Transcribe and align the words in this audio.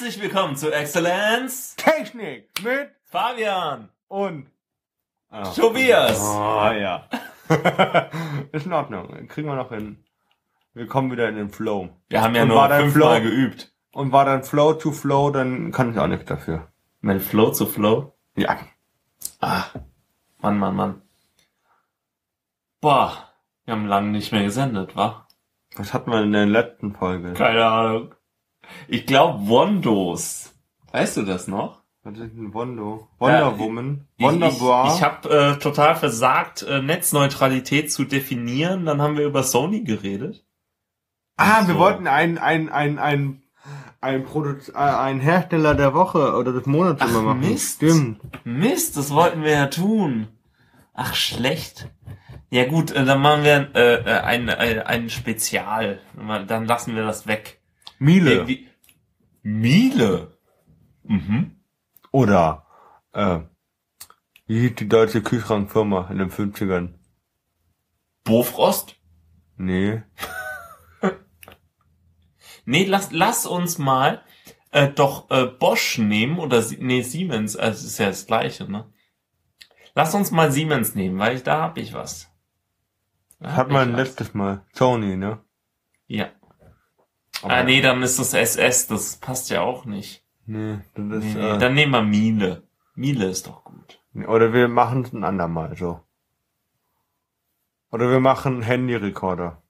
Herzlich 0.00 0.22
willkommen 0.22 0.56
zu 0.56 0.72
Exzellenz 0.72 1.76
Technik 1.76 2.48
mit 2.64 2.88
Fabian 3.04 3.90
und 4.08 4.50
oh. 5.30 5.42
Tobias. 5.54 6.18
Oh 6.18 6.70
ja. 6.72 7.06
ist 8.52 8.64
in 8.64 8.72
Ordnung. 8.72 9.28
Kriegen 9.28 9.46
wir 9.46 9.56
noch 9.56 9.68
hin. 9.68 10.02
Wir 10.72 10.86
kommen 10.86 11.12
wieder 11.12 11.28
in 11.28 11.34
den 11.36 11.50
Flow. 11.50 11.90
Wir 12.08 12.22
haben 12.22 12.34
ja 12.34 12.44
Und 12.44 12.48
nur 12.48 12.66
fünfmal 12.66 13.20
Flow- 13.20 13.28
geübt. 13.28 13.74
Und 13.92 14.10
war 14.10 14.24
dann 14.24 14.42
Flow 14.42 14.72
to 14.72 14.90
Flow, 14.90 15.30
dann 15.32 15.70
kann 15.70 15.92
ich 15.92 15.98
auch 15.98 16.06
nichts 16.06 16.24
dafür. 16.24 16.72
Mein 17.02 17.20
Flow 17.20 17.50
zu 17.50 17.66
Flow. 17.66 18.14
Ja. 18.36 18.56
Ah, 19.40 19.64
Mann, 20.38 20.58
Mann, 20.58 20.76
Mann. 20.76 21.02
Boah, 22.80 23.28
wir 23.66 23.74
haben 23.74 23.86
lange 23.86 24.12
nicht 24.12 24.32
mehr 24.32 24.44
gesendet, 24.44 24.96
wa? 24.96 25.28
Was 25.76 25.92
hatten 25.92 26.10
wir 26.10 26.22
in 26.22 26.32
der 26.32 26.46
letzten 26.46 26.94
Folge? 26.94 27.34
Keine 27.34 27.66
Ahnung. 27.66 28.14
Ich 28.88 29.06
glaube 29.06 29.46
Wondos. 29.48 30.54
Weißt 30.92 31.16
du 31.16 31.22
das 31.22 31.46
noch? 31.48 31.80
Was 32.02 32.14
ist 32.18 32.34
ein 32.34 32.54
Wondo? 32.54 33.08
Wonder 33.18 33.38
Ja, 33.38 33.58
Woman? 33.58 34.06
Ich- 34.16 34.24
Wonderbar? 34.24 34.88
Ich, 34.88 34.94
ich 34.96 35.02
habe 35.02 35.28
äh, 35.28 35.58
total 35.58 35.94
versagt, 35.96 36.62
äh, 36.62 36.80
Netzneutralität 36.80 37.92
zu 37.92 38.04
definieren. 38.04 38.86
Dann 38.86 39.02
haben 39.02 39.18
wir 39.18 39.26
über 39.26 39.42
Sony 39.42 39.82
geredet. 39.82 40.44
ah, 41.36 41.66
wir 41.66 41.74
so. 41.74 41.78
wollten 41.80 42.06
ein, 42.06 42.38
ein, 42.38 42.70
ein, 42.70 42.98
ein, 42.98 43.42
ein 44.00 44.24
Produz 44.24 44.70
äh, 44.70 44.72
ein 44.78 45.20
Hersteller 45.20 45.74
der 45.74 45.92
Woche 45.92 46.34
oder 46.36 46.52
des 46.52 46.64
Monats 46.64 47.02
Ach, 47.02 47.10
immer 47.10 47.22
machen. 47.22 47.40
Mist. 47.40 47.76
Stimmt. 47.76 48.20
Mist, 48.44 48.96
das 48.96 49.10
wollten 49.12 49.42
wir 49.42 49.52
ja 49.52 49.66
tun. 49.66 50.28
Ach, 50.94 51.14
schlecht. 51.14 51.88
Ja 52.48 52.64
gut, 52.66 52.90
äh, 52.92 53.04
dann 53.04 53.20
machen 53.20 53.44
wir 53.44 53.70
äh, 53.74 53.94
äh, 53.96 54.20
ein, 54.22 54.48
ein, 54.48 54.78
ein 54.80 55.10
Spezial. 55.10 56.00
Dann 56.48 56.64
lassen 56.64 56.96
wir 56.96 57.04
das 57.04 57.26
weg. 57.26 57.59
Miele. 58.00 58.48
Wie- 58.48 58.66
Miele? 59.42 60.36
Mhm. 61.04 61.60
Oder, 62.10 62.66
äh, 63.12 63.40
wie 64.46 64.60
hieß 64.62 64.74
die 64.76 64.88
deutsche 64.88 65.22
Kühlschrankfirma 65.22 66.08
in 66.10 66.18
den 66.18 66.30
50ern? 66.30 66.94
Bofrost? 68.24 68.96
Nee. 69.56 70.02
Nee, 72.66 72.84
lass, 72.84 73.10
lass 73.10 73.46
uns 73.46 73.78
mal 73.78 74.22
äh, 74.70 74.88
doch 74.88 75.30
äh, 75.30 75.46
Bosch 75.46 75.98
nehmen 75.98 76.38
oder 76.38 76.62
nee, 76.78 77.02
Siemens, 77.02 77.56
also 77.56 77.86
ist 77.86 77.98
ja 77.98 78.06
das 78.06 78.26
gleiche, 78.26 78.70
ne? 78.70 78.92
Lass 79.94 80.14
uns 80.14 80.30
mal 80.30 80.52
Siemens 80.52 80.94
nehmen, 80.94 81.18
weil 81.18 81.36
ich, 81.36 81.42
da 81.42 81.62
hab 81.62 81.78
ich 81.78 81.94
was. 81.94 82.30
Da 83.40 83.50
hab 83.52 83.56
Hat 83.56 83.70
man 83.70 83.94
letztes 83.96 84.34
Mal. 84.34 84.64
Sony, 84.72 85.16
ne? 85.16 85.42
Ja. 86.06 86.28
Aber- 87.42 87.54
ah, 87.54 87.62
nee, 87.62 87.80
dann 87.80 88.02
ist 88.02 88.18
das 88.18 88.34
SS, 88.34 88.86
das 88.88 89.16
passt 89.16 89.50
ja 89.50 89.60
auch 89.62 89.84
nicht. 89.84 90.24
Nee, 90.46 90.78
das 90.94 91.04
ist, 91.24 91.24
Nee, 91.24 91.34
nee, 91.34 91.50
äh, 91.50 91.58
dann 91.58 91.74
nehmen 91.74 91.92
wir 91.92 92.02
Miele. 92.02 92.62
Miele 92.94 93.26
ist 93.26 93.46
doch 93.46 93.64
gut. 93.64 94.00
oder 94.26 94.52
wir 94.52 94.68
machen 94.68 95.02
es 95.02 95.12
ein 95.12 95.24
andermal 95.24 95.76
so. 95.76 96.00
Oder 97.92 98.10
wir 98.10 98.20
machen 98.20 98.62
Handyrekorder. 98.62 99.62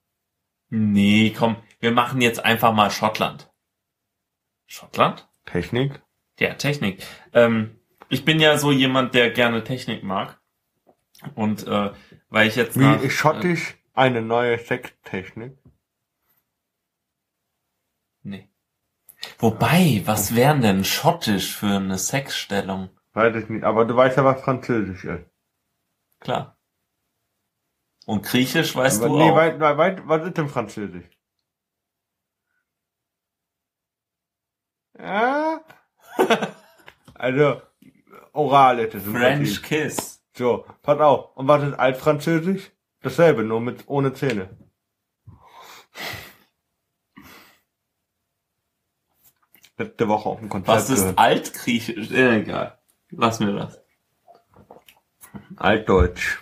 Nee, 0.69 1.35
komm, 1.37 1.57
wir 1.81 1.93
machen 1.93 2.21
jetzt 2.21 2.45
einfach 2.45 2.73
mal 2.73 2.91
Schottland. 2.91 3.51
Schottland? 4.67 5.29
Technik? 5.47 6.01
Ja, 6.39 6.55
Technik. 6.55 7.03
Ähm, 7.33 7.77
ich 8.09 8.25
bin 8.25 8.41
ja 8.41 8.57
so 8.57 8.71
jemand, 8.73 9.15
der 9.15 9.31
gerne 9.31 9.65
Technik 9.65 10.03
mag. 10.03 10.41
Und 11.35 11.67
äh, 11.67 11.91
weil 12.29 12.49
ich 12.49 12.57
jetzt 12.57 12.79
Wie 12.79 12.85
nach, 12.85 13.03
ist 13.03 13.13
schottisch 13.15 13.77
eine 13.95 14.23
neue 14.23 14.59
Sextechnik? 14.59 15.59
Nee. 18.23 18.49
Wobei, 19.39 20.03
was 20.05 20.35
wären 20.35 20.63
denn 20.63 20.85
schottisch 20.85 21.57
für 21.57 21.77
eine 21.77 21.99
Sexstellung? 21.99 22.91
Weiß 23.13 23.35
ich 23.37 23.49
nicht, 23.49 23.65
aber 23.65 23.85
du 23.85 23.97
weißt 23.97 24.17
ja, 24.17 24.25
was 24.25 24.41
Französisch 24.41 25.05
ist. 25.05 25.25
Klar. 26.21 26.57
Und 28.07 28.25
Griechisch 28.25 28.75
weißt 28.75 29.03
aber, 29.03 29.09
du 29.09 29.19
nee, 29.19 29.31
auch. 29.31 29.37
weit, 29.37 29.61
weit, 29.61 29.77
weit, 29.79 30.09
was 30.09 30.27
ist 30.27 30.37
denn 30.39 30.49
Französisch? 30.49 31.09
Ja? 34.99 35.61
also, 37.15 37.63
oral 38.33 38.81
ist 38.81 38.95
es 38.95 39.05
French. 39.05 39.63
Kiss. 39.63 40.23
So, 40.35 40.67
pass 40.83 41.01
auf. 41.01 41.37
Und 41.37 41.49
was 41.49 41.63
ist 41.63 41.75
Altfranzösisch? 41.75 42.71
Dasselbe, 43.03 43.45
nur 43.45 43.61
mit 43.61 43.89
ohne 43.89 44.13
Zähne. 44.13 44.51
Letzte 49.81 50.09
Woche 50.09 50.29
auf 50.29 50.39
dem 50.41 50.51
Konzert 50.51 50.77
Was 50.77 50.91
ist 50.91 51.01
gehört. 51.01 51.19
Altgriechisch? 51.19 52.11
Ja, 52.11 52.33
egal. 52.33 52.79
Lass 53.11 53.41
mir 53.41 53.53
das. 53.55 53.81
Altdeutsch. 55.57 56.39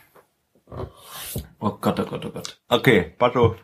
Oh 1.60 1.70
Gott, 1.80 2.00
oh 2.00 2.04
Gott, 2.04 2.24
oh 2.26 2.30
Gott. 2.30 2.60
Okay, 2.68 3.14
auf. 3.18 3.56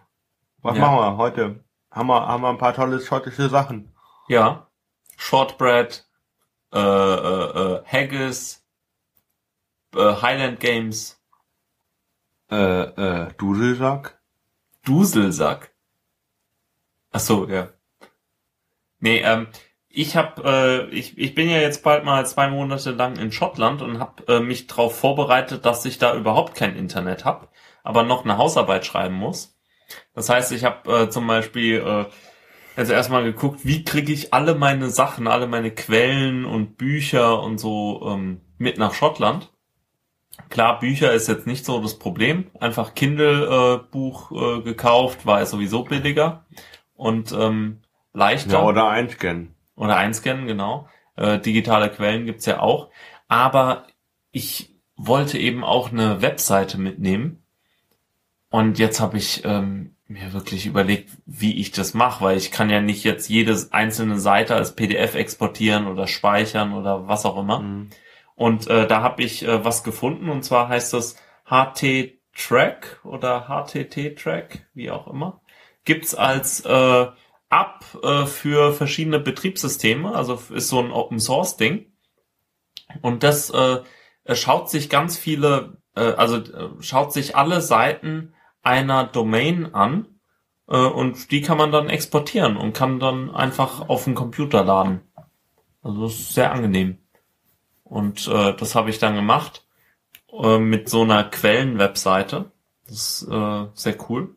Was 0.62 0.76
Ja. 0.76 0.80
machen 0.82 0.96
wir 0.96 1.16
heute? 1.16 1.64
Haben 1.90 2.06
wir, 2.06 2.26
haben 2.26 2.42
wir 2.42 2.50
ein 2.50 2.58
paar 2.58 2.72
tolle 2.74 3.00
schottische 3.00 3.48
Sachen. 3.48 3.92
Ja. 4.28 4.68
Shortbread, 5.16 6.08
äh, 6.72 6.78
äh, 6.78 6.80
äh, 7.80 7.84
Haggis, 7.84 8.64
äh, 9.96 10.14
Highland 10.22 10.60
Games, 10.60 11.20
Äh, 12.50 12.56
äh, 13.26 13.32
Duselsack? 13.38 14.20
Duselsack. 14.84 15.74
Ach 17.10 17.20
so, 17.20 17.48
ja. 17.48 17.70
Nee, 19.04 19.20
ähm, 19.22 19.48
ich 19.90 20.16
hab, 20.16 20.42
äh, 20.46 20.86
ich, 20.86 21.18
ich 21.18 21.34
bin 21.34 21.50
ja 21.50 21.58
jetzt 21.58 21.84
bald 21.84 22.06
mal 22.06 22.24
zwei 22.24 22.48
Monate 22.48 22.90
lang 22.92 23.16
in 23.16 23.32
Schottland 23.32 23.82
und 23.82 24.00
hab 24.00 24.26
äh, 24.30 24.40
mich 24.40 24.66
darauf 24.66 24.98
vorbereitet, 24.98 25.66
dass 25.66 25.84
ich 25.84 25.98
da 25.98 26.16
überhaupt 26.16 26.54
kein 26.54 26.74
Internet 26.74 27.26
hab, 27.26 27.52
aber 27.82 28.02
noch 28.02 28.24
eine 28.24 28.38
Hausarbeit 28.38 28.86
schreiben 28.86 29.16
muss. 29.16 29.58
Das 30.14 30.30
heißt, 30.30 30.52
ich 30.52 30.64
habe 30.64 30.90
äh, 30.90 31.10
zum 31.10 31.26
Beispiel 31.26 31.84
äh, 31.86 32.06
jetzt 32.78 32.90
erstmal 32.90 33.24
geguckt, 33.24 33.60
wie 33.64 33.84
kriege 33.84 34.10
ich 34.10 34.32
alle 34.32 34.54
meine 34.54 34.88
Sachen, 34.88 35.26
alle 35.26 35.48
meine 35.48 35.70
Quellen 35.70 36.46
und 36.46 36.78
Bücher 36.78 37.42
und 37.42 37.58
so 37.58 38.08
ähm, 38.08 38.40
mit 38.56 38.78
nach 38.78 38.94
Schottland. 38.94 39.52
Klar, 40.48 40.78
Bücher 40.78 41.12
ist 41.12 41.28
jetzt 41.28 41.46
nicht 41.46 41.66
so 41.66 41.78
das 41.78 41.98
Problem. 41.98 42.50
Einfach 42.58 42.94
Kindle-Buch 42.94 44.32
äh, 44.32 44.62
gekauft, 44.62 45.26
war 45.26 45.40
ja 45.40 45.46
sowieso 45.46 45.84
billiger 45.84 46.46
und 46.94 47.32
ähm, 47.32 47.83
leichter. 48.14 48.52
Ja, 48.52 48.62
oder 48.62 48.88
einscannen. 48.88 49.54
Oder 49.76 49.96
einscannen, 49.96 50.46
genau. 50.46 50.88
Äh, 51.16 51.38
digitale 51.40 51.90
Quellen 51.90 52.24
gibt's 52.24 52.46
ja 52.46 52.60
auch. 52.60 52.88
Aber 53.28 53.86
ich 54.30 54.74
wollte 54.96 55.38
eben 55.38 55.64
auch 55.64 55.92
eine 55.92 56.22
Webseite 56.22 56.78
mitnehmen. 56.78 57.42
Und 58.48 58.78
jetzt 58.78 59.00
habe 59.00 59.18
ich 59.18 59.44
ähm, 59.44 59.96
mir 60.06 60.32
wirklich 60.32 60.66
überlegt, 60.66 61.10
wie 61.26 61.60
ich 61.60 61.72
das 61.72 61.94
mache, 61.94 62.24
weil 62.24 62.36
ich 62.36 62.50
kann 62.50 62.70
ja 62.70 62.80
nicht 62.80 63.04
jetzt 63.04 63.28
jede 63.28 63.56
einzelne 63.72 64.18
Seite 64.18 64.54
als 64.54 64.76
PDF 64.76 65.14
exportieren 65.14 65.86
oder 65.86 66.06
speichern 66.06 66.72
oder 66.72 67.08
was 67.08 67.26
auch 67.26 67.36
immer. 67.36 67.60
Mhm. 67.60 67.90
Und 68.36 68.68
äh, 68.68 68.86
da 68.86 69.02
habe 69.02 69.22
ich 69.22 69.44
äh, 69.44 69.64
was 69.64 69.84
gefunden 69.84 70.28
und 70.28 70.44
zwar 70.44 70.68
heißt 70.68 70.92
das 70.92 71.16
HT 71.46 72.14
Track 72.36 73.00
oder 73.04 73.46
HTT 73.48 74.16
Track, 74.16 74.66
wie 74.74 74.90
auch 74.90 75.06
immer. 75.06 75.40
Gibt's 75.84 76.14
als 76.14 76.60
äh, 76.64 77.06
App 77.54 78.04
äh, 78.04 78.26
für 78.26 78.72
verschiedene 78.72 79.20
Betriebssysteme, 79.20 80.14
also 80.14 80.40
ist 80.50 80.68
so 80.68 80.80
ein 80.80 80.90
Open 80.90 81.20
Source 81.20 81.56
Ding. 81.56 81.92
Und 83.02 83.22
das 83.22 83.50
äh, 83.50 83.82
schaut 84.32 84.70
sich 84.70 84.90
ganz 84.90 85.16
viele, 85.16 85.78
äh, 85.94 86.00
also 86.00 86.36
äh, 86.36 86.70
schaut 86.80 87.12
sich 87.12 87.36
alle 87.36 87.60
Seiten 87.60 88.34
einer 88.62 89.04
Domain 89.04 89.74
an 89.74 90.06
äh, 90.68 90.76
und 90.76 91.30
die 91.30 91.42
kann 91.42 91.58
man 91.58 91.72
dann 91.72 91.88
exportieren 91.88 92.56
und 92.56 92.72
kann 92.72 92.98
dann 93.00 93.34
einfach 93.34 93.88
auf 93.88 94.04
den 94.04 94.14
Computer 94.14 94.64
laden. 94.64 95.00
Also 95.82 96.02
das 96.02 96.14
ist 96.14 96.34
sehr 96.34 96.52
angenehm. 96.52 96.98
Und 97.84 98.26
äh, 98.28 98.54
das 98.54 98.74
habe 98.74 98.90
ich 98.90 98.98
dann 98.98 99.14
gemacht 99.14 99.66
äh, 100.32 100.58
mit 100.58 100.88
so 100.88 101.02
einer 101.02 101.24
Quellenwebseite. 101.24 102.50
Das 102.86 103.22
ist 103.22 103.28
äh, 103.30 103.66
sehr 103.74 103.96
cool. 104.08 104.34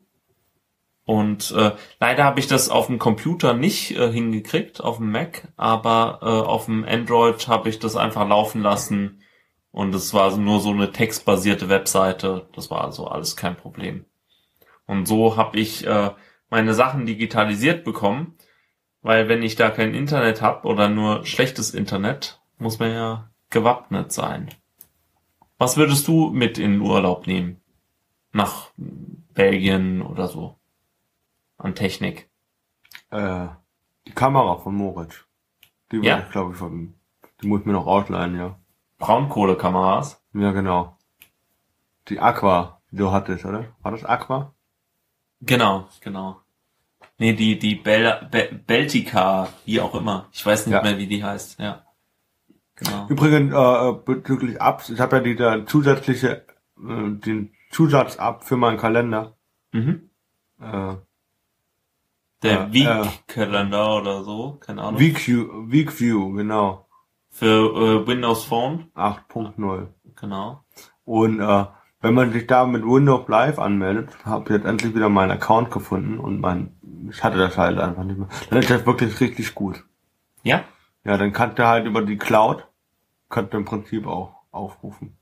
Und 1.07 1.51
äh, 1.51 1.71
leider 2.01 2.25
habe 2.25 2.41
ich 2.41 2.47
das 2.47 2.67
auf 2.67 2.87
dem 2.87 2.99
Computer 2.99 3.53
nicht 3.53 3.91
äh, 3.91 4.11
hingekriegt, 4.11 4.83
auf 4.83 4.97
dem 4.97 5.09
Mac, 5.09 5.47
aber 5.55 6.19
äh, 6.21 6.25
auf 6.25 6.65
dem 6.65 6.83
Android 6.83 7.47
habe 7.47 7.69
ich 7.69 7.79
das 7.79 7.95
einfach 7.95 8.27
laufen 8.27 8.61
lassen 8.61 9.21
und 9.71 9.95
es 9.95 10.13
war 10.13 10.35
nur 10.35 10.59
so 10.59 10.71
eine 10.71 10.91
textbasierte 10.91 11.69
Webseite. 11.69 12.49
Das 12.53 12.69
war 12.69 12.83
also 12.83 13.07
alles 13.07 13.37
kein 13.37 13.55
Problem. 13.55 14.03
Und 14.85 15.07
so 15.07 15.37
habe 15.37 15.57
ich 15.57 15.87
äh, 15.87 16.11
meine 16.49 16.73
Sachen 16.73 17.05
digitalisiert 17.05 17.85
bekommen, 17.85 18.35
weil 19.01 19.29
wenn 19.29 19.43
ich 19.43 19.55
da 19.55 19.69
kein 19.69 19.93
Internet 19.93 20.41
habe 20.41 20.67
oder 20.67 20.89
nur 20.89 21.25
schlechtes 21.25 21.73
Internet, 21.73 22.41
muss 22.57 22.79
man 22.79 22.91
ja 22.91 23.31
gewappnet 23.49 24.11
sein. 24.11 24.49
Was 25.57 25.77
würdest 25.77 26.05
du 26.09 26.31
mit 26.31 26.57
in 26.57 26.73
den 26.73 26.81
Urlaub 26.81 27.27
nehmen? 27.27 27.61
Nach 28.33 28.71
Belgien 28.75 30.01
oder 30.01 30.27
so? 30.27 30.56
An 31.57 31.75
Technik. 31.75 32.29
Äh, 33.09 33.47
die 34.07 34.11
Kamera 34.13 34.57
von 34.57 34.75
Moritz. 34.75 35.25
Die 35.91 35.97
Ja? 35.97 36.19
ich, 36.19 36.29
glaube 36.31 36.51
ich, 36.53 36.57
von, 36.57 36.93
die 37.41 37.47
muss 37.47 37.61
ich 37.61 37.65
mir 37.65 37.73
noch 37.73 37.87
ausleihen, 37.87 38.35
ja. 38.37 38.59
Braunkohlekameras. 38.99 40.21
Ja, 40.33 40.51
genau. 40.51 40.97
Die 42.09 42.19
Aqua, 42.19 42.81
die 42.91 42.97
du 42.97 43.11
hattest, 43.11 43.45
oder? 43.45 43.65
War 43.81 43.91
das 43.91 44.03
Aqua? 44.05 44.53
Genau, 45.41 45.87
genau. 46.01 46.41
Nee, 47.19 47.33
die, 47.33 47.57
die 47.57 47.75
Bel 47.75 48.27
Be 48.31 48.49
Beltica, 48.65 49.49
wie 49.65 49.81
auch 49.81 49.95
immer. 49.95 50.27
Ich 50.31 50.45
weiß 50.45 50.67
nicht 50.67 50.75
Ja. 50.75 50.81
mehr, 50.83 50.97
wie 50.97 51.07
die 51.07 51.23
heißt, 51.23 51.59
ja. 51.59 51.83
Genau. 52.75 53.07
Übrigens, 53.07 53.53
äh, 53.53 53.93
bezüglich 54.05 54.61
Apps, 54.61 54.89
ich 54.89 54.99
habe 54.99 55.17
ja 55.17 55.23
die 55.55 55.65
zusätzliche, 55.65 56.45
äh, 56.77 57.09
den 57.11 57.53
Zusatz-App 57.71 58.43
für 58.43 58.55
meinen 58.57 58.77
Kalender. 58.77 59.35
Mhm. 59.71 60.09
Äh, 60.61 60.95
Der 62.43 62.69
Ja, 62.71 62.73
Week-Kalender 62.73 63.97
oder 63.97 64.23
so, 64.23 64.57
keine 64.59 64.83
Ahnung. 64.83 64.99
Weekview, 64.99 65.47
Weekview, 65.71 66.33
genau. 66.33 66.85
Für 67.29 67.45
äh, 68.03 68.07
Windows 68.07 68.45
Phone, 68.45 68.91
8.0. 68.95 69.87
genau. 70.15 70.63
Und 71.03 71.39
äh, 71.39 71.65
wenn 72.01 72.13
man 72.13 72.31
sich 72.31 72.45
da 72.47 72.65
mit 72.65 72.83
Windows 72.83 73.27
Live 73.27 73.57
anmeldet, 73.59 74.09
habe 74.23 74.43
ich 74.45 74.49
jetzt 74.51 74.65
endlich 74.65 74.93
wieder 74.93 75.09
meinen 75.09 75.31
Account 75.31 75.71
gefunden 75.71 76.19
und 76.19 76.39
mein, 76.39 76.75
ich 77.09 77.23
hatte 77.23 77.37
das 77.37 77.57
halt 77.57 77.79
einfach 77.79 78.03
nicht 78.03 78.17
mehr. 78.19 78.27
Dann 78.49 78.59
ist 78.59 78.69
das 78.69 78.85
wirklich 78.85 79.19
richtig 79.19 79.55
gut. 79.55 79.83
Ja? 80.43 80.63
Ja, 81.03 81.17
dann 81.17 81.33
kannst 81.33 81.57
du 81.57 81.65
halt 81.65 81.85
über 81.85 82.01
die 82.01 82.17
Cloud, 82.17 82.67
kannst 83.29 83.53
du 83.53 83.57
im 83.57 83.65
Prinzip 83.65 84.05
auch 84.05 84.35
aufrufen. 84.51 85.17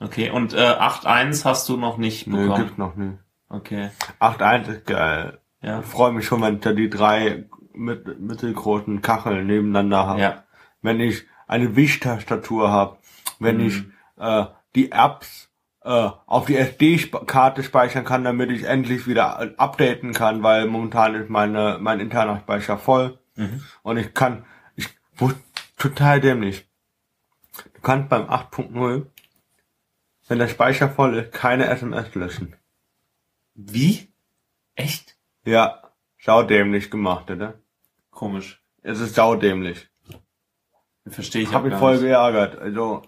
Okay, 0.00 0.30
und 0.30 0.52
äh, 0.52 0.58
8.1 0.58 1.44
hast 1.44 1.68
du 1.68 1.76
noch 1.76 1.96
nicht 1.96 2.26
bekommen? 2.26 2.56
gibt's 2.56 2.76
noch 2.78 2.96
nicht. 2.96 3.18
Okay, 3.48 3.90
8.1 4.20 4.68
ist 4.68 4.86
geil. 4.86 5.38
Ja. 5.62 5.80
Ich 5.80 5.86
freue 5.86 6.12
mich 6.12 6.26
schon, 6.26 6.42
wenn 6.42 6.56
ich 6.56 6.60
da 6.60 6.72
die 6.72 6.90
drei 6.90 7.44
mit, 7.72 8.20
mittelgroßen 8.20 9.00
Kacheln 9.02 9.46
nebeneinander 9.46 10.06
habe. 10.06 10.20
Ja, 10.20 10.44
Wenn 10.82 11.00
ich 11.00 11.24
eine 11.46 11.76
Wischtastatur 11.76 12.70
habe, 12.70 12.98
wenn 13.38 13.58
Mhm. 13.58 13.66
ich 13.66 13.84
äh, 14.18 14.46
die 14.74 14.92
Apps 14.92 15.50
äh, 15.84 16.10
auf 16.26 16.46
die 16.46 16.56
SD-Karte 16.56 17.62
speichern 17.62 18.04
kann, 18.04 18.24
damit 18.24 18.50
ich 18.50 18.64
endlich 18.64 19.06
wieder 19.06 19.38
äh, 19.40 19.54
updaten 19.56 20.12
kann, 20.12 20.42
weil 20.42 20.66
momentan 20.66 21.14
ist 21.14 21.30
meine 21.30 21.78
mein 21.80 22.00
interner 22.00 22.38
Speicher 22.40 22.78
voll 22.78 23.18
mhm. 23.36 23.62
und 23.82 23.96
ich 23.96 24.14
kann 24.14 24.44
ich 24.76 24.88
wusste 25.16 25.40
total 25.76 26.20
dämlich. 26.20 26.68
Du 27.74 27.80
kannst 27.82 28.08
beim 28.08 28.28
8.0 28.28 29.06
wenn 30.28 30.38
der 30.38 30.48
Speicher 30.48 30.88
voll 30.88 31.16
ist, 31.16 31.32
keine 31.32 31.66
SMS 31.66 32.14
löschen. 32.14 32.56
Wie? 33.54 34.08
Echt? 34.76 35.16
Ja, 35.44 35.82
saudämlich 36.18 36.90
gemacht, 36.90 37.30
oder? 37.30 37.54
Komisch. 38.10 38.62
Es 38.82 39.00
ist 39.00 39.14
saudämlich. 39.14 39.88
Verstehe 41.06 41.42
ich 41.42 41.48
Ich 41.48 41.54
habe 41.54 41.64
mich 41.64 41.72
gar 41.72 41.80
voll 41.80 41.94
nicht. 41.94 42.02
geärgert. 42.02 42.58
Also, 42.58 43.02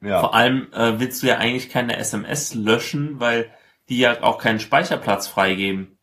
ja. 0.00 0.20
Vor 0.20 0.34
allem 0.34 0.72
äh, 0.72 0.98
willst 1.00 1.22
du 1.22 1.26
ja 1.26 1.38
eigentlich 1.38 1.68
keine 1.70 1.96
SMS 1.96 2.54
löschen, 2.54 3.20
weil 3.20 3.50
die 3.88 3.98
ja 3.98 4.22
auch 4.22 4.38
keinen 4.38 4.60
Speicherplatz 4.60 5.26
freigeben. 5.26 5.98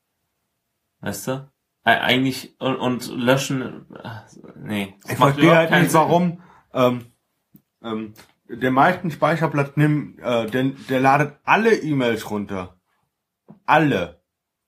Weißt 1.01 1.27
du? 1.27 1.51
Äh, 1.85 1.97
eigentlich 1.97 2.59
und, 2.59 2.75
und 2.77 3.07
löschen, 3.15 3.85
äh, 3.95 4.09
nee. 4.55 4.95
Ich 5.07 5.17
verstehe 5.17 5.55
halt 5.55 5.71
nicht, 5.71 5.91
Sinn. 5.91 5.99
warum 5.99 6.41
ähm, 6.73 7.05
ähm, 7.83 8.13
der 8.47 8.71
meisten 8.71 9.11
Speicherplatz 9.11 9.75
nimmt, 9.75 10.19
äh, 10.19 10.47
der, 10.49 10.63
der 10.89 10.99
ladet 10.99 11.37
alle 11.43 11.75
E-Mails 11.75 12.29
runter. 12.29 12.79
Alle. 13.65 14.22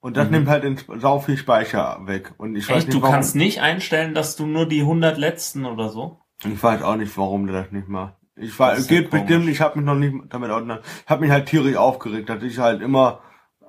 Und 0.05 0.17
das 0.17 0.27
Mhm. 0.27 0.33
nimmt 0.33 0.49
halt 0.49 0.63
den 0.63 0.77
sau 0.99 1.19
viel 1.19 1.35
Speicher 1.35 1.99
weg. 2.05 2.33
Und 2.37 2.55
ich 2.55 2.69
weiß 2.69 2.77
Echt, 2.77 2.87
nicht, 2.87 2.95
du 2.95 3.01
warum. 3.01 3.13
kannst 3.15 3.35
nicht 3.35 3.61
einstellen, 3.61 4.13
dass 4.13 4.35
du 4.35 4.45
nur 4.45 4.67
die 4.67 4.83
100 4.83 5.17
letzten 5.17 5.65
oder 5.65 5.89
so? 5.89 6.19
Ich 6.43 6.61
weiß 6.61 6.83
auch 6.83 6.95
nicht, 6.95 7.17
warum 7.17 7.47
der 7.47 7.63
das 7.63 7.71
nicht 7.71 7.87
macht. 7.87 8.13
Ich 8.35 8.59
war, 8.59 8.75
ist 8.75 8.91
ja 8.91 8.99
geht 9.01 9.09
bestimmt, 9.09 9.49
ich 9.49 9.61
habe 9.61 9.79
mich 9.79 9.85
noch 9.87 9.95
nicht 9.95 10.13
damit 10.29 10.51
auseinandergesetzt. 10.51 11.03
Ich 11.05 11.09
habe 11.09 11.21
mich 11.21 11.31
halt 11.31 11.47
tierisch 11.47 11.75
aufgeregt, 11.77 12.29
dass 12.29 12.43
ich 12.43 12.59
halt 12.59 12.81
immer 12.83 13.21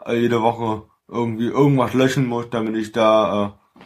äh, 0.05 0.17
jede 0.21 0.43
Woche 0.43 0.83
irgendwie 1.09 1.47
irgendwas 1.47 1.95
löschen 1.95 2.27
muss, 2.27 2.51
damit 2.51 2.77
ich 2.77 2.93
da 2.93 3.57
äh, 3.79 3.81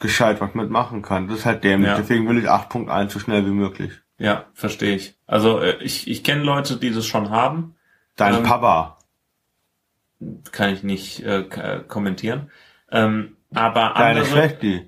gescheit 0.00 0.40
was 0.42 0.54
mitmachen 0.54 1.00
kann. 1.00 1.28
Das 1.28 1.38
ist 1.38 1.46
halt 1.46 1.64
dämlich. 1.64 1.88
Ja. 1.88 1.96
Deswegen 1.96 2.28
will 2.28 2.36
ich 2.38 2.50
8.1 2.50 3.08
so 3.10 3.18
schnell 3.18 3.46
wie 3.46 3.50
möglich. 3.50 3.92
Ja, 4.18 4.44
verstehe 4.52 4.94
ich. 4.94 5.16
Also 5.26 5.60
äh, 5.60 5.76
ich, 5.82 6.06
ich 6.08 6.22
kenne 6.22 6.42
Leute, 6.42 6.76
die 6.76 6.90
das 6.90 7.06
schon 7.06 7.30
haben. 7.30 7.76
Dein 8.16 8.34
Ähm, 8.34 8.42
Papa. 8.42 8.97
Kann 10.52 10.72
ich 10.72 10.82
nicht 10.82 11.20
äh, 11.24 11.44
kommentieren. 11.86 12.50
Ähm, 12.90 13.36
aber 13.54 13.94
Deine 13.96 14.20
andere, 14.20 14.24
Schwester. 14.26 14.84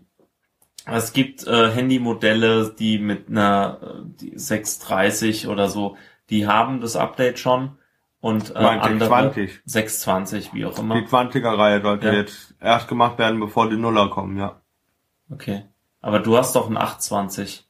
es 0.87 1.13
gibt 1.13 1.47
äh, 1.47 1.73
Handymodelle, 1.73 2.75
die 2.79 2.99
mit 2.99 3.29
einer 3.29 4.03
die 4.21 4.33
630 4.37 5.47
oder 5.49 5.69
so, 5.69 5.97
die 6.31 6.47
haben 6.47 6.81
das 6.81 6.97
Update 6.97 7.39
schon. 7.39 7.77
Und 8.21 8.55
äh, 8.55 8.61
Meinte 8.63 8.85
andere 8.85 9.09
20. 9.09 9.61
620, 9.65 10.53
wie 10.53 10.67
auch 10.67 10.75
Die 10.75 10.81
immer. 10.83 10.97
20er-Reihe 10.97 11.81
sollte 11.81 12.09
Ja. 12.09 12.13
jetzt 12.13 12.55
erst 12.61 12.87
gemacht 12.89 13.17
werden, 13.19 13.41
bevor 13.41 13.71
die 13.71 13.77
Nuller 13.77 14.11
kommen, 14.11 14.37
ja. 14.37 14.61
Okay. 15.31 15.65
Aber 16.03 16.19
du 16.19 16.37
hast 16.37 16.55
doch 16.55 16.69
ein 16.69 16.77
820. 16.77 17.67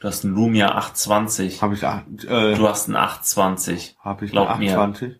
Du 0.00 0.08
hast 0.08 0.24
ein 0.24 0.34
Lumia 0.34 0.74
820. 0.74 1.62
Habe 1.62 1.74
ich, 1.74 1.82
äh, 1.82 2.54
Du 2.56 2.68
hast 2.68 2.88
ein 2.88 2.96
820. 2.96 3.96
hab 4.00 4.20
ich 4.20 4.32
glaub 4.32 4.48
eine 4.50 4.58
mir. 4.58 5.10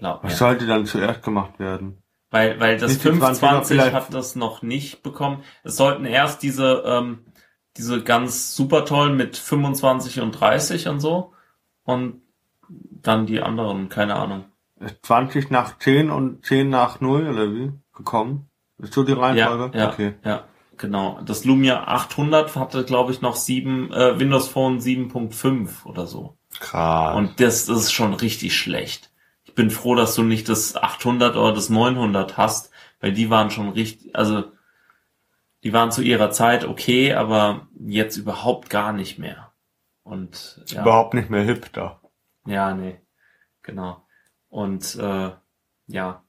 28? 0.00 0.20
Glaub 0.20 0.24
Was 0.24 0.38
sollte 0.38 0.66
dann 0.66 0.86
zuerst 0.86 1.22
gemacht 1.22 1.58
werden? 1.58 2.02
Weil, 2.30 2.60
weil 2.60 2.78
das 2.78 2.92
Nicht 2.92 3.04
die 3.04 3.08
20er 3.08 3.12
520 3.12 3.76
vielleicht- 3.76 3.94
hat 3.94 4.14
das 4.14 4.36
noch 4.36 4.62
nicht 4.62 5.02
bekommen. 5.02 5.42
Es 5.64 5.76
sollten 5.76 6.04
erst 6.04 6.42
diese, 6.42 6.82
ähm, 6.86 7.24
diese 7.76 8.02
ganz 8.02 8.54
super 8.54 8.84
tollen 8.84 9.16
mit 9.16 9.36
25 9.36 10.20
und 10.20 10.32
30 10.32 10.88
und 10.88 11.00
so. 11.00 11.32
Und 11.84 12.22
dann 12.68 13.26
die 13.26 13.40
anderen, 13.40 13.88
keine 13.88 14.14
Ahnung. 14.16 14.44
Ist 14.78 15.04
20 15.04 15.50
nach 15.50 15.78
10 15.78 16.10
und 16.10 16.44
10 16.44 16.68
nach 16.70 17.00
0 17.00 17.28
oder 17.28 17.52
wie? 17.52 17.72
Gekommen? 17.94 18.48
Ist 18.78 18.94
so 18.94 19.02
die 19.02 19.12
Ja, 19.12 19.18
Reihenfolge? 19.18 19.76
ja, 19.78 19.88
Okay. 19.90 20.14
ja, 20.24 20.44
genau. 20.78 21.20
Das 21.24 21.44
Lumia 21.44 21.84
800 21.84 22.54
hatte, 22.56 22.84
glaube 22.84 23.12
ich, 23.12 23.20
noch 23.20 23.36
7, 23.36 23.92
äh, 23.92 24.18
Windows 24.18 24.48
Phone 24.48 24.78
7.5 24.80 25.84
oder 25.84 26.06
so. 26.06 26.36
Krass. 26.60 27.16
Und 27.16 27.40
das, 27.40 27.66
das 27.66 27.76
ist 27.78 27.92
schon 27.92 28.14
richtig 28.14 28.56
schlecht. 28.56 29.09
Ich 29.50 29.56
bin 29.56 29.70
froh, 29.70 29.96
dass 29.96 30.14
du 30.14 30.22
nicht 30.22 30.48
das 30.48 30.76
800 30.76 31.34
oder 31.34 31.52
das 31.52 31.70
900 31.70 32.36
hast, 32.36 32.70
weil 33.00 33.12
die 33.12 33.30
waren 33.30 33.50
schon 33.50 33.70
richtig, 33.70 34.14
also 34.14 34.44
die 35.64 35.72
waren 35.72 35.90
zu 35.90 36.02
ihrer 36.02 36.30
Zeit 36.30 36.64
okay, 36.64 37.14
aber 37.14 37.66
jetzt 37.80 38.16
überhaupt 38.16 38.70
gar 38.70 38.92
nicht 38.92 39.18
mehr. 39.18 39.52
Und 40.04 40.62
ja, 40.68 40.82
Überhaupt 40.82 41.14
nicht 41.14 41.30
mehr 41.30 41.42
hip 41.42 41.72
da. 41.72 42.00
ja, 42.46 42.74
nee, 42.74 43.00
genau. 43.62 44.06
Und 44.48 44.94
äh, 44.96 45.30
ja, 45.88 46.22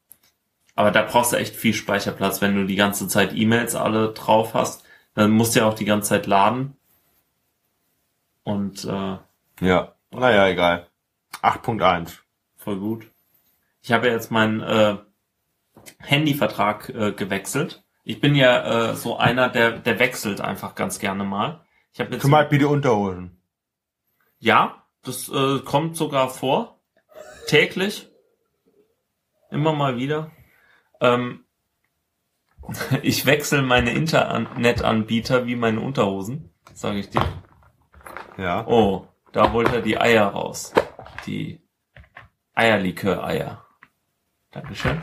aber 0.76 0.90
da 0.92 1.04
brauchst 1.04 1.32
du 1.32 1.38
echt 1.38 1.56
viel 1.56 1.76
Speicherplatz, 1.76 2.42
wenn 2.42 2.56
du 2.56 2.66
die 2.66 2.76
ganze 2.76 3.08
Zeit 3.08 3.34
E-Mails 3.36 3.76
alle 3.76 4.14
drauf 4.14 4.56
hast. 4.56 4.84
Dann 5.14 5.30
musst 5.32 5.56
du 5.56 5.60
ja 5.60 5.68
auch 5.68 5.76
die 5.76 5.86
ganze 5.86 6.10
Zeit 6.10 6.26
laden. 6.26 6.76
Und 8.44 8.84
äh, 8.86 9.18
Ja. 9.60 9.94
Naja, 10.12 10.48
egal. 10.48 10.88
8.1. 11.42 12.18
Voll 12.58 12.78
gut. 12.80 13.06
Ich 13.82 13.92
habe 13.92 14.08
ja 14.08 14.14
jetzt 14.14 14.32
meinen 14.32 14.62
äh, 14.62 14.98
Handyvertrag 16.00 16.90
äh, 16.90 17.12
gewechselt. 17.14 17.84
Ich 18.04 18.20
bin 18.20 18.36
ja 18.36 18.92
äh, 18.92 18.96
so 18.96 19.18
einer, 19.18 19.50
der 19.50 19.72
der 19.80 20.00
wechselt 20.00 20.42
einfach 20.42 20.76
ganz 20.76 21.00
gerne 21.00 21.24
mal. 21.24 21.66
Ich 21.94 22.00
habe 22.00 22.12
jetzt 22.14 22.22
Zum 22.22 22.32
Beispiel 22.32 22.60
die 22.60 22.66
Unterhosen. 22.66 23.42
ja, 24.40 24.84
das 25.04 25.30
äh, 25.30 25.60
kommt 25.60 25.98
sogar 25.98 26.30
vor 26.30 26.80
täglich, 27.48 28.10
immer 29.50 29.74
mal 29.74 29.98
wieder. 29.98 30.32
Ähm, 31.00 31.46
ich 33.02 33.26
wechsle 33.26 33.62
meine 33.62 33.92
Internetanbieter 33.92 35.46
wie 35.48 35.56
meine 35.56 35.82
Unterhosen, 35.82 36.54
sage 36.74 37.00
ich 37.00 37.10
dir. 37.10 37.26
Ja. 38.38 38.66
Oh, 38.68 39.08
da 39.32 39.52
holt 39.52 39.72
er 39.74 39.82
die 39.82 40.00
Eier 40.00 40.28
raus. 40.28 40.74
Die 41.26 41.62
Eierlikör-Eier. 42.54 43.66
Dankeschön. 44.52 45.00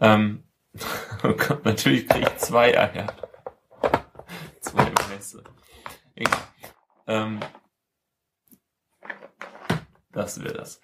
Ähm, 0.00 0.44
oh 1.22 1.34
Gott, 1.34 1.64
natürlich 1.64 2.08
kriege 2.08 2.30
ich 2.30 2.36
zwei 2.38 2.76
Eier. 2.78 3.06
Zwei 4.60 4.86
weiße. 4.86 5.44
Egal. 6.14 6.40
Ähm, 7.06 7.40
das 10.12 10.42
wäre 10.42 10.54
das. 10.54 10.80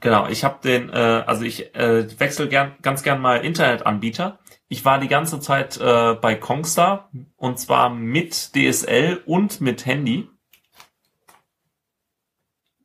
Genau, 0.00 0.28
ich 0.28 0.44
habe 0.44 0.60
den, 0.62 0.90
äh, 0.90 1.24
also 1.26 1.42
ich 1.44 1.74
äh, 1.74 2.18
wechsle 2.20 2.48
gern, 2.48 2.76
ganz 2.82 3.02
gern 3.02 3.20
mal 3.20 3.44
Internetanbieter. 3.44 4.38
Ich 4.68 4.84
war 4.84 4.98
die 4.98 5.08
ganze 5.08 5.40
Zeit 5.40 5.76
äh, 5.78 6.14
bei 6.14 6.34
Kongstar 6.34 7.10
und 7.36 7.58
zwar 7.58 7.90
mit 7.90 8.54
DSL 8.54 9.22
und 9.26 9.60
mit 9.60 9.86
Handy. 9.86 10.28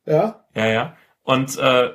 Ja? 0.06 0.44
Ja, 0.54 0.66
ja. 0.66 0.96
Und 1.22 1.56
äh, 1.58 1.92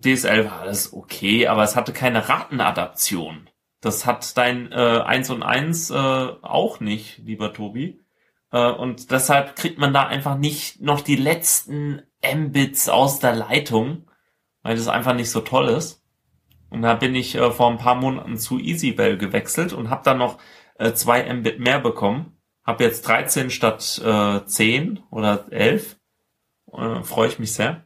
DSL 0.00 0.46
war 0.46 0.60
alles 0.60 0.92
okay, 0.92 1.46
aber 1.46 1.62
es 1.62 1.76
hatte 1.76 1.92
keine 1.92 2.28
Ratenadaption. 2.28 3.48
Das 3.80 4.06
hat 4.06 4.36
dein 4.36 4.72
äh, 4.72 5.02
1 5.04 5.30
und 5.30 5.42
1 5.42 5.90
äh, 5.90 5.94
auch 5.94 6.80
nicht, 6.80 7.18
lieber 7.18 7.52
Tobi. 7.52 8.00
Äh, 8.50 8.70
und 8.70 9.10
deshalb 9.10 9.56
kriegt 9.56 9.78
man 9.78 9.92
da 9.92 10.06
einfach 10.06 10.38
nicht 10.38 10.80
noch 10.80 11.02
die 11.02 11.16
letzten 11.16 12.02
Mbits 12.24 12.88
aus 12.88 13.18
der 13.18 13.34
Leitung, 13.34 14.10
weil 14.62 14.76
das 14.76 14.88
einfach 14.88 15.14
nicht 15.14 15.30
so 15.30 15.40
toll 15.40 15.68
ist. 15.68 16.02
Und 16.70 16.82
da 16.82 16.94
bin 16.94 17.14
ich 17.14 17.34
äh, 17.34 17.50
vor 17.50 17.70
ein 17.70 17.78
paar 17.78 17.94
Monaten 17.94 18.38
zu 18.38 18.58
EasyBell 18.58 19.18
gewechselt 19.18 19.72
und 19.72 19.90
habe 19.90 20.02
dann 20.04 20.18
noch 20.18 20.38
äh, 20.78 20.92
zwei 20.92 21.32
Mbit 21.32 21.60
mehr 21.60 21.78
bekommen. 21.78 22.38
Hab 22.64 22.80
jetzt 22.80 23.06
13 23.06 23.50
statt 23.50 24.00
äh, 24.02 24.44
10 24.44 25.00
oder 25.10 25.46
11. 25.50 25.96
Äh, 26.72 27.02
Freue 27.02 27.28
ich 27.28 27.38
mich 27.38 27.52
sehr. 27.52 27.84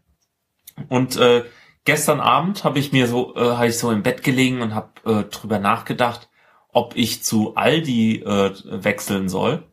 Und 0.89 1.17
äh, 1.17 1.45
gestern 1.89 2.21
Abend 2.21 2.65
habe 2.65 2.79
ich 2.79 2.93
mir 2.93 3.07
so, 3.07 3.35
äh, 3.35 3.41
habe 3.41 3.69
ich 3.69 3.79
so 3.79 3.91
im 3.91 4.03
Bett 4.03 4.23
gelegen 4.23 4.61
und 4.61 4.75
habe 4.75 4.91
äh, 5.05 5.25
drüber 5.25 5.59
nachgedacht, 5.59 6.29
ob 6.73 6.95
ich 6.97 7.25
zu 7.25 7.57
Aldi 7.57 8.21
äh, 8.21 8.53
wechseln 8.65 9.29
soll 9.29 9.65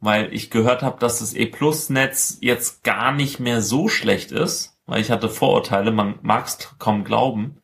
weil 0.00 0.32
ich 0.32 0.50
gehört 0.50 0.82
habe, 0.82 0.98
dass 0.98 1.20
das 1.20 1.34
E-Plus-Netz 1.34 2.38
jetzt 2.40 2.84
gar 2.84 3.12
nicht 3.12 3.40
mehr 3.40 3.62
so 3.62 3.88
schlecht 3.88 4.32
ist, 4.32 4.78
weil 4.86 5.00
ich 5.00 5.10
hatte 5.10 5.28
Vorurteile, 5.28 5.90
man 5.90 6.18
mag 6.22 6.46
es 6.46 6.58
kaum 6.78 7.04
glauben. 7.04 7.62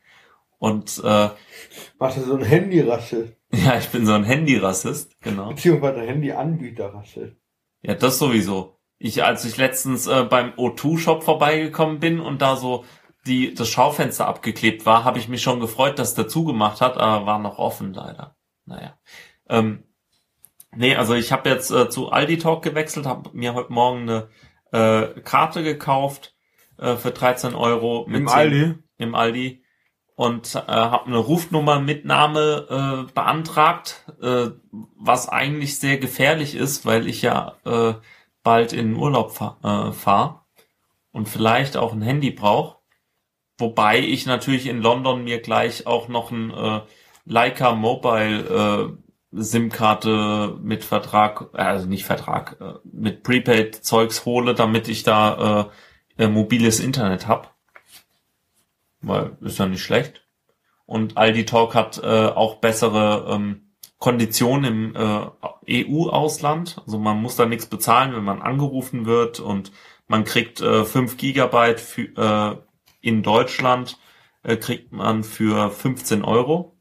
Und 0.59 0.99
äh, 1.05 1.29
du 1.99 2.25
so 2.25 2.35
ein 2.37 2.45
Handy-Rassel? 2.45 3.37
Ja, 3.55 3.77
ich 3.77 3.91
bin 3.91 4.07
so 4.07 4.15
ein 4.15 4.25
Handy-Rassist, 4.25 5.21
genau. 5.21 5.51
Beziehungsweise 5.51 6.01
Handy-Anbieter-Rassel. 6.01 7.37
Ja, 7.83 7.95
das 7.95 8.19
sowieso. 8.19 8.79
Ich, 8.99 9.23
als 9.25 9.45
ich 9.45 9.59
letztens 9.59 10.07
äh, 10.07 10.25
beim 10.25 10.53
O2-Shop 10.53 11.23
vorbeigekommen 11.23 12.01
bin 12.01 12.19
und 12.19 12.41
da 12.41 12.57
so 12.57 12.87
die 13.27 13.55
das 13.55 13.69
Schaufenster 13.69 14.27
abgeklebt 14.27 14.87
war, 14.87 15.05
habe 15.05 15.19
ich 15.19 15.29
mich 15.29 15.43
schon 15.43 15.61
gefreut, 15.61 15.99
dass 15.99 16.15
der 16.15 16.29
zugemacht 16.29 16.81
hat, 16.81 16.99
aber 16.99 17.27
war 17.27 17.39
noch 17.39 17.59
offen 17.59 17.93
leider. 17.93 18.37
Naja. 18.65 18.99
Ähm, 19.49 19.85
Nee, 20.75 20.97
also 20.97 21.15
ich 21.15 21.33
habe 21.33 21.51
jetzt 21.51 21.71
äh, 21.71 21.91
zu 21.91 22.11
Aldi 22.11 22.39
Talk 22.39 22.63
gewechselt, 22.63 23.07
habe 23.07 23.31
mir 23.35 23.55
heute 23.55 23.73
Morgen 23.73 24.09
eine 24.09 24.29
äh, 24.73 25.21
Karte 25.21 25.63
gekauft 25.63 26.35
äh, 26.79 26.97
für 26.97 27.11
13 27.11 27.55
Euro. 27.55 28.07
Mit 28.09 28.23
Im 28.23 28.29
10, 28.29 28.37
Aldi? 28.37 28.75
Im 28.97 29.15
Aldi. 29.15 29.65
Und 30.15 30.55
äh, 30.55 30.61
habe 30.67 31.07
eine 31.07 31.19
Rufnummermitnahme 31.19 33.07
äh, 33.09 33.13
beantragt, 33.13 34.07
äh, 34.23 34.51
was 34.99 35.29
eigentlich 35.29 35.79
sehr 35.79 35.99
gefährlich 35.99 36.55
ist, 36.55 36.87
weil 36.87 37.07
ich 37.07 37.23
ja 37.23 37.57
äh, 37.65 37.95
bald 38.43 38.73
in 38.73 38.97
Urlaub 38.97 39.33
fahre 39.33 39.89
äh, 39.89 39.93
fahr 39.93 40.47
und 41.11 41.29
vielleicht 41.29 41.77
auch 41.77 41.93
ein 41.93 42.03
Handy 42.03 42.31
brauche. 42.31 42.79
Wobei 43.63 44.01
ich 44.01 44.27
natürlich 44.27 44.67
in 44.67 44.83
London 44.83 45.23
mir 45.23 45.41
gleich 45.41 45.87
auch 45.87 46.09
noch 46.09 46.33
ein 46.33 46.51
äh, 46.51 46.81
Leica 47.25 47.77
Mobile 47.77 48.97
äh, 49.31 49.41
SIM-Karte 49.41 50.59
mit 50.61 50.83
Vertrag, 50.83 51.51
äh, 51.55 51.59
also 51.59 51.87
nicht 51.87 52.05
Vertrag, 52.05 52.57
äh, 52.61 52.73
mit 52.83 53.23
Prepaid-Zeugs 53.23 54.25
hole, 54.25 54.55
damit 54.55 54.89
ich 54.89 55.05
da 55.05 55.71
äh, 56.19 56.27
mobiles 56.27 56.81
Internet 56.81 57.29
hab. 57.29 57.55
Weil 59.01 59.37
ist 59.43 59.61
ja 59.61 59.67
nicht 59.67 59.85
schlecht. 59.85 60.27
Und 60.85 61.17
Aldi 61.17 61.45
Talk 61.45 61.77
hat 61.77 62.03
äh, 62.03 62.27
auch 62.27 62.57
bessere 62.57 63.33
ähm, 63.33 63.75
Konditionen 63.99 64.65
im 64.65 64.97
äh, 65.69 65.85
EU-Ausland. 65.85 66.83
Also 66.85 66.99
man 66.99 67.23
muss 67.23 67.37
da 67.37 67.47
nichts 67.47 67.67
bezahlen, 67.67 68.13
wenn 68.13 68.25
man 68.25 68.43
angerufen 68.43 69.07
wird 69.07 69.39
und 69.39 69.71
man 70.09 70.25
kriegt 70.25 70.61
äh, 70.61 70.85
5 70.85 71.17
Gigabyte 71.17 71.79
für, 71.79 72.57
äh, 72.59 72.72
in 73.03 73.23
Deutschland 73.23 73.99
äh, 74.43 74.57
kriegt 74.57 74.93
man 74.93 75.25
für 75.25 75.71
15 75.71 76.25
Euro 76.25 76.73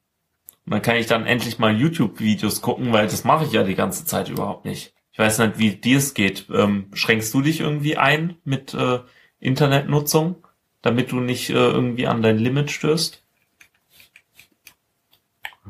und 0.66 0.72
dann 0.72 0.82
kann 0.82 0.96
ich 0.96 1.08
dann 1.08 1.26
endlich 1.26 1.60
mal 1.60 1.76
YouTube-Videos 1.76 2.62
gucken, 2.62 2.94
weil 2.94 3.08
das 3.08 3.24
mache 3.24 3.46
ich 3.46 3.52
ja 3.52 3.64
die 3.64 3.76
ganze 3.76 4.06
Zeit 4.06 4.30
überhaupt 4.30 4.66
nicht. 4.66 4.94
Ich 5.12 5.20
weiß 5.20 5.40
nicht, 5.40 5.60
wie 5.60 5.76
dir 5.76 5.98
es 5.98 6.14
geht. 6.14 6.48
Ähm, 6.54 6.90
schränkst 6.94 7.34
du 7.34 7.42
dich 7.42 7.60
irgendwie 7.60 7.98
ein 7.98 8.38
mit 8.44 8.74
äh, 8.74 9.00
Internetnutzung, 9.40 10.48
damit 10.82 11.12
du 11.12 11.20
nicht 11.20 11.50
äh, 11.50 11.54
irgendwie 11.54 12.08
an 12.08 12.22
dein 12.22 12.38
Limit 12.38 12.72
stößt? 12.72 13.22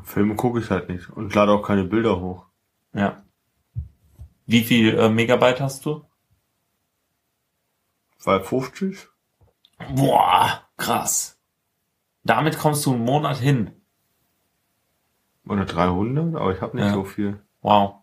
Filme 0.04 0.36
gucke 0.36 0.60
ich 0.60 0.70
halt 0.70 0.88
nicht 0.88 1.10
und 1.10 1.34
lade 1.34 1.52
auch 1.52 1.62
keine 1.62 1.84
Bilder 1.84 2.20
hoch. 2.20 2.46
Ja. 2.92 3.22
Wie 4.46 4.62
viel 4.62 4.98
äh, 4.98 5.08
Megabyte 5.08 5.60
hast 5.60 5.86
du? 5.86 6.04
250. 8.18 9.08
Boah, 9.94 10.62
krass. 10.76 11.40
Damit 12.24 12.58
kommst 12.58 12.86
du 12.86 12.92
einen 12.92 13.04
Monat 13.04 13.38
hin. 13.38 13.72
Oder 15.46 15.64
300, 15.64 16.40
aber 16.40 16.54
ich 16.54 16.60
habe 16.60 16.76
nicht 16.76 16.86
ja. 16.86 16.92
so 16.92 17.04
viel. 17.04 17.40
Wow. 17.62 17.96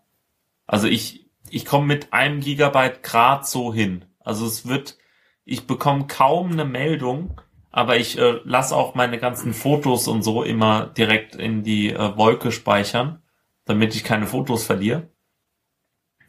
Also 0.66 0.86
ich, 0.86 1.30
ich 1.48 1.64
komme 1.64 1.86
mit 1.86 2.12
einem 2.12 2.40
Gigabyte 2.40 3.02
grad 3.02 3.46
so 3.46 3.72
hin. 3.72 4.04
Also 4.20 4.46
es 4.46 4.66
wird, 4.66 4.98
ich 5.44 5.66
bekomme 5.66 6.06
kaum 6.06 6.52
eine 6.52 6.64
Meldung, 6.64 7.40
aber 7.70 7.96
ich 7.96 8.18
äh, 8.18 8.40
lasse 8.44 8.76
auch 8.76 8.94
meine 8.94 9.18
ganzen 9.18 9.54
Fotos 9.54 10.08
und 10.08 10.22
so 10.22 10.42
immer 10.42 10.86
direkt 10.86 11.34
in 11.34 11.62
die 11.62 11.90
äh, 11.92 12.16
Wolke 12.16 12.52
speichern, 12.52 13.22
damit 13.64 13.94
ich 13.94 14.04
keine 14.04 14.26
Fotos 14.26 14.64
verliere. 14.64 15.09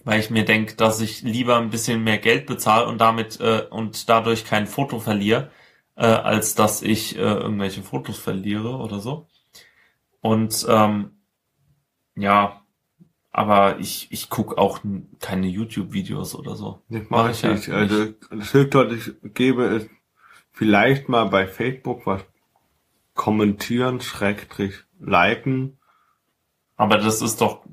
Weil 0.03 0.19
ich 0.19 0.29
mir 0.29 0.45
denke, 0.45 0.75
dass 0.75 0.99
ich 0.99 1.21
lieber 1.21 1.57
ein 1.57 1.69
bisschen 1.69 2.03
mehr 2.03 2.17
Geld 2.17 2.47
bezahle 2.47 2.87
und 2.87 2.99
damit 2.99 3.39
äh, 3.39 3.63
und 3.69 4.09
dadurch 4.09 4.45
kein 4.45 4.65
Foto 4.67 4.99
verliere, 4.99 5.51
äh, 5.95 6.05
als 6.05 6.55
dass 6.55 6.81
ich 6.81 7.15
äh, 7.15 7.19
irgendwelche 7.21 7.83
Fotos 7.83 8.17
verliere 8.17 8.77
oder 8.77 8.99
so. 8.99 9.27
Und 10.21 10.65
ähm, 10.69 11.11
ja, 12.15 12.61
aber 13.31 13.79
ich, 13.79 14.11
ich 14.11 14.29
guck 14.29 14.57
auch 14.57 14.79
keine 15.19 15.47
YouTube-Videos 15.47 16.35
oder 16.35 16.55
so. 16.55 16.81
Das 16.89 17.09
mache 17.09 17.31
ich 17.31 17.43
nicht. 17.43 17.69
Also 17.69 18.13
das 18.29 18.53
Höchste, 18.53 18.89
was 18.89 18.93
ich 18.93 19.33
gebe, 19.33 19.63
ist 19.65 19.89
vielleicht 20.51 21.07
mal 21.07 21.25
bei 21.25 21.47
Facebook 21.47 22.05
was 22.05 22.23
kommentieren, 23.13 24.01
schrägstrich 24.01 24.83
liken. 24.99 25.77
Aber 26.75 26.97
das 26.97 27.21
ist 27.21 27.41
doch 27.41 27.65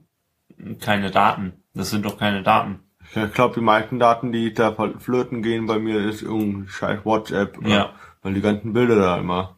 keine 0.80 1.10
Daten. 1.10 1.64
Das 1.78 1.90
sind 1.90 2.04
doch 2.04 2.18
keine 2.18 2.42
Daten. 2.42 2.80
Ich 3.14 3.32
glaube, 3.34 3.54
die 3.54 3.60
meisten 3.60 4.00
Daten, 4.00 4.32
die 4.32 4.52
da 4.52 4.74
flöten 4.98 5.42
gehen 5.42 5.66
bei 5.66 5.78
mir, 5.78 6.00
ist 6.00 6.22
irgendwie 6.22 6.68
scheiß 6.68 7.04
WhatsApp. 7.04 7.56
Ja. 7.64 7.92
Weil 8.20 8.34
die 8.34 8.40
ganzen 8.40 8.72
Bilder 8.72 8.96
da 8.96 9.16
immer 9.16 9.56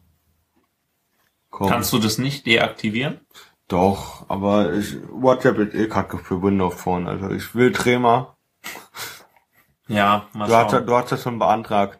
kommen. 1.49 1.71
Kannst 1.71 1.91
du 1.93 1.97
das 1.97 2.19
nicht 2.19 2.45
deaktivieren? 2.45 3.21
Doch, 3.67 4.29
aber 4.29 4.71
ich, 4.73 4.97
WhatsApp 5.09 5.57
ist 5.57 5.73
eh 5.73 5.87
kacke 5.87 6.19
für 6.19 6.43
Windows 6.43 6.75
Phone. 6.75 7.07
Also 7.07 7.31
ich 7.31 7.55
will 7.55 7.71
Trema. 7.71 8.37
Ja, 9.87 10.27
mal 10.33 10.47
du 10.47 10.55
hast, 10.55 10.71
du 10.73 10.95
hast 10.95 11.11
das 11.11 11.23
schon 11.23 11.39
beantragt. 11.39 11.99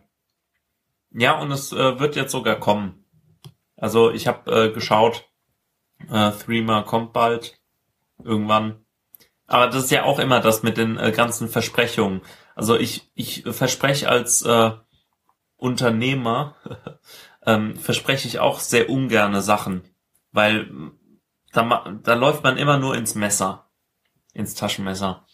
Ja, 1.10 1.40
und 1.40 1.50
es 1.50 1.74
äh, 1.74 2.00
wird 2.00 2.16
jetzt 2.16 2.32
sogar 2.32 2.58
kommen. 2.58 3.06
Also 3.76 4.12
ich 4.12 4.28
habe 4.28 4.52
äh, 4.52 4.72
geschaut, 4.72 5.28
äh, 6.12 6.30
Threema 6.32 6.84
kommt 6.84 7.12
bald, 7.12 7.60
irgendwann. 8.24 8.81
Aber 9.52 9.68
das 9.68 9.84
ist 9.84 9.92
ja 9.92 10.04
auch 10.04 10.18
immer 10.18 10.40
das 10.40 10.64
mit 10.64 10.78
den 10.78 10.98
äh, 10.98 11.12
ganzen 11.12 11.50
Versprechungen. 11.50 12.22
Also 12.56 12.78
ich, 12.78 13.12
ich 13.16 13.44
verspreche 13.44 14.08
als 14.08 14.44
äh, 14.44 14.72
Unternehmer 15.58 16.56
ähm, 17.46 17.76
verspreche 17.76 18.30
ich 18.30 18.40
auch 18.40 18.62
sehr 18.62 18.90
ungerne 18.90 19.42
Sachen, 19.42 19.82
weil 20.32 20.72
da, 21.52 22.00
da 22.02 22.14
läuft 22.14 22.46
man 22.46 22.56
immer 22.56 22.78
nur 22.78 22.96
ins 22.96 23.14
Messer, 23.16 23.70
ins 24.34 24.56
Taschenmesser, 24.56 25.26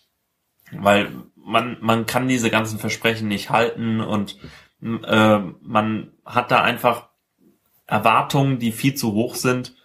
weil 0.71 1.11
man 1.35 1.77
man 1.81 2.07
kann 2.07 2.27
diese 2.27 2.49
ganzen 2.49 2.79
Versprechen 2.79 3.27
nicht 3.27 3.51
halten 3.51 4.01
und 4.01 4.39
äh, 4.81 5.37
man 5.61 6.11
hat 6.25 6.49
da 6.49 6.63
einfach 6.63 7.09
Erwartungen, 7.85 8.57
die 8.57 8.71
viel 8.71 8.95
zu 8.95 9.13
hoch 9.13 9.35
sind 9.35 9.75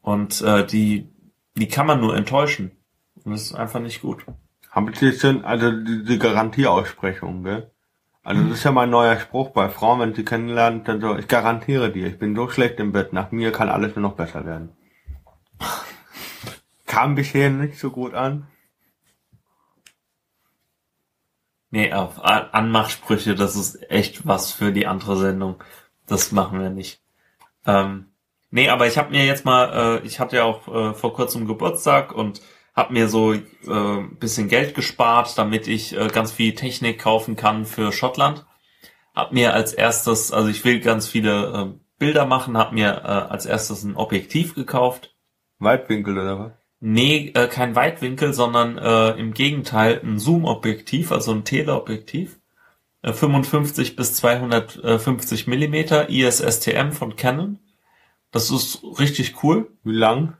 und 0.00 0.42
äh, 0.42 0.64
die 0.64 1.12
die 1.56 1.66
kann 1.66 1.88
man 1.88 2.00
nur 2.00 2.16
enttäuschen 2.16 2.77
und 3.28 3.34
das 3.34 3.42
ist 3.42 3.54
einfach 3.54 3.80
nicht 3.80 4.00
gut. 4.00 4.24
Haben 4.70 4.92
Sie 4.94 5.06
jetzt 5.06 5.22
denn 5.22 5.44
also 5.44 5.70
die, 5.70 6.02
die 6.04 6.18
Garantieaussprechung, 6.18 7.44
gell? 7.44 7.70
Also 8.22 8.42
das 8.42 8.58
ist 8.58 8.64
ja 8.64 8.72
mein 8.72 8.90
neuer 8.90 9.18
Spruch 9.18 9.50
bei 9.50 9.68
Frauen, 9.68 10.00
wenn 10.00 10.14
sie 10.14 10.24
kennenlernen, 10.24 10.84
dann 10.84 11.00
so, 11.00 11.16
ich 11.16 11.28
garantiere 11.28 11.90
dir, 11.90 12.06
ich 12.06 12.18
bin 12.18 12.34
so 12.34 12.48
schlecht 12.48 12.78
im 12.78 12.92
Bett, 12.92 13.12
nach 13.12 13.30
mir 13.30 13.52
kann 13.52 13.68
alles 13.68 13.96
nur 13.96 14.02
noch 14.02 14.16
besser 14.16 14.44
werden. 14.44 14.76
Kam 16.86 17.14
bisher 17.14 17.50
nicht 17.50 17.78
so 17.78 17.90
gut 17.90 18.14
an. 18.14 18.46
Nee, 21.70 21.92
auf 21.92 22.22
Anmachsprüche, 22.22 23.34
das 23.34 23.56
ist 23.56 23.90
echt 23.90 24.26
was 24.26 24.52
für 24.52 24.72
die 24.72 24.86
andere 24.86 25.18
Sendung. 25.18 25.62
Das 26.06 26.32
machen 26.32 26.60
wir 26.60 26.70
nicht. 26.70 27.02
Ähm, 27.66 28.06
nee, 28.50 28.70
aber 28.70 28.86
ich 28.86 28.96
habe 28.96 29.10
mir 29.10 29.26
jetzt 29.26 29.44
mal, 29.44 30.00
äh, 30.02 30.06
ich 30.06 30.18
hatte 30.18 30.36
ja 30.36 30.44
auch 30.44 30.68
äh, 30.68 30.94
vor 30.94 31.12
kurzem 31.12 31.46
Geburtstag 31.46 32.12
und 32.12 32.40
habe 32.78 32.94
mir 32.94 33.08
so 33.08 33.34
äh, 33.34 33.42
bisschen 34.18 34.48
Geld 34.48 34.74
gespart, 34.74 35.36
damit 35.36 35.68
ich 35.68 35.94
äh, 35.94 36.08
ganz 36.08 36.32
viel 36.32 36.54
Technik 36.54 36.98
kaufen 36.98 37.36
kann 37.36 37.66
für 37.66 37.92
Schottland. 37.92 38.46
Hab 39.14 39.32
mir 39.32 39.52
als 39.52 39.74
erstes, 39.74 40.32
also 40.32 40.48
ich 40.48 40.64
will 40.64 40.80
ganz 40.80 41.06
viele 41.06 41.74
äh, 41.74 41.78
Bilder 41.98 42.24
machen, 42.24 42.56
hab 42.56 42.72
mir 42.72 43.02
äh, 43.04 43.30
als 43.30 43.44
erstes 43.44 43.84
ein 43.84 43.96
Objektiv 43.96 44.54
gekauft 44.54 45.14
Weitwinkel 45.58 46.18
oder 46.18 46.38
was? 46.38 46.52
Nee, 46.80 47.32
äh, 47.34 47.48
kein 47.48 47.74
Weitwinkel, 47.74 48.32
sondern 48.32 48.78
äh, 48.78 49.10
im 49.18 49.34
Gegenteil 49.34 50.00
ein 50.02 50.18
Zoom-Objektiv, 50.18 51.10
also 51.10 51.32
ein 51.32 51.44
Teleobjektiv. 51.44 52.38
Äh, 53.02 53.12
55 53.12 53.96
bis 53.96 54.14
250 54.14 55.48
Millimeter 55.48 56.08
ISSTM 56.08 56.92
von 56.92 57.16
Canon. 57.16 57.58
Das 58.30 58.50
ist 58.50 58.82
richtig 59.00 59.42
cool. 59.42 59.72
Wie 59.82 59.92
lang? 59.92 60.36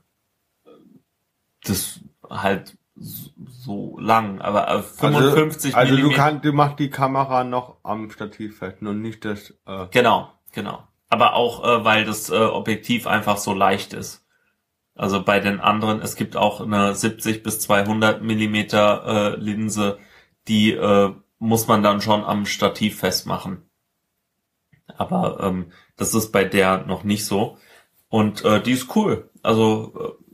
Das 1.65 2.01
halt 2.31 2.77
so- 2.97 3.99
lang, 3.99 4.41
aber 4.41 4.69
äh, 4.69 4.83
55 4.83 5.75
Also, 5.77 5.95
also 5.95 6.09
du 6.09 6.15
kannst, 6.15 6.45
du 6.45 6.53
machst 6.53 6.79
die 6.79 6.91
Kamera 6.91 7.45
noch 7.45 7.77
am 7.83 8.11
Stativ 8.11 8.59
fest 8.59 8.83
und 8.83 9.01
nicht 9.03 9.25
das, 9.25 9.55
äh, 9.67 9.87
Genau, 9.91 10.33
genau. 10.53 10.83
Aber 11.09 11.35
auch, 11.35 11.65
äh, 11.65 11.85
weil 11.85 12.05
das 12.05 12.31
äh, 12.31 12.37
Objektiv 12.37 13.07
einfach 13.07 13.37
so 13.39 13.55
leicht 13.55 13.93
ist. 13.93 14.27
Also 14.95 15.23
bei 15.23 15.39
den 15.39 15.61
anderen, 15.61 16.01
es 16.03 16.17
gibt 16.17 16.37
auch 16.37 16.61
eine 16.61 16.95
70 16.95 17.45
bis 17.45 17.61
200 17.61 18.21
Millimeter 18.23 19.35
äh, 19.37 19.37
Linse, 19.41 19.99
die 20.49 20.73
äh, 20.73 21.15
muss 21.39 21.69
man 21.69 21.85
dann 21.85 22.01
schon 22.01 22.25
am 22.25 22.47
Stativ 22.47 22.99
festmachen. 22.99 23.63
Aber 24.97 25.39
ähm, 25.41 25.73
das 25.97 26.15
ist 26.15 26.33
bei 26.33 26.45
der 26.45 26.85
noch 26.87 27.05
nicht 27.05 27.25
so. 27.25 27.59
Und 28.09 28.45
äh, 28.45 28.61
die 28.61 28.73
ist 28.73 28.95
cool. 28.97 29.31
Also 29.43 30.17
äh, 30.19 30.25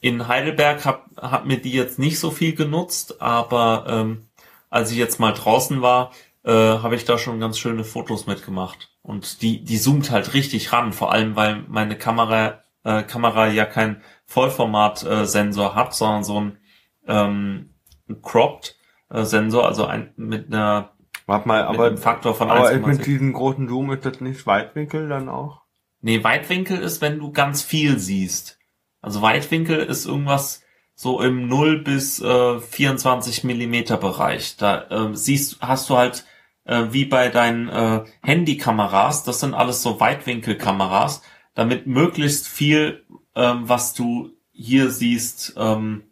in 0.00 0.28
Heidelberg 0.28 0.84
hab, 0.84 1.10
hat 1.16 1.46
mir 1.46 1.58
die 1.58 1.72
jetzt 1.72 1.98
nicht 1.98 2.18
so 2.18 2.30
viel 2.30 2.54
genutzt, 2.54 3.20
aber 3.20 3.84
ähm, 3.88 4.28
als 4.70 4.90
ich 4.90 4.98
jetzt 4.98 5.20
mal 5.20 5.32
draußen 5.32 5.82
war, 5.82 6.12
äh, 6.44 6.52
habe 6.52 6.94
ich 6.94 7.04
da 7.04 7.18
schon 7.18 7.40
ganz 7.40 7.58
schöne 7.58 7.84
Fotos 7.84 8.26
mitgemacht. 8.26 8.90
Und 9.02 9.42
die, 9.42 9.62
die 9.62 9.78
zoomt 9.78 10.10
halt 10.10 10.34
richtig 10.34 10.72
ran, 10.72 10.92
vor 10.92 11.12
allem 11.12 11.36
weil 11.36 11.64
meine 11.68 11.96
Kamera, 11.96 12.62
äh, 12.84 13.02
Kamera 13.02 13.48
ja 13.48 13.66
kein 13.66 14.02
Vollformat-Sensor 14.26 15.74
hat, 15.74 15.94
sondern 15.94 16.24
so 16.24 16.40
ein, 16.40 16.58
ähm, 17.06 17.74
ein 18.08 18.22
cropped 18.22 18.76
äh, 19.10 19.24
Sensor, 19.24 19.66
also 19.66 19.84
ein, 19.86 20.12
mit 20.16 20.46
einer 20.46 20.92
warte 21.26 21.48
mal, 21.48 21.62
mit 21.62 21.78
aber, 21.78 21.86
einem 21.86 21.98
Faktor 21.98 22.34
von 22.34 22.50
aber 22.50 22.72
mit 22.72 23.00
1,6. 23.00 23.04
diesem 23.04 23.32
großen 23.32 23.68
Zoom 23.68 23.92
ist 23.92 24.04
das 24.04 24.20
nicht 24.20 24.46
Weitwinkel 24.46 25.08
dann 25.08 25.28
auch? 25.28 25.62
Nee, 26.00 26.24
Weitwinkel 26.24 26.78
ist, 26.78 27.02
wenn 27.02 27.18
du 27.18 27.32
ganz 27.32 27.62
viel 27.62 27.98
siehst. 27.98 28.59
Also 29.00 29.22
Weitwinkel 29.22 29.78
ist 29.78 30.06
irgendwas 30.06 30.62
so 30.94 31.22
im 31.22 31.48
0 31.48 31.82
bis 31.82 32.20
äh, 32.20 32.60
24 32.60 33.44
Millimeter 33.44 33.96
Bereich. 33.96 34.56
Da 34.56 34.82
äh, 34.90 35.16
siehst, 35.16 35.60
hast 35.60 35.88
du 35.88 35.96
halt 35.96 36.24
äh, 36.64 36.86
wie 36.90 37.06
bei 37.06 37.28
deinen 37.28 37.68
äh, 37.68 38.04
Handykameras, 38.22 39.24
das 39.24 39.40
sind 39.40 39.54
alles 39.54 39.82
so 39.82 39.98
Weitwinkelkameras, 39.98 41.22
damit 41.54 41.86
möglichst 41.86 42.46
viel, 42.46 43.04
ähm, 43.34 43.68
was 43.68 43.94
du 43.94 44.30
hier 44.52 44.90
siehst, 44.90 45.54
ähm, 45.56 46.04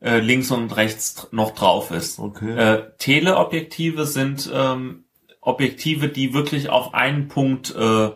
äh, 0.00 0.18
links 0.18 0.50
und 0.50 0.76
rechts 0.76 1.28
noch 1.30 1.52
drauf 1.52 1.92
ist. 1.92 2.18
Okay. 2.18 2.56
Äh, 2.56 2.90
Teleobjektive 2.98 4.04
sind 4.06 4.50
ähm, 4.52 5.04
Objektive, 5.40 6.08
die 6.08 6.34
wirklich 6.34 6.68
auf 6.68 6.94
einen 6.94 7.28
Punkt 7.28 7.74
äh, 7.74 8.10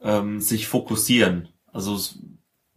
ähm, 0.00 0.40
sich 0.40 0.66
fokussieren. 0.66 1.48
Also 1.72 1.98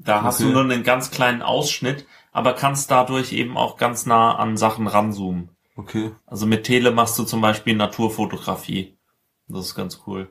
da 0.03 0.23
hast 0.23 0.39
du 0.39 0.45
Okay. 0.45 0.53
nur 0.53 0.63
einen 0.63 0.83
ganz 0.83 1.11
kleinen 1.11 1.41
Ausschnitt, 1.41 2.05
aber 2.31 2.53
kannst 2.53 2.91
dadurch 2.91 3.33
eben 3.33 3.57
auch 3.57 3.77
ganz 3.77 4.05
nah 4.05 4.35
an 4.35 4.57
Sachen 4.57 4.87
ranzoomen. 4.87 5.49
Okay. 5.75 6.11
Also 6.25 6.45
mit 6.45 6.63
Tele 6.63 6.91
machst 6.91 7.17
du 7.17 7.23
zum 7.23 7.41
Beispiel 7.41 7.75
Naturfotografie. 7.75 8.97
Das 9.47 9.65
ist 9.65 9.75
ganz 9.75 10.03
cool. 10.07 10.29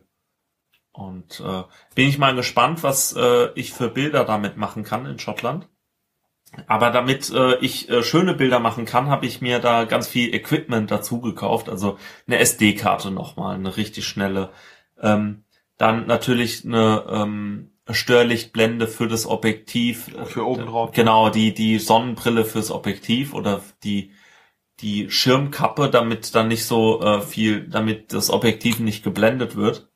Und 0.93 1.41
äh, 1.41 1.63
bin 1.95 2.09
ich 2.09 2.19
mal 2.19 2.35
gespannt, 2.35 2.83
was 2.83 3.15
äh, 3.17 3.51
ich 3.55 3.73
für 3.73 3.89
Bilder 3.89 4.25
damit 4.25 4.57
machen 4.57 4.83
kann 4.83 5.07
in 5.07 5.19
Schottland. 5.19 5.69
Aber 6.67 6.91
damit 6.91 7.31
äh, 7.31 7.57
ich 7.59 7.89
äh, 7.89 8.03
schöne 8.03 8.35
Bilder 8.35 8.59
machen 8.59 8.85
kann, 8.85 9.09
habe 9.09 9.25
ich 9.25 9.41
mir 9.41 9.61
da 9.61 9.85
ganz 9.85 10.09
viel 10.09 10.35
Equipment 10.35 10.91
dazu 10.91 11.21
gekauft. 11.21 11.69
Also 11.69 11.97
eine 12.27 12.39
SD-Karte 12.39 13.11
nochmal, 13.13 13.55
eine 13.55 13.77
richtig 13.77 14.07
schnelle. 14.07 14.51
Ähm, 15.01 15.45
dann 15.79 16.07
natürlich 16.07 16.65
eine 16.65 17.05
ähm, 17.09 17.71
Störlichtblende 17.93 18.87
für 18.87 19.09
das 19.09 19.27
Objektiv. 19.27 20.11
Für 20.27 20.47
oben 20.47 20.67
drauf. 20.67 20.93
Genau, 20.93 21.31
die, 21.31 21.55
die 21.55 21.79
Sonnenbrille 21.79 22.45
fürs 22.45 22.71
Objektiv 22.71 23.35
oder 23.35 23.61
die, 23.85 24.13
die 24.81 25.11
Schirmkappe, 25.11 25.91
damit 25.91 26.35
dann 26.35 26.49
nicht 26.49 26.65
so 26.65 27.03
äh, 27.03 27.21
viel, 27.21 27.69
damit 27.69 28.13
das 28.13 28.31
Objektiv 28.31 28.81
nicht 28.81 29.03
geblendet 29.03 29.57
wird. 29.57 29.91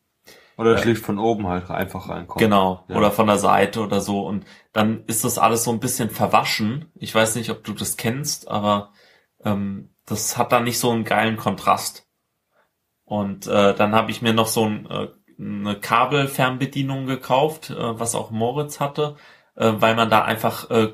Oder 0.57 0.75
das 0.75 0.85
Licht 0.85 1.03
von 1.03 1.19
oben 1.19 1.49
halt 1.49 1.69
einfach 1.71 2.09
reinkommt. 2.09 2.39
Genau. 2.39 2.85
Ja. 2.89 2.97
Oder 2.97 3.11
von 3.11 3.27
der 3.27 3.39
Seite 3.39 3.81
oder 3.81 4.01
so. 4.01 4.25
Und 4.25 4.45
dann 4.73 5.05
ist 5.07 5.25
das 5.25 5.39
alles 5.39 5.65
so 5.65 5.73
ein 5.73 5.81
bisschen 5.81 6.11
verwaschen. 6.11 6.93
Ich 6.95 7.15
weiß 7.15 7.35
nicht, 7.35 7.51
ob 7.51 7.65
du 7.65 7.73
das 7.73 7.97
kennst, 7.97 8.49
aber 8.49 8.93
ähm, 9.45 9.91
das 10.07 10.37
hat 10.37 10.53
dann 10.53 10.65
nicht 10.65 10.79
so 10.79 10.91
einen 10.91 11.05
geilen 11.05 11.37
Kontrast. 11.37 12.07
Und 13.05 13.47
äh, 13.47 13.75
dann 13.75 13.95
habe 13.95 14.11
ich 14.11 14.23
mir 14.23 14.33
noch 14.33 14.47
so 14.47 14.65
ein, 14.65 14.87
äh, 14.89 15.09
eine 15.38 15.77
Kabelfernbedienung 15.79 17.07
gekauft, 17.07 17.70
äh, 17.70 17.99
was 17.99 18.14
auch 18.14 18.31
Moritz 18.31 18.81
hatte, 18.81 19.16
äh, 19.57 19.73
weil 19.77 19.94
man 19.97 20.11
da 20.11 20.23
einfach 20.23 20.70
äh, 20.70 20.92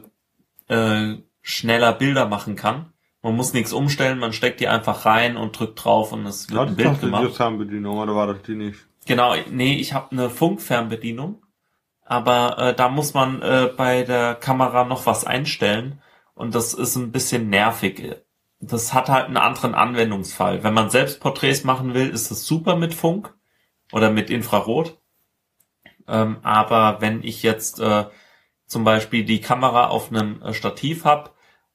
äh, 0.68 1.18
schneller 1.42 1.92
Bilder 1.92 2.26
machen 2.26 2.57
kann. 2.57 2.92
Man 3.22 3.37
muss 3.37 3.53
nichts 3.53 3.72
umstellen, 3.72 4.18
man 4.18 4.33
steckt 4.33 4.61
die 4.61 4.68
einfach 4.68 5.05
rein 5.05 5.37
und 5.37 5.59
drückt 5.59 5.85
drauf 5.85 6.12
und 6.12 6.24
es 6.26 6.48
wird 6.48 6.57
Ja, 6.57 6.62
ein 6.62 6.68
das 6.68 6.76
Bild 6.76 7.00
gemacht. 7.00 7.24
die 7.29 7.35
Fernbedienung, 7.35 7.98
oder 7.98 8.14
war 8.14 8.26
das 8.29 8.42
die 8.42 8.55
nicht? 8.55 8.87
Genau, 9.07 9.35
nee, 9.50 9.76
ich 9.76 9.92
habe 9.92 10.12
eine 10.12 10.31
Funkfernbedienung, 10.31 11.42
aber 12.05 12.59
äh, 12.59 12.74
da 12.74 12.88
muss 12.88 13.14
man 13.14 13.42
äh, 13.42 13.70
bei 13.76 14.03
der 14.05 14.35
Kamera 14.35 14.85
noch 14.85 15.07
was 15.07 15.24
einstellen 15.24 16.00
und 16.35 16.55
das 16.55 16.72
ist 16.74 16.96
ein 16.96 17.12
bisschen 17.12 17.50
nervig. 17.50 18.16
Das 18.61 18.92
hat 18.94 19.09
halt 19.09 19.26
einen 19.26 19.37
anderen 19.38 19.74
Anwendungsfall. 19.74 20.62
Wenn 20.62 20.74
man 20.74 20.90
selbst 20.90 21.20
Porträts 21.20 21.64
machen 21.64 21.94
will, 21.94 22.09
ist 22.09 22.31
es 22.31 22.46
super 22.46 22.76
mit 22.76 22.92
Funk 22.94 23.35
oder 23.92 24.11
mit 24.11 24.31
Infrarot. 24.31 24.98
Ähm, 26.09 26.38
aber 26.42 27.00
wenn 27.00 27.22
ich 27.22 27.42
jetzt 27.42 27.81
äh, 27.81 28.07
zum 28.66 28.85
Beispiel 28.85 29.24
die 29.24 29.40
Kamera 29.40 29.88
auf 29.88 30.11
einem 30.11 30.42
äh, 30.42 30.55
Stativ 30.55 31.05
habe 31.05 31.31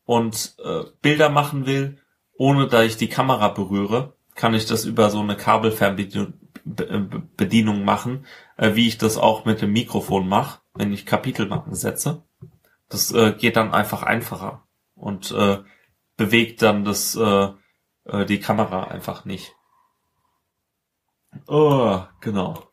und 0.05 0.55
äh, 0.63 0.83
Bilder 1.01 1.29
machen 1.29 1.65
will, 1.65 2.01
ohne 2.37 2.67
dass 2.67 2.85
ich 2.85 2.97
die 2.97 3.09
Kamera 3.09 3.49
berühre, 3.49 4.13
kann 4.35 4.53
ich 4.53 4.65
das 4.65 4.85
über 4.85 5.09
so 5.09 5.19
eine 5.19 5.37
Kabelfernbedienung 5.37 6.33
Be- 6.65 6.89
äh, 6.89 7.83
machen, 7.83 8.25
äh, 8.57 8.75
wie 8.75 8.87
ich 8.87 8.97
das 8.97 9.17
auch 9.17 9.45
mit 9.45 9.61
dem 9.61 9.71
Mikrofon 9.71 10.27
mache, 10.27 10.59
wenn 10.73 10.91
ich 10.91 11.05
Kapitelmarken 11.05 11.75
setze. 11.75 12.23
Das 12.89 13.11
äh, 13.13 13.31
geht 13.31 13.55
dann 13.55 13.73
einfach 13.73 14.03
einfacher 14.03 14.67
und 14.95 15.31
äh, 15.31 15.59
bewegt 16.17 16.61
dann 16.61 16.83
das 16.83 17.15
äh, 17.15 17.49
äh, 18.05 18.25
die 18.25 18.39
Kamera 18.39 18.85
einfach 18.85 19.25
nicht. 19.25 19.54
Oh, 21.47 22.01
genau. 22.21 22.63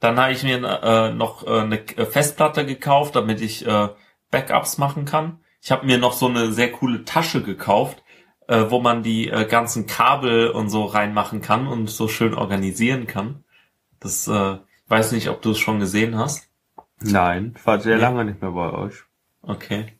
Dann 0.00 0.18
habe 0.18 0.32
ich 0.32 0.42
mir 0.42 0.56
äh, 0.82 1.12
noch 1.12 1.46
äh, 1.46 1.60
eine 1.60 1.78
Festplatte 1.78 2.64
gekauft, 2.64 3.16
damit 3.16 3.40
ich 3.40 3.66
äh, 3.66 3.88
Backups 4.30 4.78
machen 4.78 5.04
kann. 5.04 5.40
Ich 5.60 5.70
habe 5.72 5.86
mir 5.86 5.98
noch 5.98 6.12
so 6.12 6.28
eine 6.28 6.52
sehr 6.52 6.70
coole 6.70 7.04
Tasche 7.04 7.42
gekauft, 7.42 8.02
äh, 8.46 8.66
wo 8.68 8.80
man 8.80 9.02
die 9.02 9.28
äh, 9.28 9.44
ganzen 9.46 9.86
Kabel 9.86 10.50
und 10.50 10.70
so 10.70 10.84
reinmachen 10.84 11.40
kann 11.40 11.66
und 11.66 11.88
so 11.90 12.06
schön 12.08 12.34
organisieren 12.34 13.06
kann. 13.06 13.44
Das 13.98 14.28
äh, 14.28 14.58
weiß 14.86 15.12
nicht, 15.12 15.28
ob 15.28 15.42
du 15.42 15.50
es 15.50 15.58
schon 15.58 15.80
gesehen 15.80 16.16
hast. 16.16 16.48
Nein, 17.00 17.54
ich 17.58 17.66
war 17.66 17.80
sehr 17.80 17.96
Nee. 17.96 18.02
lange 18.02 18.24
nicht 18.24 18.40
mehr 18.40 18.52
bei 18.52 18.70
euch. 18.72 18.94
Okay. 19.42 19.94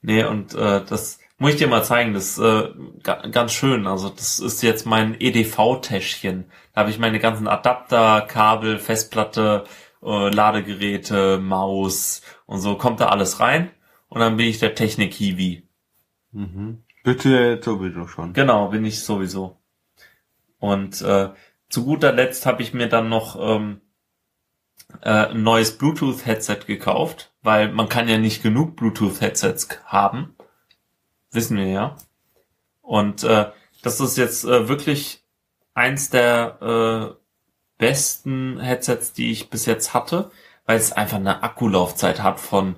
Nee, 0.00 0.24
und 0.24 0.54
äh, 0.54 0.84
das 0.84 1.18
muss 1.38 1.52
ich 1.52 1.56
dir 1.58 1.68
mal 1.68 1.84
zeigen, 1.84 2.14
das 2.14 2.30
ist 2.30 2.38
äh, 2.38 2.70
ga 3.02 3.26
ganz 3.28 3.52
schön. 3.52 3.86
Also 3.86 4.08
das 4.08 4.38
ist 4.40 4.62
jetzt 4.62 4.86
mein 4.86 5.14
EDV-Täschchen. 5.20 6.50
Da 6.78 6.82
habe 6.82 6.92
ich 6.92 7.00
meine 7.00 7.18
ganzen 7.18 7.48
Adapter, 7.48 8.20
Kabel, 8.20 8.78
Festplatte, 8.78 9.64
äh, 10.00 10.28
Ladegeräte, 10.28 11.38
Maus 11.38 12.22
und 12.46 12.60
so 12.60 12.76
kommt 12.76 13.00
da 13.00 13.08
alles 13.08 13.40
rein. 13.40 13.72
Und 14.06 14.20
dann 14.20 14.36
bin 14.36 14.46
ich 14.46 14.60
der 14.60 14.76
Technik-Hiwi. 14.76 15.66
Mhm. 16.30 16.84
Bitte 17.02 17.60
sowieso 17.60 18.06
schon. 18.06 18.32
Genau, 18.32 18.68
bin 18.68 18.84
ich 18.84 19.02
sowieso. 19.02 19.58
Und 20.60 21.02
äh, 21.02 21.30
zu 21.68 21.84
guter 21.84 22.12
Letzt 22.12 22.46
habe 22.46 22.62
ich 22.62 22.72
mir 22.72 22.88
dann 22.88 23.08
noch 23.08 23.36
ähm, 23.40 23.80
äh, 25.02 25.30
ein 25.30 25.42
neues 25.42 25.78
Bluetooth-Headset 25.78 26.60
gekauft, 26.64 27.32
weil 27.42 27.72
man 27.72 27.88
kann 27.88 28.08
ja 28.08 28.18
nicht 28.18 28.40
genug 28.40 28.76
Bluetooth-Headsets 28.76 29.80
haben. 29.84 30.36
Wissen 31.32 31.56
wir 31.56 31.66
ja. 31.66 31.96
Und 32.82 33.24
äh, 33.24 33.50
das 33.82 33.98
ist 33.98 34.16
jetzt 34.16 34.44
äh, 34.44 34.68
wirklich 34.68 35.24
eins 35.78 36.10
der 36.10 37.16
äh, 37.16 37.22
besten 37.78 38.58
Headsets, 38.60 39.12
die 39.12 39.30
ich 39.30 39.48
bis 39.48 39.64
jetzt 39.64 39.94
hatte, 39.94 40.30
weil 40.66 40.76
es 40.76 40.92
einfach 40.92 41.18
eine 41.18 41.42
Akkulaufzeit 41.42 42.22
hat 42.22 42.40
von 42.40 42.76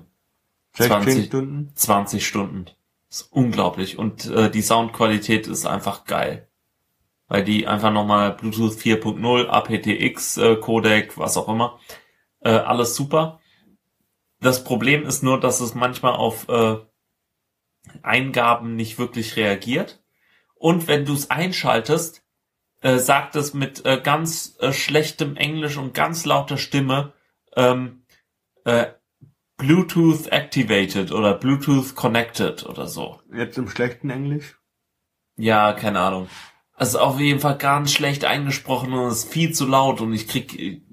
16 0.73 1.01
20 1.01 1.25
Stunden? 1.25 1.71
20 1.75 2.27
Stunden. 2.27 2.65
Das 3.09 3.21
ist 3.21 3.31
unglaublich. 3.33 3.97
Und 3.97 4.27
äh, 4.27 4.49
die 4.49 4.61
Soundqualität 4.61 5.47
ist 5.47 5.65
einfach 5.65 6.05
geil. 6.05 6.47
Weil 7.27 7.43
die 7.43 7.67
einfach 7.67 7.91
nochmal 7.91 8.33
Bluetooth 8.33 8.73
4.0, 8.73 9.47
aptX, 9.47 10.37
äh, 10.37 10.55
Codec, 10.57 11.17
was 11.17 11.37
auch 11.37 11.49
immer. 11.49 11.79
Äh, 12.39 12.51
alles 12.51 12.95
super. 12.95 13.39
Das 14.39 14.63
Problem 14.63 15.05
ist 15.05 15.23
nur, 15.23 15.39
dass 15.39 15.59
es 15.59 15.73
manchmal 15.73 16.13
auf 16.13 16.47
äh, 16.49 16.77
Eingaben 18.03 18.75
nicht 18.75 18.99
wirklich 18.99 19.35
reagiert. 19.35 20.01
Und 20.55 20.87
wenn 20.87 21.05
du 21.05 21.13
es 21.13 21.31
einschaltest, 21.31 22.20
äh, 22.81 22.97
sagt 22.97 23.35
es 23.35 23.53
mit 23.53 23.85
äh, 23.85 23.99
ganz 24.01 24.57
äh, 24.59 24.73
schlechtem 24.73 25.35
Englisch 25.35 25.77
und 25.77 25.93
ganz 25.93 26.25
lauter 26.25 26.57
Stimme 26.57 27.13
ähm, 27.55 28.03
äh, 28.65 28.87
Bluetooth 29.57 30.27
activated 30.31 31.11
oder 31.11 31.35
Bluetooth 31.35 31.95
connected 31.95 32.65
oder 32.65 32.87
so. 32.87 33.19
Jetzt 33.31 33.57
im 33.57 33.69
schlechten 33.69 34.09
Englisch? 34.09 34.57
Ja, 35.37 35.73
keine 35.73 35.99
Ahnung. 35.99 36.27
Also 36.73 36.99
auf 36.99 37.19
jeden 37.19 37.39
Fall 37.39 37.57
ganz 37.57 37.91
schlecht 37.91 38.25
eingesprochen 38.25 38.91
und 38.93 39.07
es 39.09 39.25
ist 39.25 39.31
viel 39.31 39.53
zu 39.53 39.67
laut 39.67 40.01
und 40.01 40.13
ich 40.13 40.27
krieg, 40.27 40.83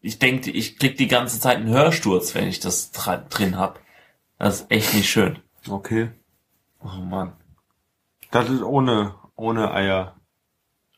ich 0.00 0.18
denke, 0.18 0.50
ich 0.50 0.78
krieg 0.78 0.96
die 0.96 1.08
ganze 1.08 1.38
Zeit 1.38 1.58
einen 1.58 1.68
Hörsturz, 1.68 2.34
wenn 2.34 2.48
ich 2.48 2.60
das 2.60 2.92
drin 2.92 3.58
hab. 3.58 3.80
Das 4.38 4.62
ist 4.62 4.70
echt 4.70 4.94
nicht 4.94 5.10
schön. 5.10 5.40
Okay. 5.68 6.10
Oh 6.82 7.02
Mann. 7.02 7.34
Das 8.30 8.48
ist 8.48 8.62
ohne, 8.62 9.16
ohne 9.36 9.72
Eier. 9.72 10.17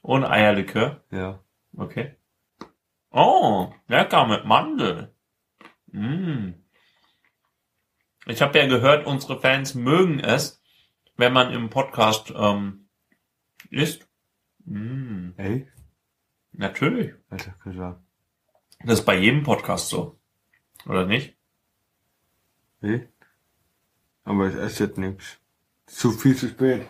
Ohne 0.02 0.30
Eierlikör? 0.30 1.04
Ja. 1.10 1.42
Okay. 1.76 2.16
Oh, 3.10 3.72
lecker 3.88 4.26
mit 4.26 4.44
Mandel. 4.44 5.14
Mm. 5.88 6.52
Ich 8.26 8.42
habe 8.42 8.58
ja 8.58 8.66
gehört, 8.66 9.06
unsere 9.06 9.40
Fans 9.40 9.74
mögen 9.74 10.20
es, 10.20 10.62
wenn 11.16 11.32
man 11.32 11.52
im 11.52 11.70
Podcast 11.70 12.32
ähm, 12.36 12.88
isst. 13.70 14.08
Mm. 14.64 15.30
Ey? 15.36 15.68
Natürlich. 16.52 17.14
Alter, 17.28 17.54
gesagt. 17.64 18.00
Das 18.84 19.00
ist 19.00 19.04
bei 19.04 19.16
jedem 19.16 19.42
Podcast 19.42 19.88
so. 19.88 20.18
Oder 20.86 21.04
nicht? 21.06 21.36
Nee? 22.80 23.08
Aber 24.24 24.48
ich 24.48 24.54
esse 24.54 24.84
jetzt 24.84 24.98
nichts. 24.98 25.38
Zu 25.86 26.12
viel 26.12 26.36
zu 26.36 26.48
spät. 26.48 26.86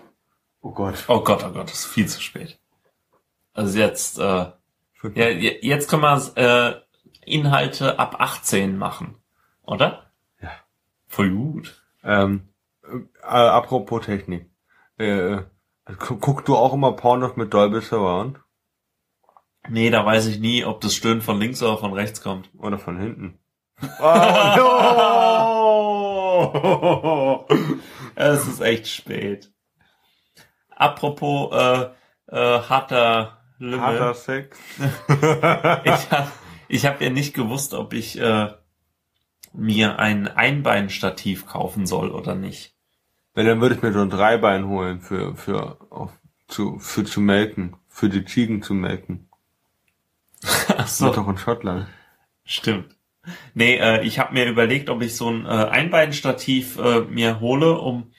Oh 0.61 0.73
Gott. 0.73 1.05
Oh 1.09 1.25
Gott, 1.25 1.42
oh 1.42 1.51
Gott, 1.53 1.70
das 1.70 1.81
ist 1.81 1.87
viel 1.87 2.07
zu 2.07 2.20
spät. 2.20 2.60
Also 3.61 3.79
jetzt, 3.79 4.18
äh, 4.18 4.46
ja, 5.14 5.29
je- 5.29 5.59
jetzt 5.61 5.90
können 5.90 6.03
wir 6.03 6.33
äh, 6.37 6.81
Inhalte 7.31 7.99
ab 7.99 8.16
18 8.18 8.79
machen, 8.79 9.18
oder? 9.62 10.11
Ja. 10.40 10.49
Voll 11.09 11.31
gut. 11.31 11.83
Ähm, 12.03 12.49
äh, 13.23 13.27
apropos 13.27 14.07
Technik. 14.07 14.49
Äh, 14.96 15.42
gu- 15.99 16.16
guckst 16.16 16.49
du 16.49 16.57
auch 16.57 16.73
immer 16.73 16.92
Pornos 16.92 17.37
mit 17.37 17.53
Dolby 17.53 17.83
Surround? 17.83 18.38
Nee, 19.68 19.90
da 19.90 20.07
weiß 20.07 20.25
ich 20.29 20.38
nie, 20.40 20.64
ob 20.64 20.81
das 20.81 20.94
Stöhnen 20.94 21.20
von 21.20 21.38
links 21.38 21.62
oder 21.62 21.77
von 21.77 21.92
rechts 21.92 22.23
kommt. 22.23 22.49
Oder 22.57 22.79
von 22.79 22.99
hinten? 22.99 23.38
Oh, 24.01 24.57
no! 27.46 27.49
Es 28.14 28.46
ist 28.46 28.62
echt 28.62 28.88
spät. 28.88 29.53
Apropos 30.75 31.53
äh, 31.53 31.90
äh, 32.29 32.61
harter 32.62 33.39
Lümmel. 33.61 33.81
Harter 33.81 34.14
Sex. 34.14 34.59
Ich 35.85 36.11
habe 36.11 36.29
ich 36.68 36.87
hab 36.87 37.01
ja 37.01 37.11
nicht 37.11 37.35
gewusst, 37.35 37.75
ob 37.75 37.92
ich 37.92 38.18
äh, 38.18 38.49
mir 39.53 39.99
ein 39.99 40.29
Einbeinstativ 40.29 41.46
kaufen 41.46 41.87
soll 41.87 42.11
oder 42.11 42.35
nicht. 42.35 42.75
Wenn, 43.35 43.46
dann 43.46 43.61
würde 43.61 43.75
ich 43.75 43.83
mir 43.83 43.92
so 43.92 44.01
ein 44.01 44.11
Dreibein 44.11 44.66
holen 44.66 45.01
für, 45.01 45.37
für, 45.37 45.77
auf, 45.90 46.11
zu, 46.49 46.79
für 46.79 47.05
zu 47.05 47.20
melken. 47.20 47.77
Für 47.88 48.09
die 48.09 48.25
Ziegen 48.25 48.62
zu 48.62 48.73
melken. 48.73 49.29
Ach 50.42 50.77
Das 50.77 50.92
ist 50.92 51.03
doch 51.03 51.29
in 51.29 51.37
Schottland. 51.37 51.87
Stimmt. 52.44 52.96
Nee, 53.53 53.77
äh, 53.77 54.03
ich 54.03 54.18
habe 54.18 54.33
mir 54.33 54.49
überlegt, 54.49 54.88
ob 54.88 55.03
ich 55.03 55.14
so 55.16 55.29
ein 55.29 55.44
äh, 55.44 55.49
Einbeinstativ 55.49 56.79
äh, 56.79 57.01
mir 57.01 57.40
hole, 57.40 57.79
um 57.79 58.12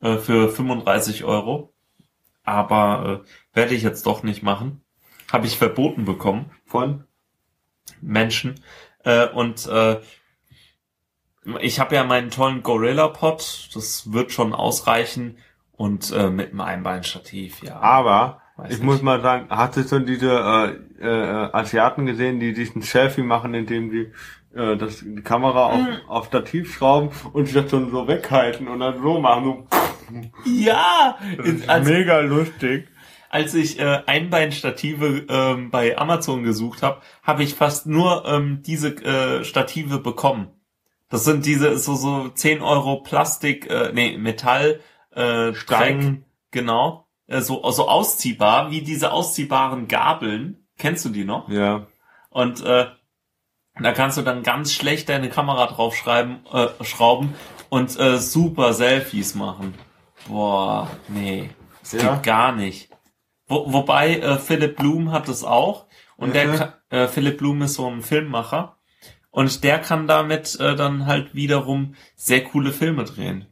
äh, 0.00 0.16
für 0.16 0.48
35 0.48 1.22
Euro. 1.24 1.72
Aber 2.42 3.22
äh, 3.24 3.56
werde 3.56 3.74
ich 3.74 3.82
jetzt 3.82 4.06
doch 4.06 4.24
nicht 4.24 4.42
machen. 4.42 4.82
Habe 5.32 5.46
ich 5.46 5.58
verboten 5.58 6.04
bekommen, 6.04 6.50
Von? 6.66 7.04
Menschen. 8.00 8.60
Äh, 9.04 9.28
und 9.28 9.66
äh, 9.66 9.98
ich 11.60 11.80
habe 11.80 11.94
ja 11.94 12.04
meinen 12.04 12.30
tollen 12.30 12.62
Gorilla 12.62 13.08
Pod. 13.08 13.68
Das 13.74 14.12
wird 14.12 14.32
schon 14.32 14.52
ausreichen. 14.54 15.38
Und 15.72 16.10
äh, 16.10 16.28
mit 16.30 16.50
einem 16.50 16.60
Einbeinstativ, 16.60 17.62
ja. 17.62 17.76
Aber, 17.78 18.42
Weiß 18.56 18.72
ich 18.72 18.78
nicht. 18.78 18.84
muss 18.84 19.00
mal 19.02 19.20
sagen, 19.20 19.46
hast 19.48 19.76
du 19.76 19.84
schon 19.86 20.06
diese 20.06 20.32
äh, 21.00 21.06
äh, 21.06 21.50
Asiaten 21.52 22.04
gesehen, 22.04 22.40
die 22.40 22.52
sich 22.52 22.74
ein 22.74 22.82
Selfie 22.82 23.22
machen, 23.22 23.54
indem 23.54 23.90
sie 23.92 24.12
äh, 24.58 24.76
das, 24.76 24.98
die 25.06 25.22
Kamera 25.22 25.66
auf, 25.66 25.78
Mhm. 25.78 25.96
auf 26.08 26.26
Stativ 26.26 26.74
schrauben 26.74 27.10
und 27.32 27.44
sich 27.46 27.54
das 27.54 27.70
dann 27.70 27.92
so 27.92 28.08
weghalten 28.08 28.66
und 28.66 28.80
dann 28.80 29.00
so 29.00 29.20
machen. 29.20 29.44
So, 29.44 30.50
ja! 30.50 31.16
das 31.36 31.46
ist 31.46 31.68
als, 31.68 31.88
mega 31.88 32.18
lustig. 32.20 32.88
Als 33.30 33.54
ich 33.54 33.78
äh, 33.78 34.02
Einbeinstative 34.06 35.26
ähm, 35.28 35.70
bei 35.70 35.96
Amazon 35.98 36.42
gesucht 36.42 36.82
habe, 36.82 37.00
habe 37.22 37.42
ich 37.42 37.54
fast 37.54 37.86
nur 37.86 38.24
ähm, 38.26 38.62
diese 38.64 38.88
äh, 39.04 39.44
Stative 39.44 39.98
bekommen. 39.98 40.48
Das 41.10 41.24
sind 41.24 41.46
diese 41.46 41.78
so 41.78 41.94
so 41.94 42.28
10 42.28 42.60
Euro 42.62 42.96
Plastik, 43.02 43.68
äh, 43.70 43.90
nee 43.94 44.16
Metall, 44.18 44.80
äh, 45.14 45.54
Stangen. 45.54 46.24
genau, 46.50 47.06
äh, 47.26 47.40
so 47.40 47.68
so 47.70 47.88
ausziehbar 47.88 48.70
wie 48.70 48.82
diese 48.82 49.12
ausziehbaren 49.12 49.88
Gabeln. 49.88 50.66
Kennst 50.78 51.04
du 51.04 51.08
die 51.08 51.24
noch? 51.24 51.48
Ja. 51.48 51.86
Und 52.30 52.62
äh, 52.64 52.86
da 53.80 53.92
kannst 53.92 54.18
du 54.18 54.22
dann 54.22 54.42
ganz 54.42 54.72
schlecht 54.72 55.08
deine 55.08 55.28
Kamera 55.28 55.66
draufschreiben, 55.66 56.40
äh, 56.52 56.68
schrauben 56.84 57.34
und 57.68 57.98
äh, 57.98 58.18
super 58.18 58.72
Selfies 58.74 59.34
machen. 59.34 59.74
Boah, 60.28 60.88
nee, 61.08 61.50
das 61.80 61.92
Ja. 61.92 62.14
geht 62.14 62.24
gar 62.24 62.52
nicht. 62.52 62.87
Wo, 63.48 63.72
wobei 63.72 64.18
äh, 64.18 64.38
Philipp 64.38 64.76
Blum 64.76 65.10
hat 65.10 65.28
es 65.28 65.42
auch 65.42 65.86
und 66.16 66.34
der 66.34 66.46
Mhm. 66.46 66.72
äh, 66.90 67.08
Philipp 67.08 67.38
Blum 67.38 67.62
ist 67.62 67.74
so 67.74 67.86
ein 67.88 68.02
Filmmacher 68.02 68.76
und 69.30 69.64
der 69.64 69.78
kann 69.78 70.06
damit 70.06 70.58
äh, 70.60 70.76
dann 70.76 71.06
halt 71.06 71.34
wiederum 71.34 71.94
sehr 72.14 72.44
coole 72.44 72.72
Filme 72.72 73.04
drehen. 73.04 73.46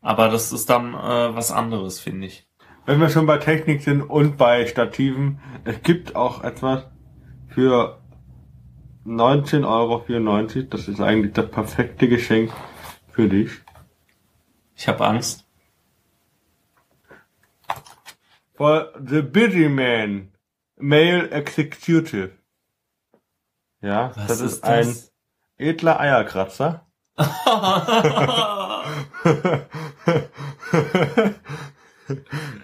Aber 0.00 0.28
das 0.28 0.52
ist 0.52 0.68
dann 0.68 0.92
äh, 0.94 1.34
was 1.34 1.50
anderes, 1.50 1.98
finde 2.00 2.26
ich. 2.26 2.46
Wenn 2.86 3.00
wir 3.00 3.08
schon 3.08 3.24
bei 3.26 3.38
Technik 3.38 3.82
sind 3.82 4.02
und 4.02 4.36
bei 4.36 4.66
Stativen, 4.66 5.40
es 5.64 5.82
gibt 5.82 6.14
auch 6.16 6.44
etwas 6.44 6.84
für 7.48 7.98
19,94 9.06 9.66
Euro. 9.66 10.66
Das 10.68 10.88
ist 10.88 11.00
eigentlich 11.00 11.32
das 11.32 11.50
perfekte 11.50 12.08
Geschenk 12.08 12.52
für 13.10 13.28
dich. 13.28 13.50
Ich 14.76 14.88
habe 14.88 15.06
Angst. 15.06 15.43
For 18.54 18.92
the 19.04 19.22
Busy 19.22 19.68
Man 19.68 20.30
Male 20.76 21.30
Executive. 21.30 22.32
Ja, 23.80 24.12
Was 24.16 24.26
das 24.26 24.40
ist, 24.40 24.52
ist 24.54 24.64
ein 24.64 24.86
das? 24.86 25.12
edler 25.58 26.00
Eierkratzer. 26.00 26.86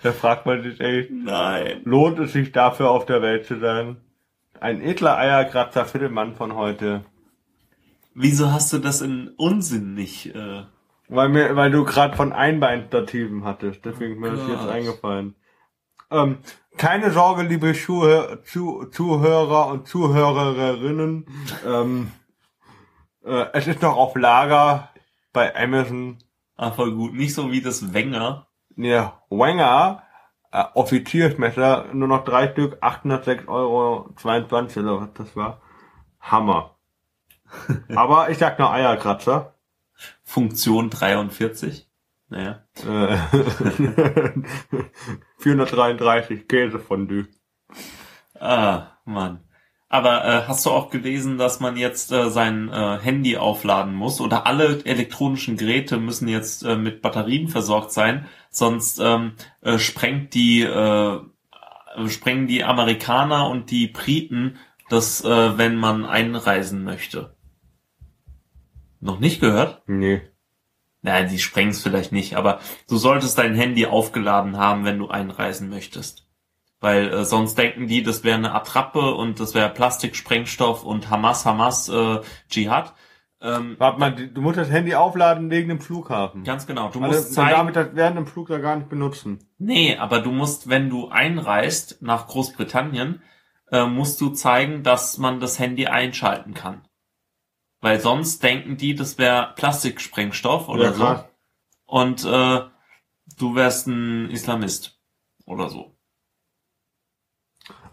da 0.03 0.13
fragt 0.13 0.47
man 0.47 0.63
sich 0.63 0.81
echt, 0.81 1.11
Nein. 1.11 1.83
lohnt 1.85 2.19
es 2.19 2.33
sich 2.33 2.53
dafür 2.53 2.91
auf 2.91 3.07
der 3.07 3.23
Welt 3.23 3.47
zu 3.47 3.59
sein? 3.59 3.97
Ein 4.61 4.81
edler 4.83 5.17
Eierkratzer 5.17 5.85
für 5.87 5.99
den 5.99 6.13
Mann 6.13 6.35
von 6.35 6.55
heute. 6.55 7.05
Wieso 8.15 8.53
hast 8.53 8.73
du 8.73 8.79
das 8.79 9.01
in 9.01 9.29
Unsinn 9.37 9.95
nicht? 9.95 10.35
Äh, 10.35 10.65
Weil 11.09 11.29
mir, 11.29 11.57
weil 11.57 11.71
du 11.71 11.85
gerade 11.85 12.17
von 12.17 12.33
Einbeinstativen 12.33 13.45
hattest, 13.45 13.85
deswegen 13.85 14.15
ist 14.15 14.21
mir 14.21 14.31
das 14.37 14.49
jetzt 14.49 14.69
eingefallen. 14.69 15.35
Ähm, 16.11 16.39
keine 16.77 17.11
Sorge, 17.11 17.43
liebe 17.43 17.75
Zuhör 17.75 18.43
zu 18.45 18.87
Zuhörer 18.87 19.69
und 19.69 19.87
Zuhörerinnen. 19.87 21.27
ähm, 21.67 22.13
äh, 23.25 23.47
es 23.53 23.67
ist 23.67 23.83
noch 23.83 23.97
auf 23.97 24.17
Lager 24.17 24.91
bei 25.33 25.55
Amazon. 25.55 26.19
ah, 26.57 26.73
voll 26.73 26.95
gut. 26.95 27.15
Nicht 27.15 27.35
so 27.35 27.51
wie 27.53 27.61
das 27.61 27.93
Wenger. 27.93 28.47
Ne, 28.77 29.13
Wenger, 29.29 30.03
äh, 30.53 30.65
Offiziersmesser, 30.75 31.87
nur 31.93 32.09
noch 32.09 32.25
drei 32.25 32.49
Stück, 32.49 32.79
806 32.81 33.47
Euro, 33.49 34.11
22 34.17 34.83
oder 34.83 35.01
was 35.03 35.13
das 35.15 35.37
war. 35.37 35.61
Hammer. 36.21 36.77
Aber 37.95 38.31
ich 38.31 38.39
sag 38.39 38.59
nur 38.59 38.73
Eierkratzer. 38.73 39.55
Funktion 40.23 40.89
43. 40.89 41.90
Naja. 42.31 42.65
Äh, 42.87 43.19
433 45.39 46.49
Käsefondue. 46.49 47.27
Ah, 48.39 48.93
Mann. 49.05 49.45
Aber 49.89 50.25
äh, 50.25 50.43
hast 50.47 50.65
du 50.65 50.71
auch 50.71 50.91
gelesen, 50.91 51.37
dass 51.37 51.59
man 51.59 51.77
jetzt 51.77 52.13
äh, 52.13 52.31
sein 52.31 52.69
äh, 52.69 52.99
Handy 53.03 53.37
aufladen 53.37 53.93
muss 53.93 54.21
oder 54.21 54.47
alle 54.47 54.85
elektronischen 54.85 55.57
Geräte 55.57 55.99
müssen 55.99 56.29
jetzt 56.29 56.65
äh, 56.65 56.77
mit 56.77 57.03
Batterien 57.03 57.49
versorgt 57.49 57.91
sein, 57.91 58.29
sonst 58.51 59.01
ähm, 59.01 59.33
äh, 59.63 59.79
sprengt 59.79 60.35
die 60.35 60.63
äh, 60.63 61.19
äh, 61.97 62.09
sprengen 62.09 62.47
die 62.47 62.65
Amerikaner 62.65 63.49
und 63.49 63.71
die 63.71 63.89
Briten 63.89 64.59
das, 64.89 65.25
äh, 65.25 65.59
wenn 65.59 65.77
man 65.77 66.05
einreisen 66.05 66.85
möchte. 66.85 67.37
Noch 69.01 69.19
nicht 69.19 69.41
gehört? 69.41 69.83
Nee. 69.87 70.23
Nein, 71.03 71.29
die 71.29 71.39
sprengen's 71.39 71.83
vielleicht 71.83 72.13
nicht, 72.13 72.37
aber 72.37 72.61
du 72.89 72.97
solltest 72.97 73.39
dein 73.39 73.55
Handy 73.55 73.87
aufgeladen 73.87 74.59
haben, 74.59 74.85
wenn 74.85 74.99
du 74.99 75.09
einreisen 75.09 75.71
möchtest. 75.71 76.27
Weil 76.81 77.09
äh, 77.13 77.25
sonst 77.25 77.57
denken 77.57 77.87
die, 77.87 78.03
das 78.03 78.25
wäre 78.25 78.37
eine 78.39 78.55
Attrappe 78.55 79.15
und 79.15 79.41
das 79.41 79.55
wäre 79.55 79.71
Plastiksprengstoff 79.71 80.85
und 80.85 81.11
Hamas, 81.11 81.45
Hamas, 81.45 81.89
äh, 81.89 82.21
Dschihad. 82.49 82.95
Ähm, 83.43 83.77
Warte 83.79 83.99
mal, 83.99 84.15
du 84.15 84.41
musst 84.43 84.59
das 84.59 84.71
Handy 84.71 84.95
aufladen 84.95 85.51
wegen 85.51 85.69
dem 85.71 85.81
Flughafen. 85.81 86.45
ganz 86.45 86.67
genau. 86.67 86.91
Du 86.91 87.01
Also, 87.03 87.17
musst 87.19 87.33
zeigen, 87.35 87.57
damit 87.57 87.77
das 87.77 87.89
während 87.95 88.19
dem 88.19 88.27
Flug 88.27 88.49
da 88.49 88.59
gar 88.59 88.77
nicht 88.77 88.91
benutzen. 88.91 89.39
Nee, 89.59 89.97
aber 89.97 90.21
du 90.21 90.31
musst, 90.31 90.69
wenn 90.69 90.91
du 90.91 91.09
einreist 91.09 92.03
nach 92.03 92.27
Großbritannien, 92.27 93.23
äh, 93.73 93.87
musst 93.87 94.21
du 94.21 94.31
zeigen, 94.31 94.83
dass 94.83 95.17
man 95.17 95.41
das 95.41 95.59
Handy 95.59 95.87
einschalten 95.87 96.53
kann. 96.53 96.83
Weil 97.81 98.01
sonst 98.01 98.43
denken 98.43 98.77
die, 98.77 98.95
das 98.95 99.17
wäre 99.19 99.55
Plastiksprengstoff 99.57 100.69
oder 100.69 100.85
Ja, 100.85 100.93
so. 100.93 101.03
krass. 101.05 101.25
Und 101.87 102.25
äh, 102.25 102.61
du 103.39 103.55
wärst 103.55 103.87
ein 103.87 104.31
Islamist 104.31 105.01
oder 105.47 105.69
so. 105.69 105.97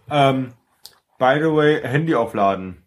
Ähm, 0.10 0.54
by 1.18 1.38
the 1.40 1.52
way, 1.54 1.82
Handy 1.82 2.16
aufladen. 2.16 2.84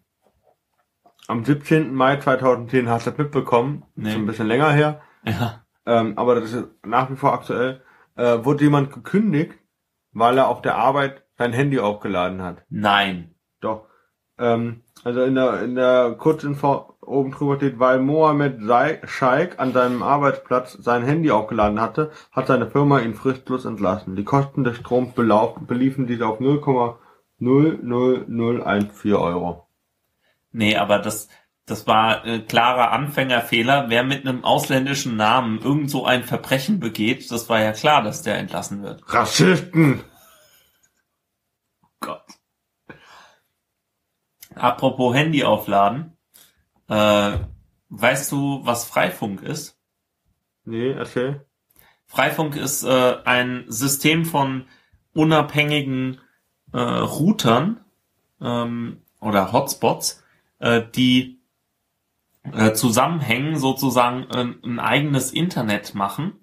Am 1.26 1.44
17. 1.44 1.94
Mai 1.94 2.16
2010 2.16 2.88
hast 2.88 3.06
du 3.06 3.10
das 3.10 3.18
mitbekommen. 3.18 3.84
Nee. 3.94 4.10
Ist 4.10 4.16
ein 4.16 4.26
bisschen 4.26 4.46
länger 4.46 4.70
her. 4.72 5.00
Ja. 5.24 5.64
Ähm, 5.86 6.18
aber 6.18 6.34
das 6.40 6.52
ist 6.52 6.68
nach 6.84 7.10
wie 7.10 7.16
vor 7.16 7.32
aktuell. 7.32 7.82
Äh, 8.16 8.44
wurde 8.44 8.64
jemand 8.64 8.92
gekündigt, 8.92 9.54
weil 10.12 10.38
er 10.38 10.48
auf 10.48 10.60
der 10.62 10.76
Arbeit 10.76 11.24
sein 11.38 11.52
Handy 11.52 11.78
aufgeladen 11.78 12.42
hat. 12.42 12.64
Nein. 12.68 13.34
Doch. 13.60 13.86
Ähm, 14.40 14.80
also 15.04 15.22
in 15.22 15.34
der, 15.34 15.62
in 15.62 15.74
der 15.76 16.12
Kurzinfo 16.18 16.94
oben 17.02 17.30
drüber 17.32 17.56
steht, 17.56 17.78
weil 17.78 17.98
Mohammed 18.00 18.62
Sei- 18.62 19.00
Scheik 19.04 19.58
an 19.58 19.72
seinem 19.72 20.02
Arbeitsplatz 20.02 20.72
sein 20.74 21.02
Handy 21.04 21.30
aufgeladen 21.30 21.80
hatte, 21.80 22.10
hat 22.32 22.46
seine 22.48 22.68
Firma 22.70 23.00
ihn 23.00 23.14
fristlos 23.14 23.64
entlassen. 23.64 24.16
Die 24.16 24.24
Kosten 24.24 24.64
des 24.64 24.76
Stroms 24.76 25.14
beliefen 25.14 26.06
sich 26.06 26.22
auf 26.22 26.38
0,00014 26.40 29.14
Euro. 29.18 29.66
Nee, 30.52 30.76
aber 30.76 30.98
das, 30.98 31.28
das 31.66 31.86
war 31.86 32.26
äh, 32.26 32.40
klarer 32.40 32.92
Anfängerfehler. 32.92 33.86
Wer 33.88 34.02
mit 34.02 34.26
einem 34.26 34.44
ausländischen 34.44 35.16
Namen 35.16 35.60
irgend 35.62 35.90
so 35.90 36.04
ein 36.04 36.24
Verbrechen 36.24 36.80
begeht, 36.80 37.30
das 37.30 37.48
war 37.48 37.60
ja 37.60 37.72
klar, 37.72 38.02
dass 38.02 38.22
der 38.22 38.38
entlassen 38.38 38.82
wird. 38.82 39.02
Rassisten! 39.06 40.00
Apropos 44.60 45.14
Handy 45.14 45.44
aufladen. 45.44 46.16
Äh, 46.88 47.38
weißt 47.88 48.32
du, 48.32 48.60
was 48.64 48.84
Freifunk 48.84 49.42
ist? 49.42 49.78
Nee, 50.64 50.90
erzähl. 50.90 51.46
Freifunk 52.06 52.56
ist 52.56 52.82
äh, 52.82 53.16
ein 53.24 53.64
System 53.68 54.24
von 54.24 54.66
unabhängigen 55.14 56.20
äh, 56.72 56.78
Routern 56.78 57.84
ähm, 58.40 59.02
oder 59.20 59.52
Hotspots, 59.52 60.22
äh, 60.58 60.82
die 60.94 61.40
äh, 62.52 62.72
zusammenhängen, 62.72 63.58
sozusagen 63.58 64.26
ein, 64.30 64.58
ein 64.64 64.78
eigenes 64.80 65.32
Internet 65.32 65.94
machen 65.94 66.40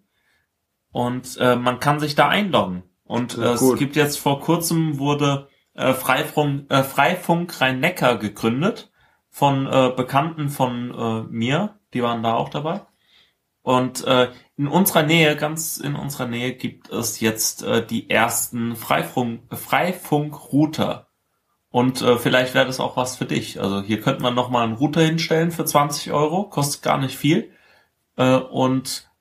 und 0.92 1.38
äh, 1.38 1.56
man 1.56 1.80
kann 1.80 2.00
sich 2.00 2.16
da 2.16 2.30
einloggen. 2.30 2.84
Und 3.04 3.38
äh, 3.38 3.54
es 3.54 3.76
gibt 3.76 3.96
jetzt 3.96 4.20
vor 4.20 4.42
kurzem 4.42 5.00
wurde 5.00 5.48
äh, 5.78 5.94
Freifunk, 5.94 6.70
äh, 6.70 6.84
Freifunk 6.84 7.62
Rhein-Neckar 7.62 8.18
gegründet 8.18 8.92
von 9.30 9.68
äh, 9.68 9.94
Bekannten 9.96 10.50
von 10.50 10.92
äh, 10.92 11.32
mir, 11.32 11.80
die 11.94 12.04
waren 12.04 12.24
da 12.24 12.34
auch 12.34 12.50
dabei. 12.50 12.82
Und 13.62 14.06
äh, 14.06 14.30
in 14.56 14.68
unserer 14.68 15.04
Nähe, 15.04 15.36
ganz 15.36 15.78
in 15.78 15.96
unserer 15.96 16.28
Nähe, 16.28 16.54
gibt 16.54 16.90
es 16.90 17.20
jetzt 17.20 17.64
äh, 17.64 17.86
die 17.86 18.10
ersten 18.10 18.76
Freifunk, 18.76 19.42
Freifunk-Router. 19.54 21.08
Und 21.70 22.02
äh, 22.02 22.18
vielleicht 22.18 22.54
wäre 22.54 22.66
das 22.66 22.80
auch 22.80 22.96
was 22.96 23.18
für 23.18 23.26
dich. 23.26 23.62
Also 23.62 23.82
hier 23.82 24.00
könnte 24.02 24.24
man 24.24 24.36
nochmal 24.36 24.64
einen 24.64 24.78
Router 24.78 25.02
hinstellen 25.02 25.52
für 25.52 25.66
20 25.66 26.12
Euro, 26.14 26.46
kostet 26.50 26.82
gar 26.82 26.98
nicht 26.98 27.18
viel. 27.18 27.52
Äh, 28.16 28.38
und 28.38 29.12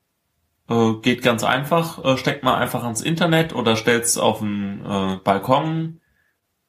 äh, 0.68 0.92
geht 1.02 1.22
ganz 1.22 1.44
einfach, 1.44 2.04
äh, 2.04 2.16
steckt 2.16 2.44
man 2.44 2.54
einfach 2.54 2.84
ans 2.84 3.02
Internet 3.02 3.52
oder 3.52 3.76
stellt 3.76 4.16
auf 4.16 4.38
den 4.38 4.80
äh, 4.86 5.16
Balkon 5.22 6.00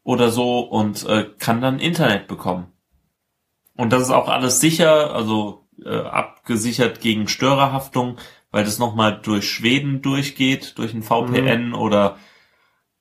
oder 0.08 0.32
so 0.32 0.62
und 0.62 1.06
äh, 1.06 1.26
kann 1.38 1.60
dann 1.60 1.80
Internet 1.80 2.30
bekommen. 2.30 2.72
Und 3.76 3.92
das 3.92 4.04
ist 4.04 4.12
auch 4.12 4.30
alles 4.30 4.62
sicher, 4.62 5.14
also 5.14 5.68
äh, 5.84 6.00
abgesichert 6.00 7.02
gegen 7.02 7.28
Störerhaftung, 7.28 8.16
weil 8.50 8.64
das 8.64 8.80
nochmal 8.80 9.20
durch 9.22 9.50
Schweden 9.50 10.02
durchgeht, 10.02 10.78
durch 10.78 10.94
ein 10.94 11.04
VPN 11.04 11.74
oder 11.74 12.16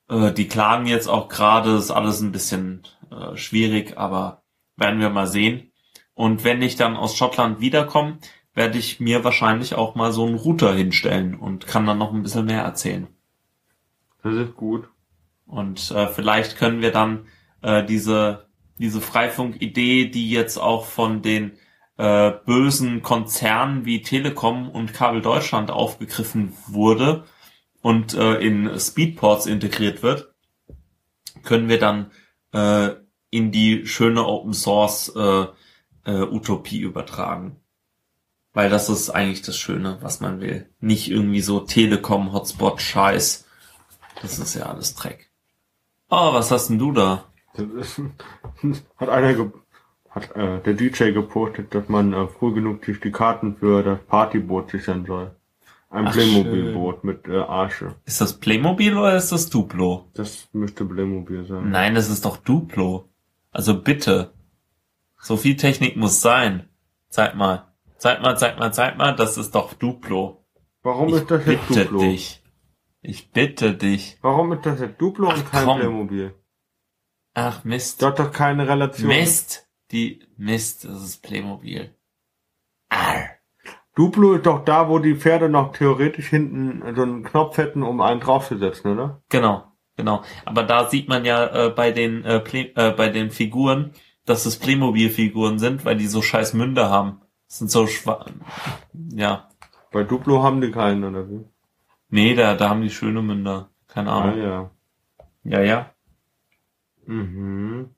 äh, 0.08 0.32
die 0.32 0.48
klagen 0.48 0.86
jetzt 0.86 1.06
auch 1.06 1.28
gerade, 1.28 1.76
ist 1.76 1.92
alles 1.92 2.20
ein 2.20 2.32
bisschen 2.32 2.82
äh, 3.12 3.36
schwierig, 3.36 3.96
aber 3.96 4.42
werden 4.76 4.98
wir 4.98 5.10
mal 5.10 5.28
sehen. 5.28 5.70
Und 6.12 6.42
wenn 6.42 6.60
ich 6.60 6.74
dann 6.74 6.96
aus 6.96 7.16
Schottland 7.16 7.60
wiederkomme, 7.60 8.18
werde 8.52 8.78
ich 8.78 8.98
mir 8.98 9.22
wahrscheinlich 9.22 9.76
auch 9.76 9.94
mal 9.94 10.10
so 10.10 10.26
einen 10.26 10.34
Router 10.34 10.74
hinstellen 10.74 11.36
und 11.36 11.68
kann 11.68 11.86
dann 11.86 11.98
noch 11.98 12.12
ein 12.12 12.24
bisschen 12.24 12.46
mehr 12.46 12.64
erzählen. 12.64 13.06
Das 14.24 14.34
ist 14.34 14.56
gut. 14.56 14.88
Und 15.46 15.90
äh, 15.90 16.08
vielleicht 16.08 16.56
können 16.56 16.82
wir 16.82 16.92
dann 16.92 17.26
äh, 17.62 17.84
diese, 17.84 18.48
diese 18.78 19.00
Freifunk-Idee, 19.00 20.08
die 20.08 20.30
jetzt 20.30 20.58
auch 20.58 20.84
von 20.84 21.22
den 21.22 21.52
äh, 21.96 22.32
bösen 22.44 23.02
Konzernen 23.02 23.84
wie 23.84 24.02
Telekom 24.02 24.68
und 24.68 24.92
Kabel 24.92 25.22
Deutschland 25.22 25.70
aufgegriffen 25.70 26.52
wurde 26.66 27.24
und 27.80 28.14
äh, 28.14 28.34
in 28.34 28.78
Speedports 28.78 29.46
integriert 29.46 30.02
wird, 30.02 30.34
können 31.42 31.68
wir 31.68 31.78
dann 31.78 32.10
äh, 32.52 32.90
in 33.30 33.52
die 33.52 33.86
schöne 33.86 34.26
Open 34.26 34.52
Source 34.52 35.12
äh, 35.14 35.46
äh, 36.04 36.22
Utopie 36.22 36.80
übertragen. 36.80 37.60
Weil 38.52 38.70
das 38.70 38.88
ist 38.88 39.10
eigentlich 39.10 39.42
das 39.42 39.56
Schöne, 39.56 39.98
was 40.00 40.20
man 40.20 40.40
will. 40.40 40.70
Nicht 40.80 41.10
irgendwie 41.10 41.42
so 41.42 41.60
Telekom-Hotspot-Scheiß. 41.60 43.44
Das 44.22 44.38
ist 44.38 44.54
ja 44.54 44.64
alles 44.66 44.94
Dreck. 44.94 45.25
Oh, 46.10 46.32
was 46.32 46.50
hast 46.50 46.68
denn 46.68 46.78
du 46.78 46.92
da? 46.92 47.24
Hat 48.96 49.08
einer 49.08 49.34
ge 49.34 49.50
hat 50.10 50.34
äh, 50.34 50.60
der 50.62 50.74
DJ 50.74 51.10
gepostet, 51.12 51.74
dass 51.74 51.88
man 51.88 52.12
äh, 52.14 52.26
früh 52.26 52.54
genug 52.54 52.84
sich 52.84 53.00
die 53.00 53.10
Karten 53.10 53.56
für 53.56 53.82
das 53.82 53.98
Partyboot 54.06 54.70
sichern 54.70 55.04
soll. 55.04 55.36
Ein 55.90 56.06
Playmobil-Boot 56.10 57.04
mit 57.04 57.28
äh, 57.28 57.36
Arsche. 57.38 57.94
Ist 58.06 58.20
das 58.20 58.38
Playmobil 58.40 58.96
oder 58.96 59.14
ist 59.16 59.30
das 59.30 59.50
Duplo? 59.50 60.06
Das 60.14 60.48
müsste 60.52 60.84
Playmobil 60.86 61.44
sein. 61.44 61.70
Nein, 61.70 61.94
das 61.94 62.08
ist 62.08 62.24
doch 62.24 62.38
Duplo. 62.38 63.08
Also 63.52 63.80
bitte. 63.82 64.32
So 65.20 65.36
viel 65.36 65.56
Technik 65.56 65.96
muss 65.96 66.20
sein. 66.22 66.68
Zeig 67.08 67.34
mal. 67.34 67.66
Zeig 67.98 68.20
mal, 68.22 68.36
zeig 68.38 68.58
mal, 68.58 68.72
zeig 68.72 68.96
mal. 68.98 69.14
Das 69.14 69.36
ist 69.38 69.54
doch 69.54 69.74
Duplo. 69.74 70.44
Warum 70.82 71.08
Ich 71.08 71.14
ist 71.16 71.30
das 71.30 71.46
jetzt 71.46 71.68
bitte 71.68 71.84
Duplo? 71.84 72.00
dich. 72.00 72.42
Ich 73.02 73.30
bitte 73.30 73.74
dich. 73.74 74.18
Warum 74.22 74.52
ist 74.52 74.66
das 74.66 74.80
jetzt 74.80 75.00
Duplo 75.00 75.28
und 75.28 75.44
Ach, 75.46 75.50
kein 75.50 75.64
komm. 75.64 75.78
Playmobil? 75.78 76.34
Ach 77.34 77.64
Mist. 77.64 78.02
Das 78.02 78.08
hat 78.10 78.18
doch 78.18 78.32
keine 78.32 78.66
Relation. 78.66 79.08
Mist. 79.08 79.68
Die 79.92 80.26
Mist, 80.36 80.84
das 80.84 81.02
ist 81.02 81.22
Playmobil. 81.22 81.94
Arr. 82.88 83.36
Duplo 83.94 84.34
ist 84.34 84.46
doch 84.46 84.64
da, 84.64 84.88
wo 84.90 84.98
die 84.98 85.14
Pferde 85.16 85.48
noch 85.48 85.72
theoretisch 85.72 86.28
hinten 86.28 86.82
so 86.94 87.02
einen 87.02 87.24
Knopf 87.24 87.56
hätten, 87.56 87.82
um 87.82 88.02
einen 88.02 88.20
draufzusetzen, 88.20 88.92
oder? 88.92 89.22
Genau, 89.30 89.64
genau. 89.96 90.22
Aber 90.44 90.64
da 90.64 90.88
sieht 90.90 91.08
man 91.08 91.24
ja 91.24 91.46
äh, 91.46 91.70
bei 91.70 91.92
den 91.92 92.22
äh, 92.22 92.40
Play 92.40 92.72
äh, 92.76 92.90
bei 92.92 93.08
den 93.08 93.30
Figuren, 93.30 93.92
dass 94.26 94.44
es 94.44 94.58
Playmobil-Figuren 94.58 95.58
sind, 95.58 95.86
weil 95.86 95.96
die 95.96 96.08
so 96.08 96.20
scheiß 96.20 96.52
Münder 96.52 96.90
haben. 96.90 97.22
Das 97.48 97.58
sind 97.58 97.70
so 97.70 97.86
schwa 97.86 98.26
ja. 98.92 99.48
Bei 99.92 100.02
Duplo 100.04 100.42
haben 100.42 100.60
die 100.60 100.72
keinen, 100.72 101.04
oder 101.04 101.30
wie? 101.30 101.46
Nee, 102.08 102.34
da, 102.34 102.54
da 102.54 102.68
haben 102.70 102.82
die 102.82 102.90
schöne 102.90 103.22
Münder. 103.22 103.70
Keine 103.88 104.10
Ah, 104.12 104.20
Ahnung. 104.22 104.38
ja. 104.42 104.70
Ja, 105.44 105.60
ja. 105.60 105.90
Mhm. 107.06 107.94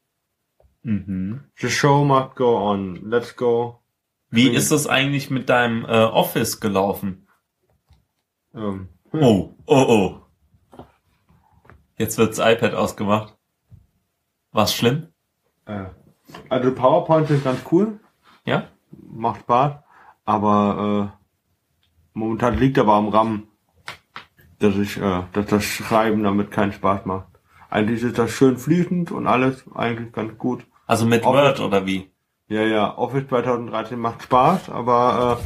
Mhm. 0.82 1.44
The 1.56 1.70
show 1.70 2.04
must 2.04 2.34
go 2.36 2.56
on. 2.70 2.96
Let's 3.10 3.36
go. 3.36 3.80
Wie 4.30 4.48
ist 4.48 4.70
es 4.70 4.86
eigentlich 4.86 5.30
mit 5.30 5.48
deinem 5.48 5.84
äh, 5.84 6.04
Office 6.04 6.60
gelaufen? 6.60 7.26
Ähm, 8.54 8.88
Oh, 9.12 9.54
oh, 9.64 10.20
oh. 10.76 10.84
Jetzt 11.96 12.18
wird 12.18 12.36
das 12.36 12.38
iPad 12.38 12.74
ausgemacht. 12.74 13.34
War's 14.52 14.74
schlimm? 14.74 15.08
äh, 15.64 15.86
also 16.50 16.74
PowerPoint 16.74 17.30
ist 17.30 17.44
ganz 17.44 17.60
cool, 17.72 18.00
Ja? 18.44 18.68
macht 18.90 19.40
Spaß, 19.40 19.82
aber 20.26 21.12
äh, 21.14 21.24
momentan 22.12 22.58
liegt 22.58 22.78
aber 22.78 22.94
am 22.94 23.08
RAM, 23.08 23.47
dass 24.58 24.76
ich, 24.76 24.96
äh, 24.98 25.22
dass 25.32 25.46
das 25.46 25.64
Schreiben 25.64 26.22
damit 26.22 26.50
keinen 26.50 26.72
Spaß 26.72 27.04
macht. 27.04 27.26
Eigentlich 27.70 28.02
ist 28.02 28.18
das 28.18 28.30
schön 28.30 28.56
fließend 28.56 29.10
und 29.10 29.26
alles 29.26 29.64
eigentlich 29.74 30.12
ganz 30.12 30.38
gut. 30.38 30.64
Also 30.86 31.06
mit 31.06 31.24
Office. 31.24 31.42
Word 31.42 31.60
oder 31.60 31.86
wie? 31.86 32.10
Ja, 32.48 32.62
ja, 32.62 32.96
Office 32.96 33.28
2013 33.28 33.98
macht 33.98 34.22
Spaß, 34.22 34.70
aber 34.70 35.38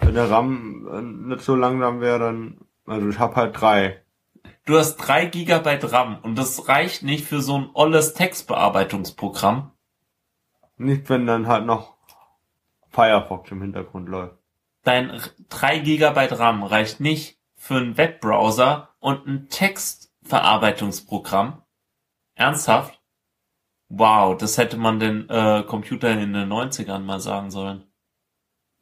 äh, 0.00 0.06
wenn 0.06 0.14
der 0.14 0.30
RAM 0.30 0.88
äh, 0.92 1.28
nicht 1.28 1.42
so 1.42 1.56
langsam 1.56 2.00
wäre, 2.00 2.18
dann, 2.18 2.58
also 2.86 3.08
ich 3.08 3.18
habe 3.18 3.36
halt 3.36 3.58
drei. 3.58 4.02
Du 4.66 4.76
hast 4.76 4.96
drei 4.96 5.26
Gigabyte 5.26 5.90
RAM 5.92 6.18
und 6.22 6.36
das 6.36 6.68
reicht 6.68 7.02
nicht 7.02 7.24
für 7.24 7.40
so 7.40 7.56
ein 7.56 7.70
olles 7.72 8.12
Textbearbeitungsprogramm. 8.14 9.70
Nicht, 10.76 11.08
wenn 11.08 11.26
dann 11.26 11.46
halt 11.46 11.64
noch 11.64 11.94
Firefox 12.90 13.50
im 13.50 13.62
Hintergrund 13.62 14.08
läuft. 14.08 14.36
Dein 14.84 15.20
3 15.48 15.78
Gigabyte 15.78 16.38
RAM 16.38 16.64
reicht 16.64 17.00
nicht 17.00 17.38
für 17.62 17.76
einen 17.76 17.96
Webbrowser 17.96 18.88
und 18.98 19.24
ein 19.28 19.48
Textverarbeitungsprogramm. 19.48 21.62
Ernsthaft? 22.34 23.00
Wow, 23.88 24.36
das 24.36 24.58
hätte 24.58 24.76
man 24.76 24.98
den 24.98 25.30
äh, 25.30 25.62
Computern 25.62 26.18
in 26.18 26.32
den 26.32 26.52
90ern 26.52 26.98
mal 26.98 27.20
sagen 27.20 27.52
sollen. 27.52 27.84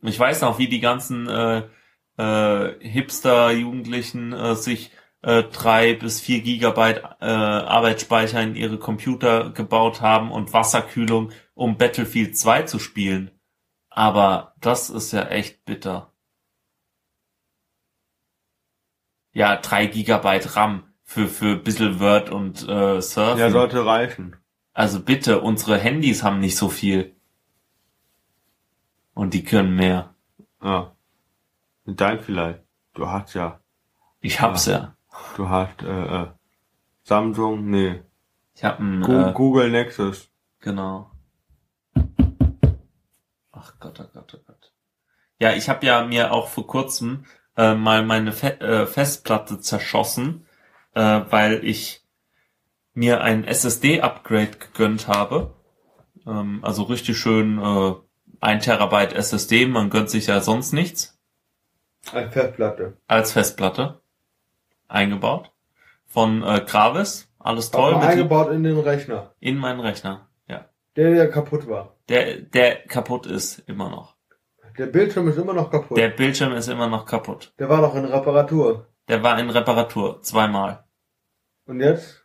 Ich 0.00 0.18
weiß 0.18 0.40
noch, 0.40 0.58
wie 0.58 0.68
die 0.68 0.80
ganzen 0.80 1.28
äh, 1.28 1.64
äh, 2.16 2.74
Hipster-Jugendlichen 2.80 4.32
äh, 4.32 4.54
sich 4.54 4.92
äh, 5.20 5.42
drei 5.42 5.92
bis 5.92 6.22
vier 6.22 6.40
Gigabyte 6.40 7.02
äh, 7.20 7.26
Arbeitsspeicher 7.26 8.40
in 8.40 8.56
ihre 8.56 8.78
Computer 8.78 9.50
gebaut 9.50 10.00
haben 10.00 10.32
und 10.32 10.54
Wasserkühlung, 10.54 11.32
um 11.52 11.76
Battlefield 11.76 12.38
2 12.38 12.62
zu 12.62 12.78
spielen. 12.78 13.30
Aber 13.90 14.54
das 14.58 14.88
ist 14.88 15.12
ja 15.12 15.26
echt 15.26 15.66
bitter. 15.66 16.14
Ja, 19.32 19.56
drei 19.56 19.86
Gigabyte 19.86 20.56
RAM 20.56 20.84
für, 21.02 21.28
für 21.28 21.56
bisschen 21.56 22.00
Word 22.00 22.30
und 22.30 22.68
äh, 22.68 23.00
Surfen. 23.00 23.38
Ja, 23.38 23.50
sollte 23.50 23.84
reichen. 23.84 24.36
Also 24.72 25.00
bitte, 25.00 25.40
unsere 25.40 25.78
Handys 25.78 26.22
haben 26.22 26.40
nicht 26.40 26.56
so 26.56 26.68
viel. 26.68 27.14
Und 29.14 29.34
die 29.34 29.44
können 29.44 29.74
mehr. 29.74 30.14
Ja. 30.62 30.94
Dein 31.84 32.20
vielleicht. 32.20 32.60
Du 32.94 33.08
hast 33.08 33.34
ja, 33.34 33.60
Ich 34.20 34.40
hab's 34.40 34.66
ja. 34.66 34.96
du 35.36 35.48
hast 35.48 35.82
äh, 35.82 36.22
äh, 36.22 36.26
Samsung, 37.02 37.68
nee, 37.70 38.02
Ich 38.54 38.64
hab 38.64 38.78
ein, 38.78 39.02
Gu 39.02 39.12
äh, 39.12 39.32
Google 39.32 39.70
Nexus. 39.70 40.30
genau. 40.60 41.10
Ach 43.52 43.74
Gott, 43.80 44.00
oh 44.00 44.06
Gott, 44.12 44.34
oh 44.34 44.42
Gott. 44.46 44.72
Ja, 45.38 45.52
ich 45.54 45.68
habe 45.68 45.84
ja 45.86 46.04
mir 46.04 46.32
auch 46.32 46.48
vor 46.48 46.66
kurzem 46.66 47.24
äh, 47.56 47.74
mal 47.74 48.04
meine 48.04 48.32
Fe 48.32 48.60
äh, 48.60 48.86
Festplatte 48.86 49.60
zerschossen, 49.60 50.46
äh, 50.94 51.20
weil 51.30 51.64
ich 51.64 52.04
mir 52.94 53.20
ein 53.22 53.44
SSD-Upgrade 53.44 54.58
gegönnt 54.58 55.08
habe. 55.08 55.54
Ähm, 56.26 56.60
also 56.62 56.82
richtig 56.84 57.18
schön 57.18 57.58
äh, 57.58 57.94
1 58.40 58.64
Terabyte 58.64 59.12
SSD, 59.14 59.66
man 59.66 59.90
gönnt 59.90 60.10
sich 60.10 60.26
ja 60.26 60.40
sonst 60.40 60.72
nichts. 60.72 61.18
Als 62.12 62.32
Festplatte. 62.32 62.96
als 63.06 63.32
Festplatte 63.32 64.00
eingebaut 64.88 65.50
von 66.06 66.42
äh, 66.42 66.64
Gravis. 66.66 67.28
Alles 67.38 67.70
toll 67.70 67.94
Aber 67.94 68.06
eingebaut 68.06 68.50
in 68.52 68.62
den 68.64 68.78
Rechner. 68.78 69.34
in 69.40 69.56
meinen 69.58 69.80
Rechner. 69.80 70.28
Ja, 70.48 70.66
Der, 70.96 71.10
der 71.12 71.30
kaputt 71.30 71.68
war. 71.68 71.96
der 72.08 72.36
der 72.40 72.76
kaputt 72.86 73.26
ist 73.26 73.60
immer 73.66 73.88
noch. 73.90 74.14
Der 74.78 74.86
Bildschirm 74.86 75.28
ist 75.28 75.36
immer 75.38 75.52
noch 75.52 75.70
kaputt. 75.70 75.96
Der 75.98 76.08
Bildschirm 76.10 76.52
ist 76.52 76.68
immer 76.68 76.88
noch 76.88 77.06
kaputt. 77.06 77.52
der 77.58 77.68
war 77.68 77.80
noch 77.80 77.94
in 77.94 78.04
Reparatur. 78.04 78.86
Der 79.08 79.22
war 79.22 79.38
in 79.38 79.50
Reparatur 79.50 80.22
zweimal. 80.22 80.84
Und 81.66 81.80
jetzt? 81.80 82.24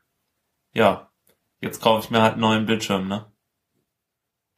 Ja, 0.73 1.12
jetzt 1.60 1.81
kaufe 1.81 2.03
ich 2.03 2.12
mir 2.12 2.21
halt 2.21 2.34
einen 2.34 2.41
neuen 2.41 2.65
Bildschirm, 2.65 3.08
ne? 3.08 3.31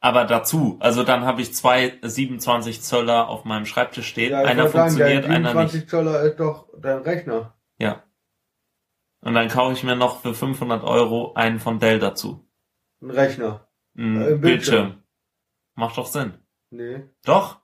Aber 0.00 0.24
dazu, 0.24 0.76
also 0.80 1.02
dann 1.02 1.24
habe 1.24 1.42
ich 1.42 1.54
zwei 1.54 1.98
27 2.02 2.82
Zöller 2.82 3.28
auf 3.28 3.44
meinem 3.44 3.66
Schreibtisch 3.66 4.08
stehen. 4.08 4.30
Ja, 4.30 4.42
einer 4.42 4.68
sagen, 4.68 4.90
funktioniert, 4.90 5.24
der 5.24 5.30
einer 5.32 5.54
nicht. 5.54 5.72
27 5.72 5.88
Zoller 5.88 6.20
ist 6.22 6.38
doch 6.38 6.68
dein 6.78 6.98
Rechner. 6.98 7.54
Ja. 7.78 8.04
Und 9.20 9.34
dann 9.34 9.48
kaufe 9.48 9.72
ich 9.72 9.82
mir 9.82 9.96
noch 9.96 10.20
für 10.20 10.34
500 10.34 10.84
Euro 10.84 11.32
einen 11.34 11.58
von 11.58 11.80
Dell 11.80 11.98
dazu. 11.98 12.48
Ein 13.02 13.10
Rechner. 13.10 13.66
Ein 13.96 14.16
Äh, 14.16 14.24
Bildschirm. 14.36 14.40
Bildschirm. 14.40 15.02
Macht 15.74 15.98
doch 15.98 16.06
Sinn. 16.06 16.34
Nee. 16.70 17.02
Doch. 17.24 17.60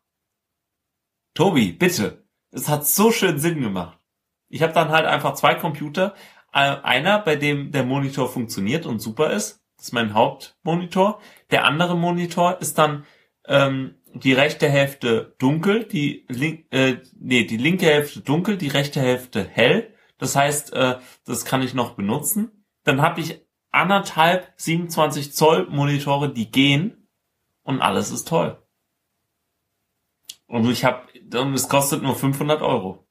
Tobi, 1.34 1.72
bitte. 1.72 2.24
Es 2.50 2.68
hat 2.68 2.86
so 2.86 3.10
schön 3.10 3.38
Sinn 3.38 3.60
gemacht. 3.60 3.98
Ich 4.48 4.62
habe 4.62 4.72
dann 4.72 4.90
halt 4.90 5.06
einfach 5.06 5.34
zwei 5.34 5.54
Computer. 5.54 6.14
Äh, 6.52 6.76
Einer, 6.82 7.18
bei 7.18 7.36
dem 7.36 7.72
der 7.72 7.84
Monitor 7.84 8.28
funktioniert 8.28 8.86
und 8.86 9.00
super 9.00 9.32
ist. 9.32 9.64
Das 9.76 9.86
ist 9.86 9.92
mein 9.92 10.14
Hauptmonitor. 10.14 11.20
Der 11.50 11.64
andere 11.64 11.96
Monitor 11.96 12.60
ist 12.60 12.78
dann 12.78 13.04
ähm, 13.46 13.96
die 14.14 14.32
rechte 14.32 14.68
Hälfte 14.68 15.34
dunkel, 15.38 15.84
die, 15.84 16.24
link, 16.28 16.72
äh, 16.72 16.98
nee, 17.18 17.44
die 17.44 17.56
linke 17.56 17.86
Hälfte 17.86 18.20
dunkel, 18.20 18.56
die 18.56 18.68
rechte 18.68 19.00
Hälfte 19.00 19.44
hell. 19.44 19.92
Das 20.18 20.36
heißt, 20.36 20.72
äh, 20.72 20.98
das 21.26 21.44
kann 21.44 21.62
ich 21.62 21.74
noch 21.74 21.96
benutzen. 21.96 22.64
Dann 22.84 23.02
habe 23.02 23.20
ich 23.20 23.44
anderthalb 23.72 24.52
27 24.56 25.32
Zoll 25.32 25.66
Monitore, 25.68 26.32
die 26.32 26.50
gehen 26.50 27.08
und 27.64 27.80
alles 27.80 28.12
ist 28.12 28.28
toll. 28.28 28.64
Und 30.46 30.70
ich 30.70 30.84
habe, 30.84 31.02
es 31.32 31.68
kostet 31.68 32.02
nur 32.02 32.14
500 32.14 32.62
Euro. 32.62 33.06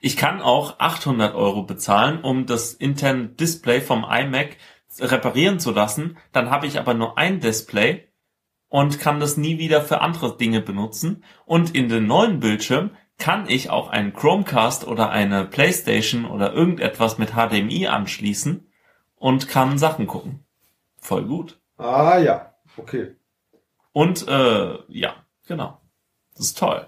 Ich 0.00 0.16
kann 0.16 0.40
auch 0.40 0.78
800 0.78 1.34
Euro 1.34 1.62
bezahlen, 1.62 2.22
um 2.22 2.46
das 2.46 2.72
interne 2.72 3.28
Display 3.28 3.80
vom 3.80 4.04
iMac 4.08 4.56
reparieren 5.00 5.58
zu 5.58 5.72
lassen. 5.72 6.18
Dann 6.32 6.50
habe 6.50 6.66
ich 6.66 6.78
aber 6.78 6.94
nur 6.94 7.18
ein 7.18 7.40
Display 7.40 8.08
und 8.68 9.00
kann 9.00 9.20
das 9.20 9.36
nie 9.36 9.58
wieder 9.58 9.82
für 9.82 10.00
andere 10.00 10.36
Dinge 10.36 10.60
benutzen. 10.60 11.24
Und 11.46 11.74
in 11.74 11.88
den 11.88 12.06
neuen 12.06 12.40
Bildschirm 12.40 12.90
kann 13.18 13.48
ich 13.48 13.70
auch 13.70 13.88
einen 13.88 14.12
Chromecast 14.12 14.86
oder 14.86 15.10
eine 15.10 15.44
Playstation 15.44 16.24
oder 16.24 16.52
irgendetwas 16.52 17.18
mit 17.18 17.32
HDMI 17.32 17.88
anschließen 17.88 18.70
und 19.16 19.48
kann 19.48 19.78
Sachen 19.78 20.06
gucken. 20.06 20.44
Voll 21.00 21.24
gut. 21.24 21.60
Ah 21.76 22.18
ja. 22.18 22.54
Okay. 22.76 23.16
Und 23.92 24.28
äh, 24.28 24.78
ja, 24.88 25.14
genau. 25.48 25.80
Das 26.36 26.46
ist 26.46 26.58
toll. 26.58 26.86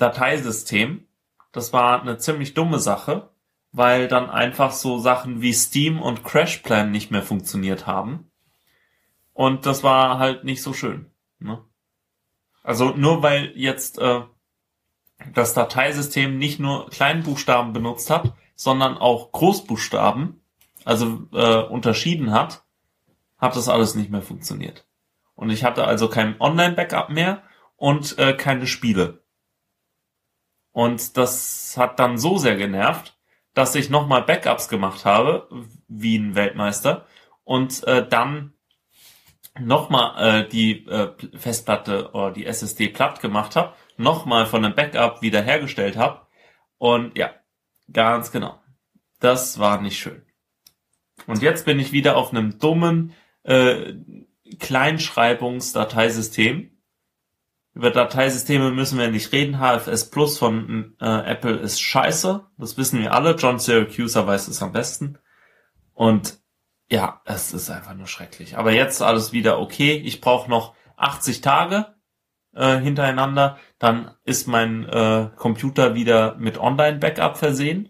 Dateisystem. 0.03 1.07
Das 1.53 1.73
war 1.73 2.01
eine 2.01 2.19
ziemlich 2.19 2.55
dumme 2.55 2.79
Sache, 2.79 3.31
weil 3.71 4.09
dann 4.09 4.29
einfach 4.29 4.73
so 4.73 4.99
Sachen 4.99 5.41
wie 5.41 5.53
Steam 5.53 6.03
und 6.03 6.25
CrashPlan 6.25 6.91
nicht 6.91 7.11
mehr 7.11 7.23
funktioniert 7.23 7.87
haben. 7.87 8.31
Und 9.33 9.65
das 9.65 9.83
war 9.83 10.19
halt 10.19 10.45
nicht 10.45 10.63
so 10.63 10.73
schön. 10.73 11.11
Ne? 11.39 11.65
Also 12.63 12.91
nur 12.91 13.23
weil 13.23 13.53
jetzt 13.55 13.99
äh, 13.99 14.23
das 15.33 15.55
Dateisystem 15.55 16.37
nicht 16.37 16.59
nur 16.59 16.91
Kleinbuchstaben 16.91 17.73
benutzt 17.73 18.11
hat, 18.11 18.35
sondern 18.55 18.99
auch 18.99 19.33
Großbuchstaben, 19.33 20.41
also 20.85 21.29
äh, 21.33 21.63
unterschieden 21.63 22.33
hat, 22.33 22.65
hat 23.39 23.57
das 23.57 23.69
alles 23.69 23.95
nicht 23.95 24.11
mehr 24.11 24.23
funktioniert. 24.23 24.87
Und 25.35 25.51
ich 25.51 25.65
hatte 25.65 25.85
also 25.85 26.09
kein 26.09 26.41
Online-Backup 26.41 27.09
mehr 27.09 27.43
und 27.77 28.19
äh, 28.19 28.35
keine 28.35 28.67
Spiele. 28.67 29.22
Und 30.73 31.17
das 31.17 31.75
hat 31.77 31.99
dann 31.99 32.19
so 32.19 32.39
sehr 32.39 32.57
genervt, 32.57 33.17
dass 33.55 33.75
ich 33.75 33.91
nochmal 33.91 34.23
Backups 34.23 34.69
gemacht 34.69 35.05
habe, 35.05 35.49
wie 35.89 36.19
ein 36.19 36.35
Weltmeister, 36.35 37.07
und 37.45 37.87
äh, 37.87 38.07
dann 38.07 38.55
nochmal 39.59 40.45
äh, 40.45 40.49
die 40.49 40.87
äh, 40.87 41.13
Festplatte 41.37 42.11
oder 42.13 42.33
die 42.33 42.47
SSD 42.47 42.89
platt 42.89 43.21
gemacht 43.21 43.57
habe, 43.57 43.75
nochmal 43.97 44.47
von 44.47 44.65
einem 44.65 44.75
Backup 44.75 45.23
wiederhergestellt 45.23 45.97
habe. 45.97 46.27
Und 46.79 47.19
ja, 47.19 47.35
ganz 47.93 48.33
genau. 48.33 48.59
Das 49.21 49.59
war 49.59 49.81
nicht 49.81 49.99
schön. 49.99 50.23
Und 51.27 51.43
jetzt 51.43 51.67
bin 51.67 51.79
ich 51.79 51.93
wieder 51.93 52.17
auf 52.17 52.31
einem 52.31 52.59
dummen 52.59 53.13
äh, 53.45 53.93
Kleinschreibungsdateisystem. 54.59 56.72
Über 57.75 57.91
Dateisysteme 57.91 58.71
müssen 58.71 58.99
wir 58.99 59.11
nicht 59.11 59.33
reden. 59.33 59.59
HFS 59.59 60.11
Plus 60.11 60.39
von 60.39 60.95
äh, 61.01 61.31
Apple 61.31 61.57
ist 61.57 61.81
scheiße. 61.81 62.45
Das 62.59 62.77
wissen 62.77 63.01
wir 63.01 63.15
alle. 63.15 63.35
John 63.37 63.59
Syracuse 63.59 64.27
weiß 64.27 64.49
es 64.49 64.63
am 64.63 64.73
besten. 64.73 65.19
Und 65.95 66.39
ja, 66.91 67.23
es 67.25 67.55
ist 67.55 67.71
einfach 67.71 67.95
nur 67.95 68.07
schrecklich. 68.07 68.59
Aber 68.59 68.73
jetzt 68.73 69.01
alles 69.01 69.33
wieder 69.33 69.59
okay. 69.59 69.95
Ich 69.95 70.21
brauche 70.21 70.51
noch 70.51 70.75
80 70.97 71.41
Tage 71.41 71.87
äh, 72.55 72.77
hintereinander. 72.77 73.59
Dann 73.79 74.11
ist 74.25 74.47
mein 74.49 74.87
äh, 74.89 75.31
Computer 75.37 75.95
wieder 75.95 76.35
mit 76.35 76.59
Online-Backup 76.59 77.39
versehen. 77.39 77.89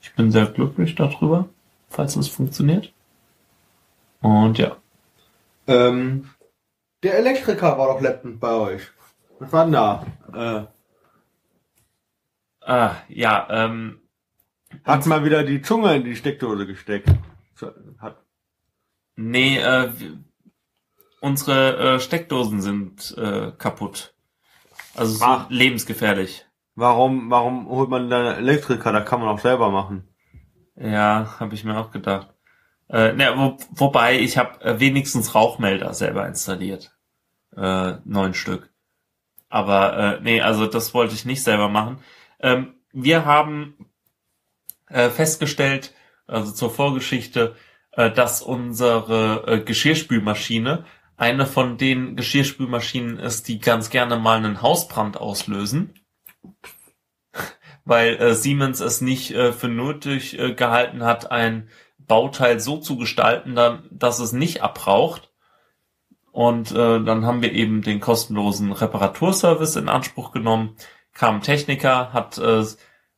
Ich 0.00 0.14
bin 0.14 0.32
sehr 0.32 0.46
glücklich 0.46 0.94
darüber, 0.94 1.50
falls 1.90 2.16
es 2.16 2.28
funktioniert. 2.28 2.92
Und 4.22 4.56
ja. 4.56 4.76
Ähm, 5.66 6.30
der 7.02 7.18
Elektriker 7.18 7.76
war 7.78 7.88
doch 7.88 8.00
letztens 8.00 8.40
bei 8.40 8.52
euch. 8.52 8.82
Was 9.42 9.52
war 9.52 9.64
denn 9.64 9.72
da? 9.72 10.06
Äh, 10.32 10.66
Ah, 12.64 12.94
ja, 13.08 13.48
ähm, 13.50 14.00
hat 14.84 15.04
mal 15.06 15.24
wieder 15.24 15.42
die 15.42 15.62
Zunge 15.62 15.96
in 15.96 16.04
die 16.04 16.14
Steckdose 16.14 16.64
gesteckt. 16.66 17.08
Hat, 17.98 18.22
nee, 19.16 19.58
äh, 19.58 19.90
unsere 21.20 21.96
äh, 21.96 22.00
Steckdosen 22.00 22.60
sind 22.62 23.16
äh, 23.18 23.50
kaputt. 23.58 24.14
Also 24.94 25.14
so 25.14 25.24
Ach. 25.24 25.50
lebensgefährlich. 25.50 26.46
warum, 26.76 27.30
warum 27.30 27.68
holt 27.68 27.90
man 27.90 28.08
da 28.08 28.34
Elektriker? 28.34 28.92
Da 28.92 29.00
kann 29.00 29.20
man 29.20 29.28
auch 29.28 29.40
selber 29.40 29.70
machen. 29.70 30.08
Ja, 30.76 31.36
habe 31.40 31.54
ich 31.54 31.64
mir 31.64 31.76
auch 31.78 31.90
gedacht. 31.90 32.28
Äh, 32.88 33.12
ne, 33.14 33.32
wo, 33.36 33.56
wobei 33.70 34.20
ich 34.20 34.38
habe 34.38 34.60
äh, 34.62 34.78
wenigstens 34.78 35.34
Rauchmelder 35.34 35.94
selber 35.94 36.26
installiert. 36.28 36.96
Äh, 37.56 37.94
neun 38.04 38.34
Stück. 38.34 38.71
Aber 39.52 39.96
äh, 39.96 40.20
nee, 40.22 40.40
also 40.40 40.66
das 40.66 40.94
wollte 40.94 41.14
ich 41.14 41.24
nicht 41.24 41.42
selber 41.42 41.68
machen. 41.68 41.98
Ähm, 42.40 42.74
wir 42.92 43.24
haben 43.24 43.76
äh, 44.88 45.10
festgestellt, 45.10 45.94
also 46.26 46.52
zur 46.52 46.70
Vorgeschichte, 46.70 47.54
äh, 47.92 48.10
dass 48.10 48.42
unsere 48.42 49.44
äh, 49.46 49.60
Geschirrspülmaschine 49.60 50.84
eine 51.16 51.46
von 51.46 51.76
den 51.76 52.16
Geschirrspülmaschinen 52.16 53.18
ist, 53.18 53.48
die 53.48 53.60
ganz 53.60 53.90
gerne 53.90 54.16
mal 54.16 54.38
einen 54.38 54.62
Hausbrand 54.62 55.18
auslösen 55.18 55.94
weil 57.84 58.16
äh, 58.16 58.34
Siemens 58.34 58.80
es 58.80 59.00
nicht 59.00 59.32
äh, 59.32 59.52
für 59.52 59.68
nötig 59.68 60.38
äh, 60.38 60.54
gehalten 60.54 61.04
hat, 61.04 61.30
ein 61.30 61.68
Bauteil 61.98 62.60
so 62.60 62.78
zu 62.78 62.96
gestalten, 62.96 63.54
dass 63.90 64.18
es 64.18 64.32
nicht 64.32 64.62
abraucht. 64.62 65.31
Und 66.32 66.72
äh, 66.72 67.04
dann 67.04 67.26
haben 67.26 67.42
wir 67.42 67.52
eben 67.52 67.82
den 67.82 68.00
kostenlosen 68.00 68.72
Reparaturservice 68.72 69.76
in 69.76 69.88
Anspruch 69.88 70.32
genommen. 70.32 70.76
Kam 71.12 71.42
Techniker, 71.42 72.12
hat 72.12 72.38
äh, 72.38 72.64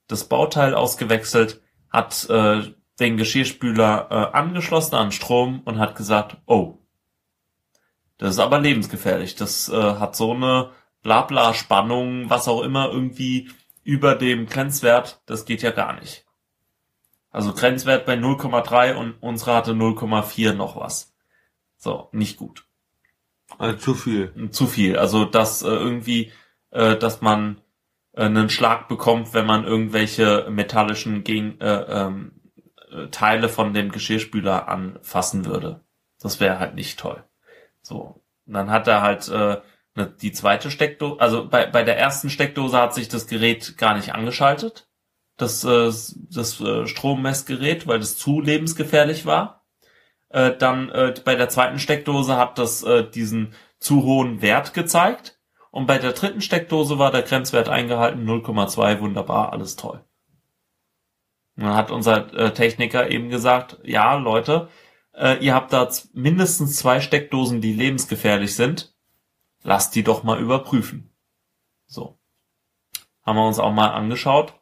das 0.09 0.25
Bauteil 0.25 0.75
ausgewechselt, 0.75 1.63
hat 1.91 2.29
äh, 2.29 2.75
den 2.99 3.17
Geschirrspüler 3.17 4.09
äh, 4.11 4.37
angeschlossen 4.37 4.97
an 4.97 5.13
Strom 5.13 5.63
und 5.65 5.79
hat 5.79 5.97
gesagt, 5.97 6.37
oh, 6.47 6.79
das 8.19 8.31
ist 8.31 8.41
aber 8.41 8.61
lebensgefährlich. 8.61 9.37
Das 9.37 9.69
äh, 9.69 9.95
hat 9.95 10.17
so 10.17 10.33
eine 10.33 10.71
Blabla-Spannung, 11.03 12.31
was 12.31 12.49
auch 12.49 12.63
immer, 12.63 12.91
irgendwie 12.91 13.51
über 13.85 14.15
dem 14.15 14.47
Grenzwert, 14.47 15.23
das 15.27 15.45
geht 15.45 15.63
ja 15.63 15.71
gar 15.71 15.93
nicht. 16.01 16.25
Also 17.31 17.53
Grenzwert 17.53 18.07
bei 18.07 18.15
0,3 18.15 18.95
und 18.95 19.15
unsere 19.21 19.55
hatte 19.55 19.73
0,4 19.73 20.55
noch 20.55 20.77
was. 20.77 21.13
So, 21.77 22.09
nicht 22.13 22.39
gut. 22.39 22.65
Also 23.59 23.79
zu 23.79 23.95
viel. 23.95 24.51
Zu 24.51 24.67
viel. 24.67 24.97
Also 24.99 25.25
dass 25.25 25.63
äh, 25.63 25.69
irgendwie, 25.69 26.33
äh, 26.71 26.97
dass 26.97 27.21
man 27.21 27.61
äh, 28.13 28.25
einen 28.25 28.51
Schlag 28.51 28.89
bekommt, 28.89 29.35
wenn 29.35 29.47
man 29.47 29.65
irgendwelche 29.65 30.47
metallischen 30.51 31.25
Gegen 31.25 31.61
äh, 31.61 31.83
ähm, 31.89 32.33
äh, 32.91 33.09
Teile 33.09 33.49
von 33.49 33.75
dem 33.75 33.91
Geschirrspüler 33.91 34.69
anfassen 34.69 35.45
würde. 35.45 35.81
Das 36.21 36.41
wäre 36.41 36.59
halt 36.59 36.75
nicht 36.75 36.99
toll. 36.99 37.25
So. 37.83 38.23
Und 38.47 38.55
dann 38.55 38.71
hat 38.71 38.89
er 38.89 39.03
halt 39.03 39.29
äh, 39.29 39.61
ne, 39.95 40.15
die 40.21 40.33
zweite 40.33 40.71
Steckdose, 40.71 41.21
also 41.21 41.49
bei, 41.49 41.67
bei 41.67 41.83
der 41.83 41.99
ersten 41.99 42.31
Steckdose 42.31 42.77
hat 42.79 42.95
sich 42.95 43.09
das 43.09 43.27
Gerät 43.27 43.77
gar 43.79 43.97
nicht 43.97 44.15
angeschaltet. 44.15 44.89
Das, 45.37 45.65
äh, 45.65 45.91
das 46.31 46.61
äh, 46.61 46.87
Strommessgerät, 46.87 47.87
weil 47.87 47.99
das 47.99 48.17
zu 48.17 48.41
lebensgefährlich 48.41 49.27
war. 49.27 49.64
Äh, 50.35 50.57
dann 50.57 50.89
äh, 50.89 51.15
bei 51.25 51.37
der 51.37 51.49
zweiten 51.49 51.79
Steckdose 51.79 52.37
hat 52.37 52.59
das 52.59 52.83
äh, 52.83 53.09
diesen 53.09 53.55
zu 53.79 54.03
hohen 54.03 54.43
Wert 54.43 54.75
gezeigt. 54.75 55.39
Und 55.71 55.87
bei 55.87 55.99
der 55.99 56.13
dritten 56.13 56.41
Steckdose 56.41 56.99
war 56.99 57.13
der 57.13 57.23
Grenzwert 57.23 57.69
eingehalten, 57.69 58.29
0,2, 58.29 58.99
wunderbar, 58.99 59.53
alles 59.53 59.77
toll. 59.77 60.05
Und 61.57 61.63
dann 61.63 61.77
hat 61.77 61.93
unser 61.93 62.35
äh, 62.35 62.53
Techniker 62.53 63.11
eben 63.11 63.29
gesagt, 63.29 63.79
ja, 63.85 64.15
Leute, 64.17 64.69
äh, 65.13 65.39
ihr 65.39 65.55
habt 65.55 65.73
da 65.73 65.89
mindestens 66.15 66.79
zwei 66.79 67.01
Steckdosen, 67.01 67.61
die 67.61 67.73
lebensgefährlich 67.73 68.57
sind. 68.57 68.93
Lasst 69.63 69.95
die 69.95 70.03
doch 70.03 70.25
mal 70.25 70.41
überprüfen. 70.41 71.15
So. 71.87 72.19
Haben 73.23 73.37
wir 73.37 73.47
uns 73.47 73.61
auch 73.61 73.73
mal 73.73 73.91
angeschaut. 73.91 74.55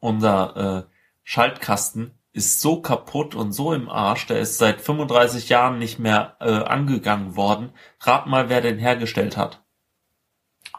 Unser 0.00 0.86
äh, 0.86 0.92
Schaltkasten 1.22 2.18
ist 2.36 2.60
so 2.60 2.82
kaputt 2.82 3.34
und 3.34 3.52
so 3.52 3.72
im 3.72 3.88
Arsch, 3.88 4.26
der 4.26 4.40
ist 4.40 4.58
seit 4.58 4.82
35 4.82 5.48
Jahren 5.48 5.78
nicht 5.78 5.98
mehr 5.98 6.36
äh, 6.40 6.50
angegangen 6.50 7.34
worden. 7.34 7.72
Rat 8.00 8.26
mal, 8.26 8.50
wer 8.50 8.60
den 8.60 8.78
hergestellt 8.78 9.38
hat. 9.38 9.64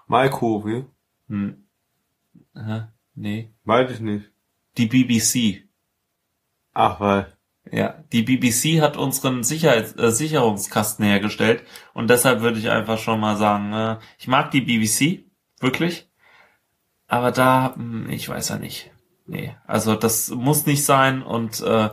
Maikovi? 0.06 0.86
Hm. 1.28 1.68
Hä? 2.56 2.84
Nee. 3.16 3.52
Weiß 3.64 3.90
ich 3.90 4.00
nicht. 4.00 4.32
Die 4.78 4.86
BBC. 4.86 5.68
Ach, 6.74 7.00
weil. 7.00 7.36
Ja, 7.72 8.04
die 8.14 8.22
BBC 8.22 8.80
hat 8.80 8.96
unseren 8.96 9.44
Sicherheits 9.44 9.94
äh, 9.98 10.12
Sicherungskasten 10.12 11.04
hergestellt 11.04 11.64
und 11.94 12.10
deshalb 12.10 12.42
würde 12.42 12.60
ich 12.60 12.70
einfach 12.70 12.98
schon 13.00 13.20
mal 13.20 13.36
sagen, 13.36 13.74
äh, 13.74 13.98
ich 14.20 14.30
mag 14.30 14.52
die 14.52 14.62
BBC, 14.62 15.26
wirklich, 15.60 16.10
aber 17.08 17.32
da, 17.32 17.76
hm, 17.76 18.10
ich 18.10 18.30
weiß 18.30 18.50
ja 18.50 18.58
nicht. 18.58 18.92
Nee, 19.28 19.56
also 19.66 19.96
das 19.96 20.30
muss 20.30 20.66
nicht 20.66 20.86
sein 20.86 21.22
und 21.22 21.62
äh, 21.62 21.90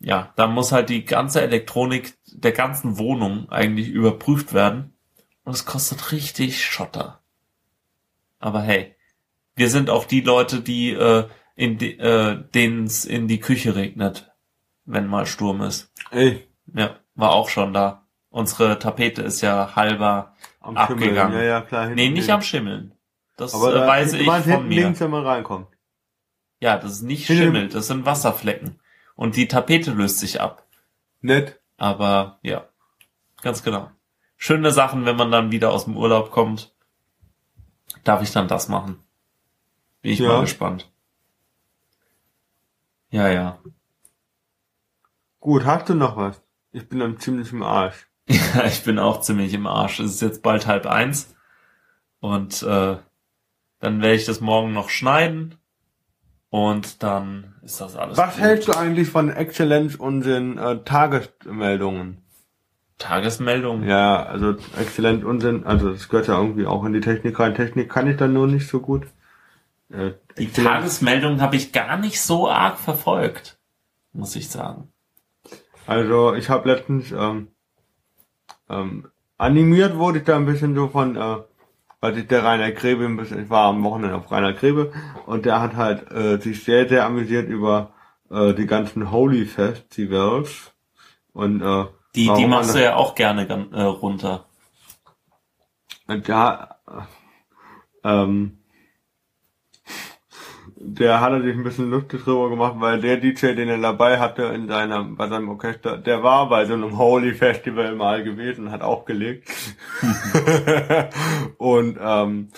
ja, 0.00 0.32
da 0.36 0.46
muss 0.46 0.72
halt 0.72 0.90
die 0.90 1.04
ganze 1.04 1.40
Elektronik 1.42 2.14
der 2.26 2.52
ganzen 2.52 2.98
Wohnung 2.98 3.50
eigentlich 3.50 3.88
überprüft 3.88 4.52
werden 4.52 4.94
und 5.44 5.54
es 5.54 5.64
kostet 5.64 6.12
richtig 6.12 6.64
Schotter. 6.64 7.20
Aber 8.38 8.60
hey, 8.60 8.94
wir 9.56 9.70
sind 9.70 9.90
auch 9.90 10.04
die 10.04 10.20
Leute, 10.20 10.60
die 10.60 10.92
äh, 10.92 11.26
in 11.56 11.78
die, 11.78 11.98
äh, 11.98 12.44
denen 12.54 12.84
es 12.84 13.04
in 13.04 13.26
die 13.26 13.40
Küche 13.40 13.74
regnet, 13.74 14.30
wenn 14.84 15.06
mal 15.06 15.26
Sturm 15.26 15.62
ist. 15.62 15.92
Ey, 16.10 16.46
Ja, 16.72 16.96
war 17.14 17.32
auch 17.32 17.48
schon 17.48 17.72
da. 17.72 18.06
Unsere 18.30 18.78
Tapete 18.78 19.22
ist 19.22 19.40
ja 19.40 19.74
halber 19.74 20.36
am 20.60 20.76
Abgegangen. 20.76 21.32
Schimmeln. 21.32 21.32
Ja, 21.32 21.42
ja, 21.42 21.60
klar. 21.62 21.88
Nee, 21.88 22.10
nicht 22.10 22.12
links. 22.12 22.28
am 22.28 22.42
Schimmeln. 22.42 22.94
Das 23.36 23.54
äh, 23.54 23.72
da, 23.72 23.86
weiß 23.86 24.12
ich 24.12 24.26
von 24.26 24.68
mir. 24.68 24.84
links, 24.84 25.00
wenn 25.00 25.10
man 25.10 25.26
reinkommt. 25.26 25.68
Ja, 26.60 26.76
das 26.76 26.92
ist 26.92 27.02
nicht 27.02 27.26
Schimmel, 27.26 27.68
das 27.68 27.86
sind 27.86 28.04
Wasserflecken. 28.04 28.80
Und 29.14 29.36
die 29.36 29.48
Tapete 29.48 29.92
löst 29.92 30.18
sich 30.18 30.40
ab. 30.40 30.66
Nett. 31.20 31.60
Aber 31.76 32.38
ja, 32.42 32.68
ganz 33.42 33.62
genau. 33.62 33.90
Schöne 34.36 34.70
Sachen, 34.72 35.04
wenn 35.04 35.16
man 35.16 35.30
dann 35.30 35.50
wieder 35.52 35.70
aus 35.72 35.84
dem 35.84 35.96
Urlaub 35.96 36.30
kommt. 36.30 36.74
Darf 38.04 38.22
ich 38.22 38.32
dann 38.32 38.48
das 38.48 38.68
machen? 38.68 39.02
Bin 40.02 40.12
ich 40.12 40.18
Ja. 40.20 40.28
mal 40.28 40.40
gespannt. 40.42 40.90
Ja, 43.10 43.28
ja. 43.28 43.58
Gut, 45.40 45.64
hast 45.64 45.88
du 45.88 45.94
noch 45.94 46.16
was? 46.16 46.42
Ich 46.72 46.88
bin 46.88 46.98
dann 46.98 47.18
ziemlich 47.18 47.52
im 47.52 47.62
Arsch. 47.62 48.06
Ja, 48.28 48.66
ich 48.66 48.84
bin 48.84 48.98
auch 48.98 49.22
ziemlich 49.22 49.54
im 49.54 49.66
Arsch. 49.66 50.00
Es 50.00 50.12
ist 50.16 50.20
jetzt 50.20 50.42
bald 50.42 50.66
halb 50.66 50.84
eins. 50.86 51.34
Und 52.20 52.62
äh, 52.62 52.98
dann 53.78 54.02
werde 54.02 54.14
ich 54.14 54.26
das 54.26 54.40
morgen 54.42 54.72
noch 54.74 54.90
schneiden. 54.90 55.54
Und 56.50 57.02
dann 57.02 57.54
ist 57.62 57.80
das 57.80 57.94
alles. 57.96 58.16
Was 58.16 58.34
gut. 58.36 58.42
hältst 58.44 58.68
du 58.68 58.72
eigentlich 58.72 59.08
von 59.08 59.30
Exzellenz 59.30 59.94
und 59.96 60.22
den 60.24 60.56
äh, 60.56 60.82
Tagesmeldungen? 60.82 62.22
Tagesmeldung? 62.96 63.84
Ja, 63.84 64.24
also 64.24 64.56
Exzellenz 64.78 65.24
Unsinn, 65.24 65.64
also 65.66 65.92
das 65.92 66.08
gehört 66.08 66.26
ja 66.28 66.40
irgendwie 66.40 66.66
auch 66.66 66.84
in 66.84 66.92
die 66.92 67.00
Technik 67.00 67.38
rein. 67.38 67.54
Technik 67.54 67.90
kann 67.90 68.08
ich 68.08 68.16
dann 68.16 68.32
nur 68.32 68.46
nicht 68.46 68.68
so 68.68 68.80
gut. 68.80 69.06
Äh, 69.90 70.12
Die 70.38 70.48
Exzellenz- 70.48 70.64
Tagesmeldung 70.64 71.40
habe 71.40 71.56
ich 71.56 71.72
gar 71.72 71.96
nicht 71.98 72.20
so 72.20 72.48
arg 72.50 72.78
verfolgt, 72.78 73.58
muss 74.12 74.34
ich 74.34 74.48
sagen. 74.48 74.90
Also 75.86 76.34
ich 76.34 76.48
habe 76.50 76.68
letztens 76.70 77.12
ähm, 77.12 77.48
ähm, 78.68 79.08
animiert 79.36 79.96
wurde 79.96 80.18
ich 80.18 80.24
da 80.24 80.36
ein 80.36 80.46
bisschen 80.46 80.74
so 80.74 80.88
von, 80.88 81.14
äh, 81.16 81.36
weil 82.00 82.18
ich 82.18 82.26
der 82.26 82.44
Rainer 82.44 82.70
Grebe 82.72 83.04
ich 83.22 83.50
war 83.50 83.66
am 83.66 83.82
Wochenende 83.82 84.16
auf 84.16 84.30
Rainer 84.30 84.52
Grebe 84.52 84.92
und 85.26 85.46
der 85.46 85.60
hat 85.60 85.76
halt 85.76 86.10
äh, 86.10 86.38
sich 86.38 86.64
sehr, 86.64 86.88
sehr 86.88 87.04
amüsiert 87.04 87.48
über 87.48 87.92
äh, 88.30 88.54
die 88.54 88.66
ganzen 88.66 89.10
Holy 89.10 89.46
Festivals 89.46 90.72
und 91.32 91.62
äh, 91.62 91.86
Die, 92.14 92.30
die 92.32 92.46
machst 92.46 92.74
du 92.74 92.82
ja 92.82 92.96
auch 92.96 93.14
gerne 93.14 93.48
äh, 93.72 93.82
runter. 93.82 94.46
Und 96.06 96.28
da, 96.28 96.78
äh, 96.88 97.02
ähm, 98.04 98.57
der 100.94 101.20
hat 101.20 101.32
er 101.32 101.42
sich 101.42 101.54
ein 101.54 101.64
bisschen 101.64 101.90
lustig 101.90 102.24
drüber 102.24 102.48
gemacht, 102.50 102.74
weil 102.78 103.00
der 103.00 103.18
DJ, 103.18 103.54
den 103.54 103.68
er 103.68 103.78
dabei 103.78 104.18
hatte 104.18 104.44
in 104.44 104.68
seiner, 104.68 105.04
bei 105.04 105.28
seinem 105.28 105.48
Orchester, 105.48 105.98
der 105.98 106.22
war 106.22 106.48
bei 106.48 106.64
so 106.64 106.74
einem 106.74 106.96
Holy 106.96 107.34
Festival 107.34 107.94
mal 107.94 108.24
gewesen, 108.24 108.70
hat 108.70 108.82
auch 108.82 109.04
gelegt. 109.04 109.50
und, 111.58 111.98
ähm, 112.00 112.48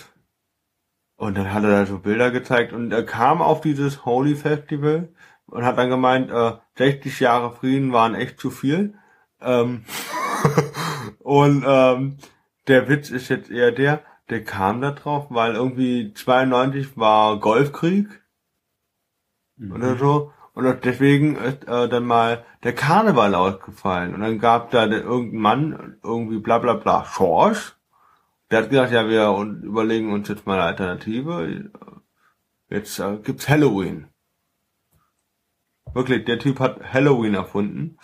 und 1.17 1.37
dann 1.37 1.53
hat 1.53 1.65
er 1.65 1.71
da 1.71 1.87
so 1.87 1.99
Bilder 1.99 2.31
gezeigt 2.31 2.73
und 2.73 2.93
er 2.93 3.05
kam 3.05 3.43
auf 3.43 3.61
dieses 3.61 4.05
Holy 4.05 4.37
Festival 4.37 5.09
und 5.47 5.65
hat 5.65 5.77
dann 5.77 5.91
gemeint, 5.91 6.31
äh, 6.31 6.53
60 6.79 7.21
Jahre 7.21 7.53
Frieden 7.53 7.93
waren 7.93 8.15
echt 8.15 8.39
zu 8.39 8.51
viel. 8.51 8.95
Ähm, 9.41 9.85
und 11.19 11.65
ähm, 11.67 12.17
der 12.69 12.89
Witz 12.89 13.11
ist 13.11 13.29
jetzt 13.29 13.51
eher 13.51 13.73
der, 13.73 14.03
der 14.31 14.45
kam 14.45 14.81
da 14.81 14.93
drauf, 14.93 15.27
weil 15.31 15.55
irgendwie 15.55 16.15
92 16.15 16.97
war 16.97 17.41
Golfkrieg 17.41 18.20
mhm. 19.61 19.73
oder 19.73 19.97
so. 19.97 20.33
Und 20.55 20.85
deswegen 20.85 21.37
ist 21.37 21.67
äh, 21.69 21.89
dann 21.89 22.05
mal 22.05 22.45
der 22.65 22.75
Karneval 22.75 23.35
ausgefallen. 23.35 24.15
Und 24.15 24.21
dann 24.21 24.39
gab 24.39 24.71
da 24.71 24.87
irgendein 24.87 25.41
Mann, 25.41 25.97
irgendwie 26.03 26.39
bla 26.39 26.59
bla 26.59 26.75
bla, 26.75 27.05
Schorsch. 27.05 27.77
Der 28.51 28.63
hat 28.63 28.71
gesagt, 28.71 28.93
ja, 28.93 29.09
wir 29.09 29.31
überlegen 29.63 30.13
uns 30.13 30.29
jetzt 30.29 30.47
mal 30.47 30.55
eine 30.55 30.65
Alternative. 30.65 31.71
Jetzt 32.69 32.99
äh, 32.99 33.19
gibt's 33.23 33.49
Halloween. 33.49 34.09
Wirklich, 35.95 36.25
der 36.25 36.39
Typ 36.39 36.61
hat 36.61 36.93
Halloween 36.93 37.35
erfunden. 37.35 37.97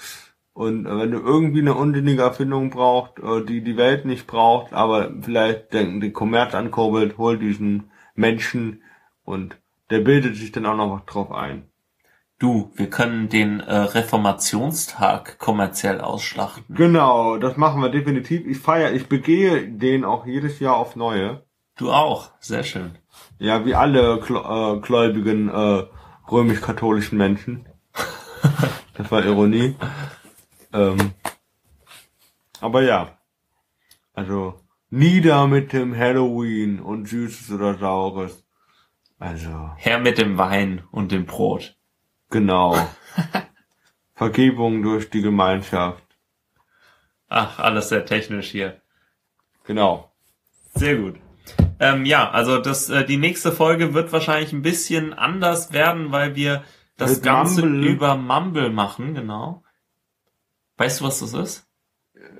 Und 0.52 0.86
äh, 0.86 0.98
wenn 0.98 1.10
du 1.10 1.18
irgendwie 1.18 1.60
eine 1.60 1.74
unsinnige 1.74 2.22
Erfindung 2.22 2.70
brauchst, 2.70 3.18
äh, 3.18 3.44
die 3.44 3.62
die 3.62 3.76
Welt 3.76 4.04
nicht 4.04 4.26
braucht, 4.26 4.72
aber 4.72 5.12
vielleicht 5.20 5.72
den, 5.72 6.00
den 6.00 6.12
Kommerz 6.12 6.54
ankurbelt, 6.54 7.18
hol 7.18 7.38
diesen 7.38 7.90
Menschen 8.14 8.82
und 9.24 9.58
der 9.90 10.00
bildet 10.00 10.36
sich 10.36 10.52
dann 10.52 10.66
auch 10.66 10.76
noch 10.76 11.04
drauf 11.06 11.30
ein. 11.30 11.68
Du, 12.38 12.70
wir 12.74 12.90
können 12.90 13.30
den 13.30 13.60
äh, 13.60 13.74
Reformationstag 13.74 15.38
kommerziell 15.38 16.02
ausschlachten. 16.02 16.74
Genau, 16.74 17.38
das 17.38 17.56
machen 17.56 17.80
wir 17.80 17.88
definitiv. 17.88 18.46
Ich 18.46 18.58
feiere, 18.58 18.92
ich 18.92 19.08
begehe 19.08 19.66
den 19.66 20.04
auch 20.04 20.26
jedes 20.26 20.60
Jahr 20.60 20.76
auf 20.76 20.96
neue. 20.96 21.46
Du 21.78 21.90
auch, 21.90 22.32
sehr 22.40 22.62
schön. 22.62 22.98
Ja, 23.38 23.64
wie 23.64 23.74
alle 23.74 24.18
äh, 24.18 24.80
gläubigen 24.80 25.48
äh, 25.48 25.84
römisch-katholischen 26.30 27.16
Menschen. 27.16 27.66
das 28.94 29.10
war 29.10 29.24
Ironie. 29.24 29.74
Ähm, 30.74 31.12
aber 32.60 32.82
ja, 32.82 33.18
also 34.12 34.60
nieder 34.90 35.46
mit 35.46 35.72
dem 35.72 35.96
Halloween 35.96 36.80
und 36.80 37.08
Süßes 37.08 37.50
oder 37.50 37.78
Saures. 37.78 38.45
Also. 39.18 39.70
Her 39.76 39.98
mit 39.98 40.18
dem 40.18 40.38
Wein 40.38 40.84
und 40.90 41.12
dem 41.12 41.26
Brot. 41.26 41.76
Genau. 42.30 42.76
Vergebung 44.14 44.82
durch 44.82 45.10
die 45.10 45.22
Gemeinschaft. 45.22 46.02
Ach, 47.28 47.58
alles 47.58 47.88
sehr 47.88 48.04
technisch 48.04 48.50
hier. 48.50 48.80
Genau. 49.64 50.12
Sehr 50.74 50.96
gut. 50.96 51.16
Ähm, 51.78 52.06
ja, 52.06 52.30
also 52.30 52.58
das, 52.58 52.88
äh, 52.88 53.04
die 53.04 53.16
nächste 53.16 53.52
Folge 53.52 53.94
wird 53.94 54.12
wahrscheinlich 54.12 54.52
ein 54.52 54.62
bisschen 54.62 55.12
anders 55.12 55.72
werden, 55.72 56.12
weil 56.12 56.34
wir 56.34 56.64
das 56.96 57.16
Mit 57.16 57.22
Ganze 57.24 57.62
Mumble. 57.62 57.86
über 57.86 58.16
Mumble 58.16 58.70
machen, 58.70 59.14
genau. 59.14 59.62
Weißt 60.78 61.00
du, 61.00 61.04
was 61.04 61.20
das 61.20 61.34
ist? 61.34 61.66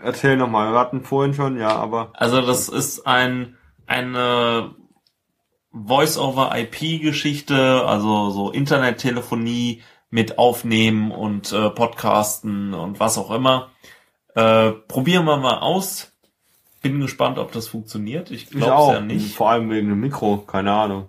Erzähl 0.03 0.37
nochmal, 0.37 0.73
wir 0.73 0.79
hatten 0.79 1.03
vorhin 1.03 1.35
schon, 1.35 1.59
ja, 1.59 1.75
aber. 1.77 2.13
Also 2.15 2.41
das 2.41 2.69
ist 2.69 3.07
ein 3.07 3.57
eine 3.87 4.75
Voice-over-IP-Geschichte, 5.85 7.85
also 7.87 8.31
so 8.31 8.51
Internettelefonie 8.51 9.83
mit 10.11 10.39
Aufnehmen 10.39 11.11
und 11.11 11.53
äh, 11.53 11.71
Podcasten 11.71 12.75
und 12.75 13.01
was 13.01 13.19
auch 13.19 13.31
immer. 13.31 13.71
Äh, 14.35 14.73
probieren 14.73 15.25
wir 15.25 15.37
mal 15.37 15.59
aus. 15.59 16.13
Bin 16.83 17.01
gespannt, 17.01 17.39
ob 17.39 17.53
das 17.53 17.69
funktioniert. 17.69 18.31
Ich 18.31 18.49
glaube 18.49 18.95
ja 18.95 19.01
nicht. 19.01 19.35
Vor 19.35 19.51
allem 19.51 19.71
wegen 19.71 19.89
dem 19.89 20.01
Mikro, 20.01 20.39
keine 20.39 20.73
Ahnung. 20.73 21.09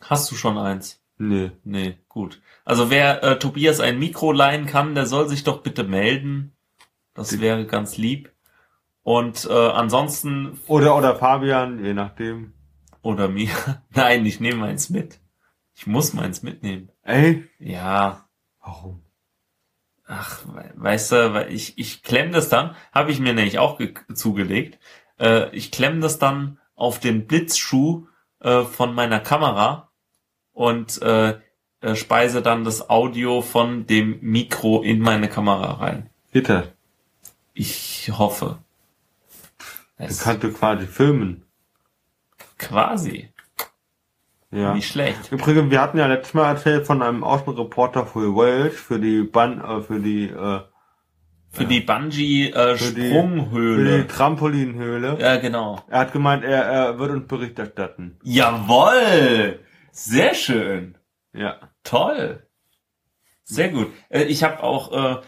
Hast 0.00 0.30
du 0.30 0.34
schon 0.34 0.58
eins? 0.58 1.02
Nee. 1.18 1.52
Nee, 1.62 1.98
gut. 2.08 2.40
Also 2.64 2.90
wer 2.90 3.22
äh, 3.22 3.38
Tobias 3.38 3.80
ein 3.80 3.98
Mikro 3.98 4.32
leihen 4.32 4.66
kann, 4.66 4.94
der 4.94 5.06
soll 5.06 5.28
sich 5.28 5.44
doch 5.44 5.62
bitte 5.62 5.84
melden. 5.84 6.52
Das 7.14 7.28
Die 7.28 7.40
wäre 7.40 7.66
ganz 7.66 7.96
lieb. 7.96 8.32
Und 9.02 9.46
äh, 9.48 9.52
ansonsten. 9.52 10.58
Oder 10.66 10.96
oder 10.96 11.14
Fabian, 11.14 11.84
je 11.84 11.94
nachdem. 11.94 12.54
Oder 13.04 13.28
mir. 13.28 13.50
Nein, 13.90 14.26
ich 14.26 14.40
nehme 14.40 14.62
meins 14.62 14.90
mit. 14.90 15.20
Ich 15.76 15.86
muss 15.86 16.14
meins 16.14 16.42
mitnehmen. 16.42 16.90
Ey? 17.02 17.44
Ja. 17.58 18.26
Warum? 18.60 19.02
Ach, 20.06 20.42
weißt 20.74 21.12
du, 21.12 21.34
weil 21.34 21.52
ich, 21.52 21.78
ich 21.78 22.02
klemm 22.02 22.32
das 22.32 22.48
dann, 22.48 22.74
habe 22.92 23.10
ich 23.10 23.20
mir 23.20 23.34
nämlich 23.34 23.58
auch 23.58 23.78
zugelegt. 24.14 24.78
Äh, 25.18 25.54
ich 25.54 25.70
klemm 25.70 26.00
das 26.00 26.18
dann 26.18 26.58
auf 26.74 26.98
den 26.98 27.26
Blitzschuh 27.26 28.06
äh, 28.40 28.62
von 28.62 28.94
meiner 28.94 29.20
Kamera 29.20 29.90
und 30.52 31.00
äh, 31.02 31.38
äh, 31.80 31.96
speise 31.96 32.40
dann 32.40 32.64
das 32.64 32.88
Audio 32.88 33.42
von 33.42 33.86
dem 33.86 34.18
Mikro 34.22 34.82
in 34.82 35.00
meine 35.00 35.28
Kamera 35.28 35.72
rein. 35.72 36.10
Bitte. 36.32 36.72
Ich 37.52 38.10
hoffe. 38.16 38.58
Es 39.96 40.22
kannst 40.22 40.42
du 40.42 40.52
quasi 40.52 40.86
filmen. 40.86 41.43
Quasi. 42.68 43.30
Ja. 44.50 44.74
Nicht 44.74 44.88
schlecht. 44.88 45.32
Übrigens, 45.32 45.70
wir 45.70 45.80
hatten 45.80 45.98
ja 45.98 46.06
letztes 46.06 46.34
Mal 46.34 46.48
erzählt 46.50 46.86
von 46.86 47.02
einem 47.02 47.24
Außenreporter 47.24 48.06
für 48.06 48.36
Wales, 48.36 48.74
für 48.74 49.00
die 49.00 49.22
Ban 49.22 49.60
äh, 49.60 49.80
für 49.82 49.98
die 49.98 50.28
äh, 50.28 50.60
für 51.50 51.64
die 51.64 51.80
Bungee 51.80 52.50
äh, 52.50 52.76
Sprunghöhle. 52.76 53.90
Für 53.90 54.02
die 54.02 54.08
Trampolinhöhle. 54.08 55.18
Ja, 55.20 55.36
genau. 55.36 55.80
Er 55.88 56.00
hat 56.00 56.12
gemeint, 56.12 56.44
er, 56.44 56.64
er 56.64 56.98
wird 56.98 57.12
uns 57.12 57.28
Bericht 57.28 57.58
erstatten. 57.58 58.18
Jawoll! 58.24 59.60
Sehr 59.92 60.34
schön. 60.34 60.98
Ja. 61.32 61.56
Toll. 61.84 62.44
Sehr 63.44 63.68
gut. 63.68 63.92
Äh, 64.08 64.24
ich 64.24 64.42
habe 64.42 64.62
auch, 64.62 64.92
äh, 64.92 65.20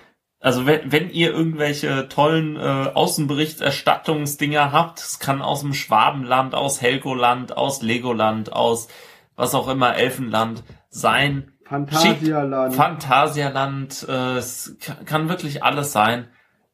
also 0.47 0.64
wenn, 0.64 0.92
wenn 0.92 1.11
ihr 1.11 1.32
irgendwelche 1.32 2.09
tollen 2.09 2.55
äh, 2.55 2.61
Außenberichterstattungsdinger 2.94 4.70
habt, 4.70 5.01
es 5.01 5.18
kann 5.18 5.42
aus 5.42 5.62
dem 5.62 5.74
Schwabenland, 5.74 6.55
aus 6.55 6.80
Helgoland, 6.80 7.57
aus 7.57 7.82
Legoland, 7.82 8.53
aus 8.53 8.86
was 9.34 9.57
auch 9.57 9.66
immer, 9.66 9.97
Elfenland 9.97 10.62
sein. 10.88 11.51
Phantasialand. 11.64 12.72
Schickt, 12.72 12.80
Phantasialand, 12.80 14.07
äh, 14.09 14.36
es 14.36 14.76
kann 15.05 15.28
wirklich 15.28 15.64
alles 15.64 15.90
sein. 15.90 16.28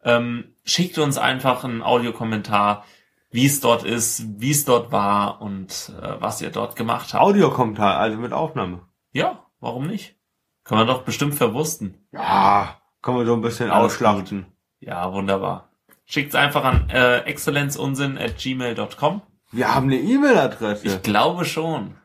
Ähm, 0.05 0.53
schickt 0.65 0.99
uns 0.99 1.17
einfach 1.17 1.65
einen 1.65 1.81
Audiokommentar 1.81 2.85
wie 3.31 3.47
es 3.47 3.63
dort 3.63 3.85
ist, 3.85 4.39
wie 4.39 4.51
es 4.51 4.67
dort 4.67 4.93
war 4.93 5.41
und 5.41 5.91
äh, 5.99 6.21
was 6.21 6.43
ihr 6.43 6.51
dort 6.51 6.77
gemacht 6.77 7.15
habt. 7.15 7.23
Audiokommentar, 7.25 7.97
also 7.97 8.19
mit 8.19 8.35
Aufnahme. 8.35 8.83
Ja, 9.13 9.47
warum 9.61 9.87
nicht? 9.87 10.17
Kann 10.65 10.77
man 10.77 10.87
doch 10.87 11.05
bestimmt 11.05 11.35
verwursten. 11.35 12.07
Ja, 12.13 12.82
kann 13.03 13.15
man 13.17 13.27
so 13.27 13.35
ein 13.35 13.41
bisschen 13.41 13.71
Alles 13.71 13.95
ausschlachten. 13.95 14.45
Gut. 14.45 14.53
Ja, 14.81 15.13
wunderbar. 15.13 15.69
Schickt's 16.05 16.35
einfach 16.35 16.65
an 16.65 16.89
äh, 16.91 17.19
exzellenzunsinn 17.21 18.19
at 18.19 18.39
gmail.com. 18.39 19.23
Wir 19.51 19.75
haben 19.75 19.87
eine 19.87 20.01
E-Mail-Adresse. 20.01 20.87
Ich 20.87 21.03
glaube 21.03 21.45
schon. 21.45 21.97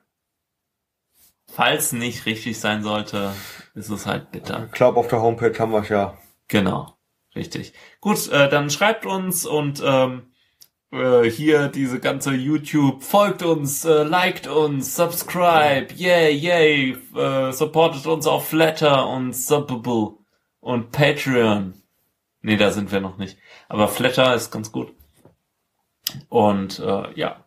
Falls 1.50 1.94
nicht 1.94 2.26
richtig 2.26 2.60
sein 2.60 2.84
sollte, 2.84 3.34
ist 3.74 3.90
es 3.90 4.06
halt 4.06 4.32
bitter. 4.32 4.66
Ich 4.66 4.74
glaube, 4.74 5.00
auf 5.00 5.08
der 5.08 5.22
Homepage 5.22 5.58
haben 5.58 5.72
wir's 5.72 5.90
ja. 5.90 6.18
Genau, 6.48 6.98
richtig. 7.36 7.74
Gut, 8.00 8.30
äh, 8.30 8.50
dann 8.50 8.70
schreibt 8.70 9.06
uns 9.06 9.46
und 9.46 9.82
ähm, 9.84 10.28
äh, 10.92 11.24
hier 11.30 11.68
diese 11.70 12.00
ganze 12.00 12.34
YouTube, 12.34 13.02
folgt 13.04 13.44
uns, 13.44 13.86
äh, 13.86 14.04
liked 14.04 14.48
uns, 14.48 14.96
subscribe, 14.96 15.88
yay, 15.96 16.32
yay, 16.32 16.98
äh, 17.16 17.52
supportet 17.52 18.06
uns 18.06 18.28
auf 18.28 18.50
Flatter 18.50 19.08
und 19.08 19.34
Subbable 19.34 20.18
und 20.68 20.92
Patreon. 20.92 21.82
Nee, 22.42 22.58
da 22.58 22.72
sind 22.72 22.92
wir 22.92 23.00
noch 23.00 23.18
nicht. 23.18 23.38
Aber 23.70 23.88
Flatter 23.88 24.36
ist 24.36 24.52
ganz 24.52 24.74
gut. 24.74 24.94
Und 26.28 26.80
äh, 26.80 27.14
ja, 27.18 27.46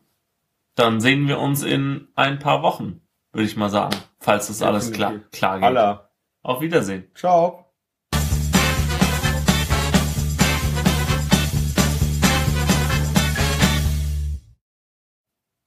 dann 0.75 1.03
sehen 1.03 1.29
wir 1.29 1.39
uns 1.39 1.63
in 1.63 2.09
ein 2.15 2.39
paar 2.39 2.63
Wochen, 2.63 3.03
würde 3.33 3.47
ich 3.47 3.57
mal 3.57 3.69
sagen, 3.69 3.95
falls 4.21 4.47
das 4.47 4.63
alles 4.63 4.91
klar, 4.91 5.19
klar 5.33 5.59
geht. 5.59 5.65
Alla. 5.65 6.11
Auf 6.43 6.63
Wiedersehen. 6.63 7.11
Ciao. 7.15 7.67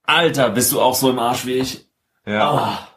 Alter, 0.02 0.50
bist 0.50 0.72
du 0.72 0.82
auch 0.82 0.96
so 0.96 1.12
im 1.12 1.20
Arsch 1.20 1.46
wie 1.46 1.54
ich? 1.54 1.88
Ja. 2.26 2.88
Oh. 2.88 2.93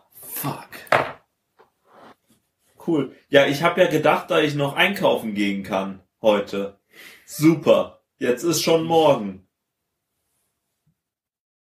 Cool. 2.87 3.13
Ja, 3.29 3.47
ich 3.47 3.63
habe 3.63 3.81
ja 3.81 3.89
gedacht, 3.89 4.31
da 4.31 4.41
ich 4.41 4.55
noch 4.55 4.75
einkaufen 4.75 5.35
gehen 5.35 5.63
kann 5.63 6.01
heute. 6.23 6.79
Super. 7.25 8.03
Jetzt 8.19 8.45
ist 8.45 8.63
schon 8.63 8.85
morgen. 8.85 9.46